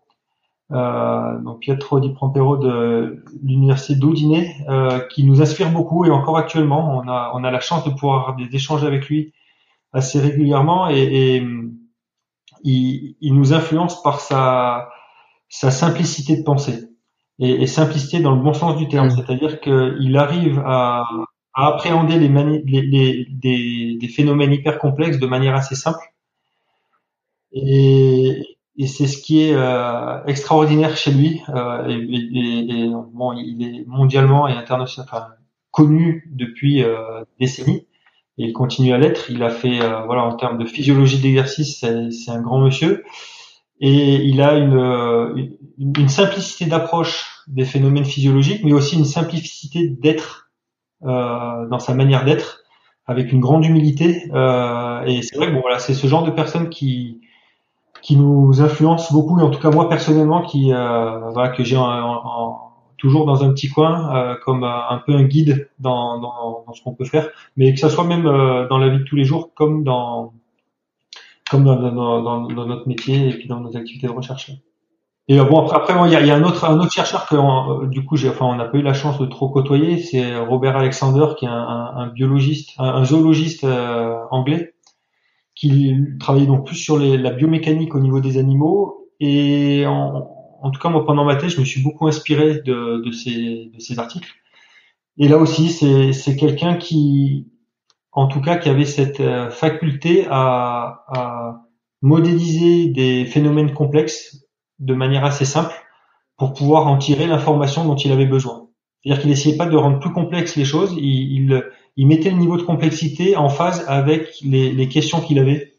euh, 0.71 1.39
donc 1.41 1.61
Pietro 1.61 1.99
Di 1.99 2.11
Prompero 2.11 2.57
de 2.57 3.25
l'université 3.43 3.97
d'Audinet, 3.97 4.55
euh, 4.69 5.01
qui 5.11 5.25
nous 5.25 5.43
inspire 5.43 5.71
beaucoup 5.71 6.05
et 6.05 6.11
encore 6.11 6.39
actuellement, 6.39 6.97
on 6.97 7.09
a 7.09 7.33
on 7.35 7.43
a 7.43 7.51
la 7.51 7.61
chance 7.61 7.85
de 7.85 7.91
pouvoir 7.91 8.21
avoir 8.21 8.37
des 8.37 8.55
échanges 8.55 8.85
avec 8.85 9.09
lui 9.09 9.33
assez 9.93 10.21
régulièrement 10.21 10.89
et, 10.89 11.03
et 11.03 11.47
il, 12.65 13.17
il, 13.21 13.35
nous 13.35 13.53
influence 13.53 14.03
par 14.03 14.21
sa, 14.21 14.89
sa 15.49 15.71
simplicité 15.71 16.37
de 16.37 16.43
pensée. 16.43 16.89
Et, 17.39 17.63
et, 17.63 17.67
simplicité 17.67 18.21
dans 18.21 18.35
le 18.35 18.43
bon 18.43 18.55
sens 18.55 18.77
du 18.77 18.89
terme, 18.89 19.11
c'est-à-dire 19.11 19.61
qu'il 19.61 20.17
arrive 20.17 20.63
à, 20.65 21.05
à, 21.55 21.67
appréhender 21.67 22.19
les, 22.19 22.29
les, 22.29 22.83
les 22.83 23.27
des, 23.31 23.97
des, 24.01 24.09
phénomènes 24.09 24.53
hyper 24.53 24.79
complexes 24.79 25.19
de 25.19 25.27
manière 25.27 25.55
assez 25.55 25.75
simple. 25.75 26.05
Et, 27.53 28.43
et 28.79 28.87
c'est 28.87 29.07
ce 29.07 29.21
qui 29.21 29.43
est 29.43 29.55
euh, 29.55 30.25
extraordinaire 30.25 30.97
chez 30.97 31.13
lui. 31.13 31.43
Euh, 31.49 31.89
et, 31.89 32.85
et, 32.85 32.91
bon, 33.13 33.33
il 33.33 33.63
est 33.63 33.85
mondialement 33.87 34.49
et 34.49 34.53
internationalement 34.53 35.13
enfin, 35.13 35.29
connu 35.71 36.31
depuis 36.31 36.83
euh, 36.83 37.25
décennies 37.41 37.87
et 38.39 38.47
il 38.47 38.53
continue 38.53 38.93
à 38.93 38.99
l'être. 38.99 39.31
Il 39.31 39.43
a 39.43 39.51
fait, 39.51 39.81
euh, 39.81 40.03
voilà, 40.05 40.25
en 40.25 40.35
termes 40.37 40.59
de 40.59 40.67
physiologie 40.67 41.19
d'exercice, 41.19 41.81
c'est 41.81 42.31
un 42.31 42.41
grand 42.41 42.61
monsieur. 42.61 43.05
Et 43.81 44.17
il 44.17 44.41
a 44.41 44.55
une, 44.55 45.57
une, 45.79 45.93
une 45.99 46.09
simplicité 46.09 46.67
d'approche 46.67 47.43
des 47.49 47.65
phénomènes 47.65 48.05
physiologiques, 48.05 48.63
mais 48.65 48.73
aussi 48.73 48.97
une 48.97 49.05
simplicité 49.05 49.89
d'être 49.89 50.51
euh, 51.05 51.67
dans 51.69 51.81
sa 51.81 51.95
manière 51.95 52.25
d'être, 52.25 52.61
avec 53.07 53.33
une 53.33 53.41
grande 53.41 53.65
humilité. 53.65 54.31
Euh, 54.33 55.03
et 55.05 55.23
c'est 55.23 55.37
vrai 55.37 55.49
que 55.49 55.53
bon, 55.53 55.61
voilà, 55.61 55.81
c'est 55.81 55.95
ce 55.95 56.07
genre 56.07 56.23
de 56.23 56.31
personne 56.31 56.69
qui 56.69 57.21
qui 58.03 58.17
nous 58.17 58.61
influence 58.61 59.13
beaucoup, 59.13 59.39
et 59.39 59.43
en 59.45 59.51
tout 59.51 59.61
cas 59.61 59.71
moi 59.71 59.89
personnellement, 59.89 60.43
qui 60.43 60.73
euh, 60.73 61.31
voilà, 61.31 61.51
que 61.51 61.63
j'ai 61.63 61.77
en, 61.77 61.85
en 61.85 62.72
toujours 63.03 63.27
dans 63.27 63.43
un 63.43 63.53
petit 63.53 63.69
coin, 63.69 64.15
euh, 64.15 64.37
comme 64.45 64.63
euh, 64.63 64.89
un 64.89 64.99
peu 64.99 65.13
un 65.13 65.25
guide 65.25 65.69
dans, 65.81 66.21
dans, 66.21 66.63
dans 66.65 66.73
ce 66.73 66.81
qu'on 66.83 66.95
peut 66.95 67.05
faire, 67.05 67.29
mais 67.57 67.75
que 67.75 67.81
ça 67.81 67.91
soit 67.91 68.05
même 68.05 68.27
euh, 68.27 68.69
dans 68.69 68.79
la 68.79 68.89
vie 68.91 68.99
de 68.99 69.03
tous 69.03 69.17
les 69.17 69.25
jours, 69.25 69.51
comme 69.55 69.83
dans 69.83 70.33
comme 71.51 71.65
dans, 71.65 71.77
dans, 72.23 72.49
notre 72.49 72.89
métier 72.89 73.29
et 73.29 73.33
puis 73.33 73.49
dans 73.49 73.61
nos 73.61 73.77
activités 73.77 74.07
de 74.07 74.13
recherche. 74.13 74.53
Et 75.29 75.39
bon 75.39 75.61
après, 75.61 75.77
après 75.77 76.09
il 76.09 76.13
y, 76.13 76.17
a, 76.17 76.21
y 76.25 76.31
a, 76.31 76.37
un 76.37 76.45
autre 76.45 76.65
un 76.65 76.79
autre 76.79 76.93
chercheur 76.93 77.27
que 77.27 77.87
du 77.87 78.05
coup 78.05 78.17
j'ai 78.17 78.31
enfin 78.31 78.47
on 78.47 78.55
n'a 78.55 78.65
pas 78.65 78.79
eu 78.79 78.83
la 78.83 78.95
chance 78.95 79.19
de 79.19 79.27
trop 79.27 79.49
côtoyer, 79.49 79.99
c'est 79.99 80.39
Robert 80.39 80.77
Alexander 80.77 81.27
qui 81.37 81.45
est 81.45 81.49
un, 81.49 81.93
un, 81.97 82.07
biologiste, 82.07 82.75
un, 82.79 83.05
zoologiste 83.05 83.67
anglais 84.31 84.75
qui 85.55 85.95
travaillait 86.21 86.47
donc 86.47 86.67
plus 86.67 86.77
sur 86.77 86.99
les, 86.99 87.19
la 87.19 87.31
biomécanique 87.33 87.95
au 87.95 88.01
niveau 88.01 88.21
des 88.21 88.39
animaux 88.39 89.09
et 89.21 89.85
en, 89.87 90.42
en 90.63 90.71
tout 90.71 90.81
cas, 90.81 90.89
moi, 90.89 91.05
pendant 91.05 91.25
ma 91.25 91.37
thèse, 91.37 91.55
je 91.55 91.61
me 91.61 91.65
suis 91.65 91.83
beaucoup 91.83 92.07
inspiré 92.07 92.61
de, 92.61 93.03
de, 93.05 93.11
ces, 93.11 93.71
de 93.75 93.81
ces 93.81 93.99
articles. 93.99 94.33
Et 95.19 95.29
là 95.29 95.37
aussi, 95.39 95.69
c'est 95.69 96.37
quelqu'un 96.37 96.77
qui, 96.77 97.49
en 98.13 98.29
tout 98.29 98.41
cas, 98.41 98.57
qui 98.57 98.69
avait 98.69 98.87
cette 98.87 99.21
euh, 99.21 99.51
faculté 99.51 100.27
à, 100.31 101.05
à 101.09 101.63
modéliser 102.01 102.89
des 102.89 103.27
phénomènes 103.27 103.75
complexes 103.75 104.47
de 104.79 104.95
manière 104.95 105.25
assez 105.25 105.45
simple 105.45 105.75
pour 106.39 106.55
pouvoir 106.55 106.87
en 106.87 106.97
tirer 106.97 107.27
l'information 107.27 107.85
dont 107.85 107.97
il 107.97 108.13
avait 108.13 108.27
besoin. 108.27 108.69
C'est-à-dire 109.03 109.23
qu'il 109.23 109.33
essayait 109.33 109.57
pas 109.57 109.67
de 109.67 109.77
rendre 109.77 109.99
plus 109.99 110.13
complexes 110.13 110.57
les 110.57 110.65
choses, 110.65 110.95
il, 110.97 111.05
il, 111.05 111.71
il, 111.97 112.07
mettait 112.07 112.31
le 112.31 112.37
niveau 112.37 112.57
de 112.57 112.63
complexité 112.63 113.37
en 113.37 113.49
phase 113.49 113.85
avec 113.89 114.41
les, 114.43 114.73
les 114.73 114.89
questions 114.89 115.21
qu'il 115.21 115.39
avait 115.41 115.73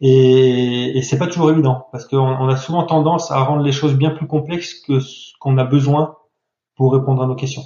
et, 0.00 0.75
et 0.96 1.02
c'est 1.02 1.18
pas 1.18 1.26
toujours 1.26 1.50
évident 1.50 1.88
parce 1.92 2.06
qu'on 2.06 2.16
on 2.16 2.48
a 2.48 2.56
souvent 2.56 2.82
tendance 2.82 3.30
à 3.30 3.40
rendre 3.40 3.62
les 3.62 3.70
choses 3.70 3.94
bien 3.98 4.12
plus 4.12 4.26
complexes 4.26 4.80
que 4.80 4.98
ce 4.98 5.32
qu'on 5.40 5.58
a 5.58 5.64
besoin 5.64 6.16
pour 6.74 6.94
répondre 6.94 7.22
à 7.22 7.26
nos 7.26 7.34
questions. 7.34 7.64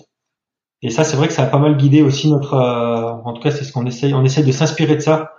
Et 0.82 0.90
ça, 0.90 1.04
c'est 1.04 1.16
vrai 1.16 1.28
que 1.28 1.32
ça 1.32 1.44
a 1.44 1.46
pas 1.46 1.60
mal 1.60 1.76
guidé 1.76 2.02
aussi 2.02 2.28
notre. 2.28 2.54
Euh, 2.54 3.12
en 3.24 3.32
tout 3.32 3.40
cas, 3.40 3.52
c'est 3.52 3.62
ce 3.62 3.72
qu'on 3.72 3.86
essaye. 3.86 4.14
On 4.14 4.24
essaye 4.24 4.42
de 4.42 4.50
s'inspirer 4.50 4.96
de 4.96 5.00
ça 5.00 5.30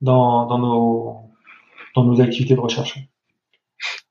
dans, 0.00 0.46
dans 0.46 0.60
nos 0.60 1.16
dans 1.96 2.04
nos 2.04 2.20
activités 2.20 2.54
de 2.54 2.60
recherche. 2.60 3.00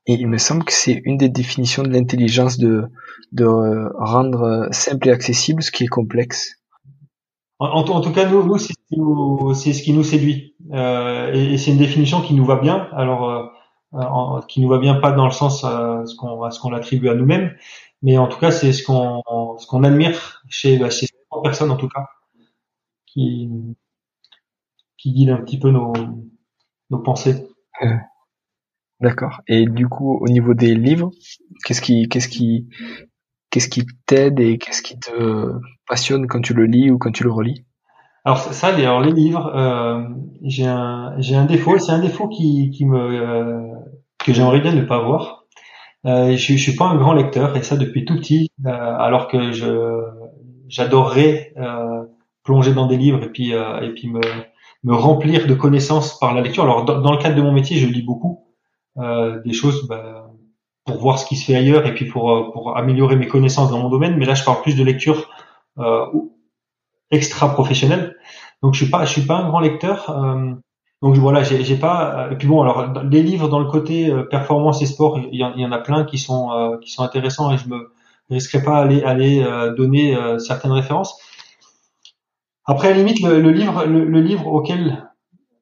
Et 0.04 0.12
il 0.12 0.28
me 0.28 0.36
semble 0.36 0.64
que 0.64 0.72
c'est 0.74 1.00
une 1.06 1.16
des 1.16 1.30
définitions 1.30 1.82
de 1.82 1.88
l'intelligence 1.88 2.58
de 2.58 2.90
de 3.32 3.46
rendre 3.98 4.68
simple 4.70 5.08
et 5.08 5.12
accessible 5.12 5.62
ce 5.62 5.70
qui 5.70 5.84
est 5.84 5.88
complexe. 5.88 6.59
En, 7.60 8.00
tout 8.00 8.12
cas, 8.12 8.26
nous, 8.26 8.42
nous 8.42 8.56
c'est 8.56 8.72
ce, 9.74 9.82
qui 9.82 9.92
nous 9.92 10.02
séduit. 10.02 10.56
Euh, 10.72 11.30
et, 11.34 11.58
c'est 11.58 11.72
une 11.72 11.78
définition 11.78 12.22
qui 12.22 12.32
nous 12.32 12.46
va 12.46 12.56
bien. 12.56 12.88
Alors, 12.92 13.52
euh, 13.94 14.40
qui 14.48 14.62
nous 14.62 14.68
va 14.68 14.78
bien 14.78 14.94
pas 14.94 15.12
dans 15.12 15.26
le 15.26 15.30
sens 15.30 15.64
euh, 15.64 16.04
ce 16.06 16.16
qu'on 16.16 16.50
ce 16.50 16.74
attribue 16.74 17.10
à 17.10 17.14
nous-mêmes, 17.14 17.54
mais 18.00 18.16
en 18.16 18.28
tout 18.28 18.38
cas, 18.38 18.50
c'est 18.50 18.72
ce 18.72 18.82
qu'on 18.82 19.22
ce 19.58 19.66
qu'on 19.66 19.84
admire 19.84 20.42
chez 20.48 20.78
bah, 20.78 20.88
chez 20.88 21.06
personnes, 21.42 21.70
en 21.70 21.76
tout 21.76 21.88
cas, 21.88 22.06
qui 23.04 23.50
qui 24.96 25.12
guide 25.12 25.30
un 25.30 25.42
petit 25.42 25.58
peu 25.58 25.70
nos 25.70 25.92
nos 26.88 26.98
pensées. 26.98 27.46
D'accord. 29.00 29.40
Et 29.48 29.66
du 29.66 29.86
coup, 29.88 30.18
au 30.18 30.28
niveau 30.28 30.54
des 30.54 30.74
livres, 30.74 31.10
qu'est-ce 31.64 31.82
qui 31.82 32.08
qu'est-ce 32.08 32.28
qui 32.28 32.68
qu'est-ce 33.50 33.68
qui 33.68 33.86
t'aide 34.06 34.40
et 34.40 34.58
qu'est-ce 34.58 34.82
qui 34.82 34.98
te 34.98 35.52
passionne 35.88 36.26
quand 36.26 36.40
tu 36.40 36.54
le 36.54 36.64
lis 36.64 36.90
ou 36.90 36.98
quand 36.98 37.12
tu 37.12 37.24
le 37.24 37.30
relis? 37.30 37.64
Alors 38.24 38.38
ça, 38.38 38.68
alors 38.68 39.00
les 39.00 39.12
livres, 39.12 39.50
euh, 39.54 40.02
j'ai 40.42 40.66
un 40.66 41.14
j'ai 41.18 41.36
un 41.36 41.46
défaut, 41.46 41.78
c'est 41.78 41.92
un 41.92 42.00
défaut 42.00 42.28
qui 42.28 42.70
euh, 42.82 43.62
que 44.18 44.32
j'aimerais 44.32 44.60
bien 44.60 44.72
ne 44.74 44.82
pas 44.82 44.96
avoir. 44.96 45.46
Euh, 46.06 46.36
je, 46.36 46.54
je 46.54 46.62
suis 46.62 46.76
pas 46.76 46.86
un 46.86 46.96
grand 46.96 47.14
lecteur 47.14 47.56
et 47.56 47.62
ça 47.62 47.76
depuis 47.76 48.04
tout 48.04 48.16
petit, 48.16 48.50
alors 48.64 49.28
que 49.28 49.52
je 49.52 50.02
j'adorerais 50.68 51.54
plonger 52.44 52.74
dans 52.74 52.86
des 52.86 52.96
livres 52.96 53.22
et 53.24 53.30
puis 53.30 53.54
me 54.84 54.94
remplir 54.94 55.46
de 55.46 55.54
connaissances 55.54 56.18
par 56.18 56.34
la 56.34 56.42
lecture. 56.42 56.64
Alors 56.64 56.84
dans, 56.84 57.00
dans 57.00 57.12
le 57.12 57.18
cadre 57.18 57.36
de 57.36 57.42
mon 57.42 57.52
métier, 57.52 57.78
je 57.78 57.86
lis 57.86 58.02
beaucoup 58.02 58.44
des 58.96 59.52
choses. 59.52 59.88
Bah, 59.88 60.19
pour 60.90 61.00
voir 61.00 61.18
ce 61.18 61.26
qui 61.26 61.36
se 61.36 61.44
fait 61.44 61.54
ailleurs 61.54 61.86
et 61.86 61.94
puis 61.94 62.06
pour, 62.06 62.32
euh, 62.32 62.50
pour 62.52 62.76
améliorer 62.76 63.14
mes 63.14 63.28
connaissances 63.28 63.70
dans 63.70 63.78
mon 63.78 63.88
domaine. 63.88 64.16
Mais 64.16 64.26
là, 64.26 64.34
je 64.34 64.44
parle 64.44 64.60
plus 64.62 64.76
de 64.76 64.82
lecture 64.82 65.30
euh, 65.78 66.06
extra 67.10 67.52
professionnelle. 67.52 68.16
Donc, 68.62 68.74
je 68.74 68.82
suis 68.82 68.90
pas, 68.90 69.04
je 69.04 69.12
suis 69.12 69.26
pas 69.26 69.36
un 69.36 69.48
grand 69.48 69.60
lecteur. 69.60 70.10
Euh, 70.10 70.52
Donc 71.02 71.16
voilà, 71.16 71.42
j'ai 71.42 71.76
pas. 71.76 72.28
Et 72.32 72.36
puis 72.36 72.46
bon, 72.46 72.60
alors 72.60 72.92
les 73.04 73.22
livres 73.22 73.48
dans 73.48 73.60
le 73.60 73.70
côté 73.70 74.12
performance 74.30 74.82
et 74.82 74.86
sport, 74.86 75.18
il 75.18 75.38
y, 75.38 75.64
en, 75.64 75.72
a 75.72 75.78
plein 75.78 76.04
qui 76.04 76.18
sont 76.18 76.78
qui 76.82 76.90
sont 76.92 77.02
intéressants 77.02 77.50
et 77.52 77.56
je 77.56 77.66
me 77.70 77.78
risquerai 78.28 78.62
pas 78.62 78.76
à 78.76 78.82
aller 78.82 79.02
aller 79.02 79.34
donner 79.78 80.14
certaines 80.38 80.72
références. 80.72 81.18
Après, 82.66 82.88
à 82.88 82.92
limite, 82.92 83.22
le, 83.22 83.50
livre 83.50 83.86
le, 83.86 84.20
livre 84.20 84.46
auquel 84.46 85.08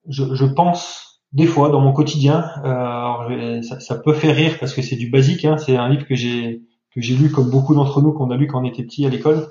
je 0.08 0.44
pense 0.44 1.07
des 1.32 1.46
fois 1.46 1.70
dans 1.70 1.80
mon 1.80 1.92
quotidien. 1.92 2.44
Euh, 2.64 3.62
ça, 3.62 3.80
ça, 3.80 3.96
peut 3.96 4.14
faire 4.14 4.34
rire 4.34 4.56
parce 4.58 4.74
que 4.74 4.82
c'est 4.82 4.96
du 4.96 5.10
basique. 5.10 5.44
Hein, 5.44 5.56
c'est 5.58 5.76
un 5.76 5.88
livre 5.88 6.06
que 6.06 6.14
j'ai 6.14 6.62
que 6.94 7.00
j'ai 7.00 7.14
lu 7.14 7.30
comme 7.30 7.50
beaucoup 7.50 7.74
d'entre 7.74 8.00
nous 8.00 8.12
qu'on 8.12 8.30
a 8.30 8.36
lu 8.36 8.46
quand 8.46 8.62
on 8.62 8.64
était 8.64 8.82
petit 8.82 9.04
à 9.04 9.10
l'école 9.10 9.48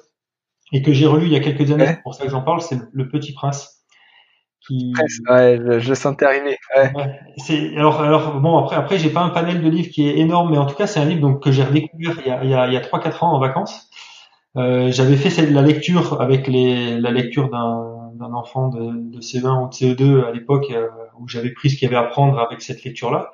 et 0.73 0.81
que 0.81 0.91
j'ai 0.91 1.05
relu 1.05 1.27
il 1.27 1.33
y 1.33 1.35
a 1.35 1.39
quelques 1.39 1.71
années. 1.71 1.85
C'est 1.87 2.03
pour 2.03 2.15
ça 2.15 2.25
que 2.25 2.31
j'en 2.31 2.41
parle. 2.41 2.61
C'est 2.61 2.79
Le 2.91 3.07
Petit 3.07 3.33
Prince. 3.33 3.73
Qui... 4.67 4.91
Ouais, 5.29 5.57
je, 5.57 5.79
je 5.79 5.89
le 5.89 5.95
sentais 5.95 6.25
arriver. 6.25 6.57
Ouais. 6.75 6.91
ouais 6.93 7.19
c'est 7.37 7.77
alors 7.77 8.01
alors 8.01 8.41
bon 8.41 8.57
après 8.57 8.75
après 8.75 8.97
j'ai 8.97 9.09
pas 9.09 9.21
un 9.21 9.29
panel 9.29 9.61
de 9.61 9.69
livres 9.69 9.89
qui 9.89 10.09
est 10.09 10.17
énorme, 10.17 10.51
mais 10.51 10.57
en 10.57 10.65
tout 10.65 10.75
cas 10.75 10.87
c'est 10.87 10.99
un 10.99 11.05
livre 11.05 11.21
donc 11.21 11.41
que 11.41 11.51
j'ai 11.51 11.63
redécouvert 11.63 12.17
il 12.25 12.27
y 12.27 12.31
a 12.31 12.43
il 12.43 12.49
y 12.49 12.53
a, 12.53 12.67
il 12.67 12.73
y 12.73 12.77
a 12.77 12.81
3-4 12.81 13.23
ans 13.23 13.33
en 13.33 13.39
vacances. 13.39 13.87
Euh, 14.57 14.91
j'avais 14.91 15.15
fait 15.15 15.45
la 15.51 15.61
lecture 15.61 16.19
avec 16.19 16.47
les, 16.47 16.99
la 16.99 17.11
lecture 17.11 17.49
d'un, 17.49 18.11
d'un 18.15 18.33
enfant 18.33 18.69
de, 18.69 19.11
de 19.11 19.21
C20 19.21 19.65
ou 19.65 19.69
de 19.69 19.73
CE2 19.73 20.25
à 20.25 20.31
l'époque 20.31 20.71
euh, 20.71 20.87
où 21.19 21.27
j'avais 21.27 21.51
pris 21.51 21.69
ce 21.69 21.75
qu'il 21.77 21.89
y 21.89 21.93
avait 21.93 22.03
à 22.03 22.07
prendre 22.09 22.39
avec 22.39 22.61
cette 22.61 22.83
lecture-là. 22.83 23.31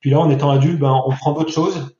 Puis 0.00 0.10
là, 0.10 0.20
en 0.20 0.30
étant 0.30 0.50
adulte, 0.50 0.78
ben, 0.78 0.94
on 1.06 1.10
prend 1.12 1.32
d'autres 1.32 1.52
choses. 1.52 1.96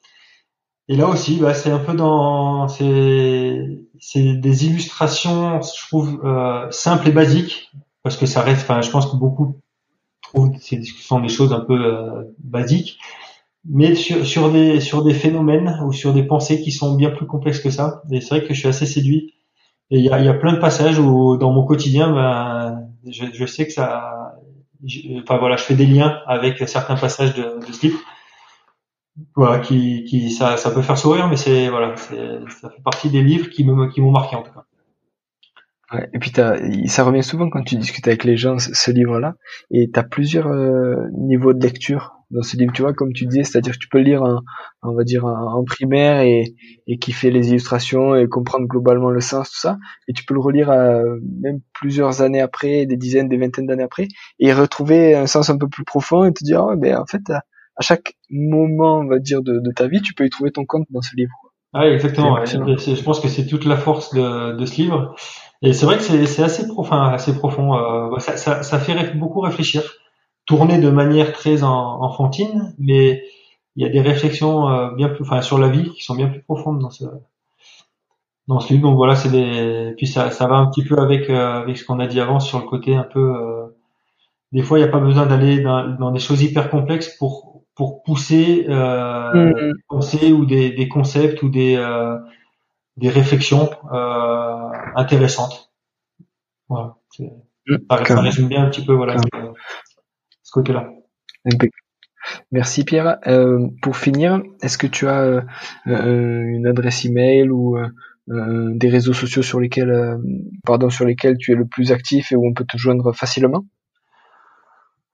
Et 0.88 0.96
là 0.96 1.08
aussi, 1.08 1.38
bah, 1.38 1.54
c'est 1.54 1.70
un 1.70 1.78
peu 1.78 1.94
dans, 1.94 2.68
c'est, 2.68 3.58
c'est 3.98 4.34
des 4.34 4.66
illustrations, 4.66 5.62
je 5.62 5.86
trouve, 5.86 6.20
euh, 6.24 6.70
simples 6.70 7.08
et 7.08 7.12
basiques, 7.12 7.70
parce 8.02 8.16
que 8.18 8.26
ça 8.26 8.42
reste, 8.42 8.62
enfin, 8.62 8.82
je 8.82 8.90
pense 8.90 9.06
que 9.06 9.16
beaucoup 9.16 9.56
trouvent 10.20 10.50
que 10.50 10.58
ce 10.60 10.76
sont 11.00 11.20
des 11.20 11.28
choses 11.28 11.52
un 11.52 11.60
peu 11.60 11.82
euh, 11.82 12.24
basiques, 12.38 12.98
mais 13.64 13.94
sur, 13.94 14.26
sur 14.26 14.52
des 14.52 14.80
sur 14.80 15.02
des 15.02 15.14
phénomènes 15.14 15.80
ou 15.86 15.92
sur 15.92 16.12
des 16.12 16.22
pensées 16.22 16.60
qui 16.60 16.72
sont 16.72 16.94
bien 16.96 17.10
plus 17.10 17.26
complexes 17.26 17.60
que 17.60 17.70
ça. 17.70 18.02
Et 18.10 18.20
c'est 18.20 18.36
vrai 18.36 18.46
que 18.46 18.52
je 18.52 18.58
suis 18.58 18.68
assez 18.68 18.86
séduit. 18.86 19.32
Et 19.90 19.98
il 19.98 20.04
y 20.04 20.10
a, 20.10 20.20
y 20.20 20.28
a 20.28 20.34
plein 20.34 20.52
de 20.52 20.58
passages 20.58 20.98
où 20.98 21.36
dans 21.38 21.52
mon 21.52 21.64
quotidien, 21.64 22.12
ben, 22.12 22.88
je, 23.10 23.24
je 23.32 23.46
sais 23.46 23.66
que 23.66 23.72
ça, 23.72 24.34
enfin 25.22 25.38
voilà, 25.38 25.56
je 25.56 25.64
fais 25.64 25.74
des 25.74 25.86
liens 25.86 26.20
avec 26.26 26.58
certains 26.68 26.96
passages 26.96 27.34
de, 27.34 27.66
de 27.66 27.72
ce 27.72 27.86
livre. 27.86 27.98
Voilà, 29.36 29.60
qui, 29.60 30.04
qui 30.04 30.30
ça, 30.30 30.56
ça 30.56 30.70
peut 30.72 30.82
faire 30.82 30.98
sourire, 30.98 31.28
mais 31.28 31.36
c'est 31.36 31.68
voilà, 31.68 31.94
ça 31.96 32.70
fait 32.70 32.82
partie 32.82 33.10
des 33.10 33.22
livres 33.22 33.48
qui 33.48 33.64
me 33.64 33.88
qui 33.88 34.00
m'ont 34.00 34.10
marqué 34.10 34.34
en 34.34 34.42
tout 34.42 34.52
cas. 34.52 34.64
Ouais, 35.92 36.08
et 36.12 36.18
puis 36.18 36.32
ça 36.32 37.04
revient 37.04 37.22
souvent 37.22 37.48
quand 37.50 37.62
tu 37.62 37.76
discutes 37.76 38.08
avec 38.08 38.24
les 38.24 38.36
gens 38.36 38.58
ce, 38.58 38.90
livre-là, 38.90 39.34
et 39.70 39.90
tu 39.92 40.00
as 40.00 40.02
plusieurs 40.02 40.48
euh, 40.48 40.96
niveaux 41.12 41.52
de 41.52 41.62
lecture 41.62 42.14
dans 42.34 42.42
ce 42.42 42.56
livre, 42.56 42.72
tu 42.72 42.82
vois, 42.82 42.92
comme 42.92 43.12
tu 43.12 43.26
disais, 43.26 43.44
c'est-à-dire 43.44 43.74
que 43.74 43.78
tu 43.78 43.88
peux 43.88 43.98
le 43.98 44.04
lire 44.04 44.22
en, 44.22 44.40
on 44.82 44.94
va 44.94 45.04
dire 45.04 45.24
en, 45.24 45.62
primaire 45.64 46.20
et, 46.20 46.54
et 46.86 46.98
kiffer 46.98 47.30
les 47.30 47.50
illustrations 47.50 48.14
et 48.16 48.28
comprendre 48.28 48.66
globalement 48.66 49.10
le 49.10 49.20
sens, 49.20 49.50
tout 49.50 49.60
ça, 49.60 49.78
et 50.08 50.12
tu 50.12 50.24
peux 50.24 50.34
le 50.34 50.40
relire 50.40 50.70
euh, 50.70 51.16
même 51.40 51.60
plusieurs 51.72 52.20
années 52.20 52.40
après, 52.40 52.86
des 52.86 52.96
dizaines, 52.96 53.28
des 53.28 53.36
vingtaines 53.36 53.66
d'années 53.66 53.84
après, 53.84 54.08
et 54.40 54.52
retrouver 54.52 55.14
un 55.14 55.26
sens 55.26 55.48
un 55.48 55.56
peu 55.56 55.68
plus 55.68 55.84
profond 55.84 56.24
et 56.24 56.32
te 56.32 56.44
dire, 56.44 56.66
oh, 56.68 56.76
ben 56.76 56.98
en 56.98 57.06
fait, 57.06 57.22
à, 57.30 57.42
chaque 57.80 58.14
moment, 58.30 58.98
on 58.98 59.06
va 59.06 59.18
dire, 59.18 59.42
de, 59.42 59.60
de, 59.60 59.72
ta 59.72 59.86
vie, 59.86 60.02
tu 60.02 60.12
peux 60.14 60.26
y 60.26 60.30
trouver 60.30 60.50
ton 60.50 60.64
compte 60.64 60.86
dans 60.90 61.02
ce 61.02 61.16
livre. 61.16 61.32
Ah, 61.72 61.88
exactement. 61.88 62.44
je 62.44 63.02
pense 63.02 63.18
que 63.18 63.28
c'est 63.28 63.46
toute 63.46 63.64
la 63.64 63.76
force 63.76 64.14
de, 64.14 64.56
de 64.56 64.66
ce 64.66 64.76
livre. 64.76 65.14
Et 65.62 65.72
c'est 65.72 65.86
vrai 65.86 65.96
que 65.96 66.02
c'est 66.02 66.42
assez 66.42 66.68
profond, 66.68 66.94
assez 66.94 67.34
profond. 67.34 67.74
Euh, 67.74 68.18
ça, 68.18 68.36
ça, 68.36 68.62
ça, 68.62 68.78
fait 68.78 69.16
beaucoup 69.16 69.40
réfléchir 69.40 69.82
tourné 70.46 70.78
de 70.78 70.90
manière 70.90 71.32
très 71.32 71.62
enfantine, 71.62 72.74
mais 72.78 73.24
il 73.76 73.84
y 73.84 73.86
a 73.86 73.90
des 73.90 74.00
réflexions 74.00 74.68
euh, 74.68 74.90
bien 74.94 75.08
plus, 75.08 75.24
enfin, 75.24 75.42
sur 75.42 75.58
la 75.58 75.68
vie 75.68 75.90
qui 75.92 76.02
sont 76.02 76.14
bien 76.14 76.28
plus 76.28 76.42
profondes 76.42 76.78
dans 76.78 76.90
ce 76.90 77.04
dans 78.46 78.60
ce 78.60 78.72
livre. 78.72 78.82
Donc 78.88 78.96
voilà, 78.96 79.16
c'est 79.16 79.30
des, 79.30 79.94
puis 79.96 80.06
ça, 80.06 80.30
ça 80.30 80.46
va 80.46 80.56
un 80.56 80.66
petit 80.66 80.84
peu 80.84 80.98
avec 80.98 81.30
euh, 81.30 81.60
avec 81.60 81.78
ce 81.78 81.84
qu'on 81.84 81.98
a 81.98 82.06
dit 82.06 82.20
avant 82.20 82.40
sur 82.40 82.58
le 82.58 82.66
côté 82.66 82.94
un 82.94 83.04
peu. 83.04 83.20
Euh, 83.20 83.66
des 84.52 84.62
fois, 84.62 84.78
il 84.78 84.82
n'y 84.82 84.88
a 84.88 84.92
pas 84.92 85.00
besoin 85.00 85.26
d'aller 85.26 85.60
dans, 85.60 85.88
dans, 85.96 86.12
des 86.12 86.20
choses 86.20 86.42
hyper 86.42 86.70
complexes 86.70 87.16
pour 87.18 87.64
pour 87.74 88.02
pousser 88.02 88.66
euh, 88.68 89.50
mm. 89.50 89.72
penser 89.88 90.32
ou 90.32 90.44
des, 90.44 90.70
des 90.70 90.88
concepts 90.88 91.42
ou 91.42 91.48
des 91.48 91.76
des 92.96 93.08
réflexions 93.08 93.70
intéressantes. 94.94 95.72
Voilà. 96.68 96.96
Mm. 97.18 97.76
Ça, 97.90 98.20
résume 98.20 98.48
bien 98.48 98.64
un 98.64 98.70
petit 98.70 98.84
peu 98.84 98.92
voilà 98.92 99.16
côté-là. 100.54 100.88
Merci 102.52 102.84
Pierre. 102.84 103.18
Euh, 103.26 103.66
pour 103.82 103.96
finir, 103.96 104.40
est-ce 104.62 104.78
que 104.78 104.86
tu 104.86 105.08
as 105.08 105.20
euh, 105.20 105.40
euh, 105.88 106.42
une 106.42 106.66
adresse 106.66 107.04
email 107.04 107.50
ou 107.50 107.76
des 108.26 108.88
réseaux 108.88 109.12
sociaux 109.12 109.42
sur 109.42 109.60
lesquels, 109.60 110.18
pardon, 110.64 110.88
sur 110.88 111.04
lesquels 111.04 111.36
tu 111.36 111.52
es 111.52 111.54
le 111.54 111.66
plus 111.66 111.92
actif 111.92 112.32
et 112.32 112.36
où 112.36 112.46
on 112.46 112.54
peut 112.54 112.64
te 112.64 112.78
joindre 112.78 113.12
facilement? 113.14 113.66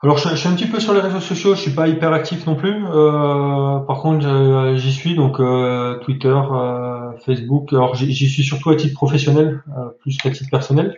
Alors 0.03 0.17
je, 0.17 0.35
suis 0.37 0.49
un 0.49 0.55
petit 0.55 0.69
peu 0.69 0.79
sur 0.79 0.95
les 0.95 1.01
réseaux 1.01 1.21
sociaux, 1.21 1.57
je 1.57 1.61
suis 1.61 1.73
pas 1.73 1.89
hyper 1.89 2.13
actif 2.13 2.47
non 2.47 2.55
plus. 2.55 2.73
par 2.83 3.99
contre, 4.01 4.77
j'y 4.77 4.93
suis 4.93 5.17
donc 5.17 5.39
Twitter, 6.05 6.41
Facebook. 7.27 7.73
Alors 7.73 7.97
j'y 7.97 8.29
suis 8.29 8.45
surtout 8.45 8.71
à 8.71 8.77
titre 8.77 8.95
professionnel, 8.95 9.61
plus 10.03 10.17
qu'à 10.17 10.31
titre 10.31 10.49
personnel. 10.49 10.97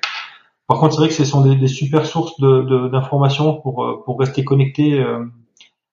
Par 0.67 0.79
contre, 0.79 0.95
c'est 0.95 1.01
vrai 1.01 1.09
que 1.09 1.15
ce 1.15 1.25
sont 1.25 1.43
des, 1.43 1.57
des 1.57 1.69
super 1.69 2.07
sources 2.07 2.39
d'informations 2.41 3.55
de, 3.55 3.61
pour, 3.61 3.85
euh, 3.85 4.03
pour 4.05 4.19
rester 4.19 4.45
connecté 4.45 5.01
euh, 5.01 5.25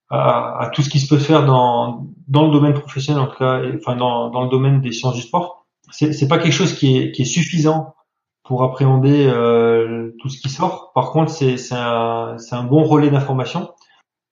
à, 0.10 0.64
à, 0.64 0.70
tout 0.70 0.82
ce 0.82 0.90
qui 0.90 1.00
se 1.00 1.08
peut 1.08 1.20
faire 1.20 1.46
dans, 1.46 2.08
dans 2.28 2.46
le 2.46 2.52
domaine 2.52 2.74
professionnel, 2.74 3.22
en 3.24 3.28
tout 3.28 3.38
cas, 3.38 3.62
enfin 3.76 3.96
dans, 3.96 4.30
dans 4.30 4.44
le 4.44 4.50
domaine 4.50 4.82
des 4.82 4.92
sciences 4.92 5.16
du 5.16 5.22
sport. 5.22 5.66
C'est, 5.92 6.28
pas 6.28 6.38
quelque 6.38 6.54
chose 6.54 6.74
qui 6.74 6.98
est, 6.98 7.12
qui 7.12 7.24
est 7.24 7.26
suffisant 7.26 7.96
pour 8.44 8.64
appréhender 8.64 9.26
euh, 9.28 10.12
tout 10.20 10.30
ce 10.30 10.40
qui 10.40 10.50
sort. 10.50 10.92
Par 10.94 11.12
contre, 11.12 11.32
c'est, 11.32 11.56
un, 11.72 12.38
un 12.52 12.64
bon 12.64 12.84
relais 12.84 13.10
d'information. 13.10 13.72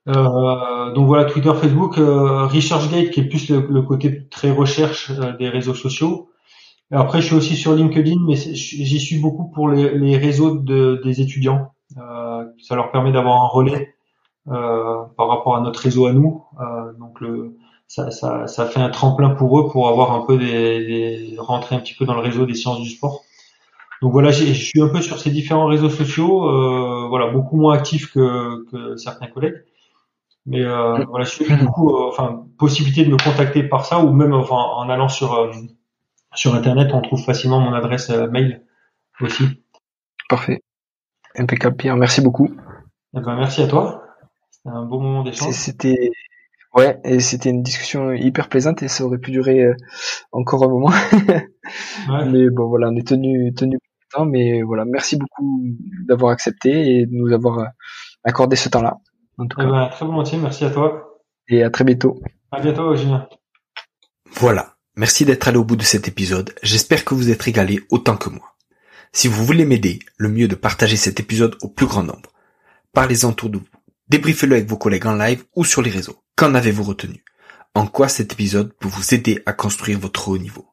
Euh, 0.07 0.93
donc 0.93 1.07
voilà, 1.07 1.25
Twitter, 1.25 1.51
Facebook, 1.53 1.97
euh, 1.97 2.45
ResearchGate 2.45 3.09
qui 3.09 3.19
est 3.21 3.25
plus 3.25 3.49
le, 3.49 3.67
le 3.69 3.81
côté 3.81 4.27
très 4.29 4.51
recherche 4.51 5.11
des 5.39 5.49
réseaux 5.49 5.73
sociaux. 5.73 6.29
Après, 6.91 7.21
je 7.21 7.27
suis 7.27 7.35
aussi 7.35 7.55
sur 7.55 7.73
LinkedIn, 7.73 8.21
mais 8.25 8.35
j'y 8.35 8.99
suis 8.99 9.19
beaucoup 9.19 9.49
pour 9.49 9.69
les, 9.69 9.97
les 9.97 10.17
réseaux 10.17 10.57
de, 10.57 11.01
des 11.03 11.21
étudiants. 11.21 11.73
Euh, 11.97 12.45
ça 12.61 12.75
leur 12.75 12.91
permet 12.91 13.11
d'avoir 13.11 13.43
un 13.43 13.47
relais 13.47 13.93
euh, 14.47 15.03
par 15.17 15.27
rapport 15.27 15.57
à 15.57 15.61
notre 15.61 15.81
réseau 15.81 16.05
à 16.05 16.13
nous. 16.13 16.45
Euh, 16.59 16.93
donc, 16.99 17.19
le, 17.19 17.57
ça, 17.87 18.11
ça, 18.11 18.47
ça, 18.47 18.65
fait 18.65 18.79
un 18.79 18.89
tremplin 18.89 19.31
pour 19.31 19.59
eux 19.59 19.69
pour 19.69 19.89
avoir 19.89 20.13
un 20.13 20.25
peu 20.25 20.37
des, 20.37 20.85
des 20.85 21.35
rentrer 21.37 21.75
un 21.75 21.79
petit 21.79 21.93
peu 21.93 22.05
dans 22.05 22.13
le 22.13 22.21
réseau 22.21 22.45
des 22.45 22.55
sciences 22.55 22.81
du 22.81 22.89
sport. 22.89 23.23
Donc 24.01 24.11
voilà, 24.11 24.31
je 24.31 24.53
suis 24.53 24.81
un 24.81 24.89
peu 24.89 25.01
sur 25.01 25.19
ces 25.19 25.31
différents 25.31 25.65
réseaux 25.65 25.89
sociaux, 25.89 26.47
euh, 26.47 27.07
voilà, 27.09 27.27
beaucoup 27.31 27.57
moins 27.57 27.73
actif 27.73 28.11
que, 28.13 28.65
que 28.71 28.95
certains 28.95 29.27
collègues. 29.27 29.63
Mais 30.45 30.63
euh, 30.63 31.03
voilà, 31.05 31.25
je 31.25 31.31
suis 31.31 31.55
beaucoup, 31.63 31.95
euh, 31.95 32.07
enfin, 32.09 32.45
possibilité 32.57 33.03
de 33.03 33.11
me 33.11 33.17
contacter 33.17 33.63
par 33.63 33.85
ça 33.85 33.99
ou 33.99 34.13
même 34.13 34.33
enfin, 34.33 34.55
en 34.55 34.89
allant 34.89 35.09
sur 35.09 35.33
euh, 35.33 35.51
sur 36.33 36.53
Internet, 36.55 36.89
on 36.93 37.01
trouve 37.01 37.23
facilement 37.23 37.59
mon 37.59 37.73
adresse 37.73 38.09
euh, 38.09 38.27
mail 38.27 38.63
aussi. 39.21 39.63
Parfait. 40.29 40.61
Impeccable 41.35 41.77
Pierre, 41.77 41.95
merci 41.95 42.21
beaucoup. 42.21 42.49
Eh 43.15 43.19
ben, 43.19 43.35
merci 43.35 43.61
à 43.61 43.67
toi. 43.67 44.03
C'était 44.51 44.69
un 44.69 44.85
bon 44.85 45.01
moment 45.01 45.23
d'échange. 45.23 45.53
C'était 45.53 46.11
ouais, 46.73 46.99
et 47.03 47.19
c'était 47.19 47.49
une 47.49 47.63
discussion 47.63 48.11
hyper 48.11 48.49
plaisante 48.49 48.83
et 48.83 48.87
ça 48.87 49.05
aurait 49.05 49.19
pu 49.19 49.31
durer 49.31 49.63
euh, 49.63 49.75
encore 50.31 50.63
un 50.63 50.67
moment. 50.67 50.91
Mais 52.31 52.49
bon 52.49 52.67
voilà, 52.67 52.89
on 52.89 52.95
est 52.95 53.07
tenu 53.07 53.53
tenu 53.53 53.77
temps, 54.13 54.25
mais 54.25 54.61
voilà, 54.61 54.85
merci 54.85 55.17
beaucoup 55.17 55.61
d'avoir 56.07 56.31
accepté 56.31 56.69
et 56.69 57.05
de 57.05 57.11
nous 57.13 57.33
avoir 57.33 57.59
euh, 57.59 57.65
accordé 58.23 58.55
ce 58.55 58.69
temps-là. 58.69 58.97
En 59.37 59.47
tout 59.47 59.57
eh 59.59 59.63
cas. 59.63 59.69
Ben, 59.69 59.89
très 59.89 60.05
volontiers, 60.05 60.37
merci 60.37 60.65
à 60.65 60.71
toi. 60.71 61.19
Et 61.49 61.63
à 61.63 61.69
très 61.69 61.83
bientôt. 61.83 62.19
À 62.51 62.61
bientôt, 62.61 62.95
Julien. 62.95 63.27
Voilà. 64.31 64.76
Merci 64.97 65.25
d'être 65.25 65.47
allé 65.47 65.57
au 65.57 65.63
bout 65.63 65.75
de 65.75 65.83
cet 65.83 66.07
épisode, 66.07 66.55
j'espère 66.63 67.05
que 67.05 67.13
vous 67.13 67.29
êtes 67.29 67.43
régalé 67.43 67.81
autant 67.91 68.17
que 68.17 68.31
moi. 68.31 68.55
Si 69.13 69.27
vous 69.27 69.45
voulez 69.45 69.63
m'aider, 69.63 69.99
le 70.17 70.27
mieux 70.27 70.47
de 70.47 70.55
partager 70.55 70.97
cet 70.97 71.19
épisode 71.19 71.55
au 71.61 71.67
plus 71.67 71.85
grand 71.85 72.01
nombre. 72.01 72.31
Parlez-en 72.93 73.29
autour 73.29 73.51
de 73.51 73.59
vous. 73.59 73.67
Débriefez-le 74.09 74.55
avec 74.55 74.67
vos 74.67 74.75
collègues 74.75 75.05
en 75.05 75.13
live 75.13 75.43
ou 75.55 75.65
sur 75.65 75.83
les 75.83 75.91
réseaux. 75.91 76.23
Qu'en 76.35 76.55
avez-vous 76.55 76.81
retenu? 76.81 77.23
En 77.75 77.85
quoi 77.85 78.07
cet 78.07 78.33
épisode 78.33 78.73
peut 78.79 78.87
vous 78.87 79.13
aider 79.13 79.43
à 79.45 79.53
construire 79.53 79.99
votre 79.99 80.29
haut 80.29 80.39
niveau? 80.39 80.65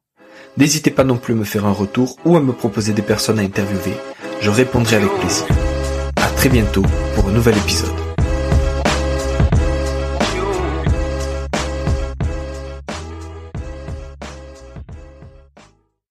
N'hésitez 0.57 0.91
pas 0.91 1.05
non 1.05 1.19
plus 1.19 1.35
à 1.35 1.37
me 1.37 1.45
faire 1.45 1.67
un 1.67 1.73
retour 1.73 2.17
ou 2.25 2.35
à 2.35 2.41
me 2.41 2.55
proposer 2.55 2.95
des 2.95 3.03
personnes 3.03 3.39
à 3.39 3.43
interviewer. 3.43 3.95
Je 4.41 4.49
répondrai 4.49 4.97
avec 4.97 5.13
plaisir. 5.19 5.47
À 6.17 6.31
très 6.31 6.49
bientôt 6.49 6.87
pour 7.15 7.29
un 7.29 7.33
nouvel 7.33 7.59
épisode. 7.59 8.14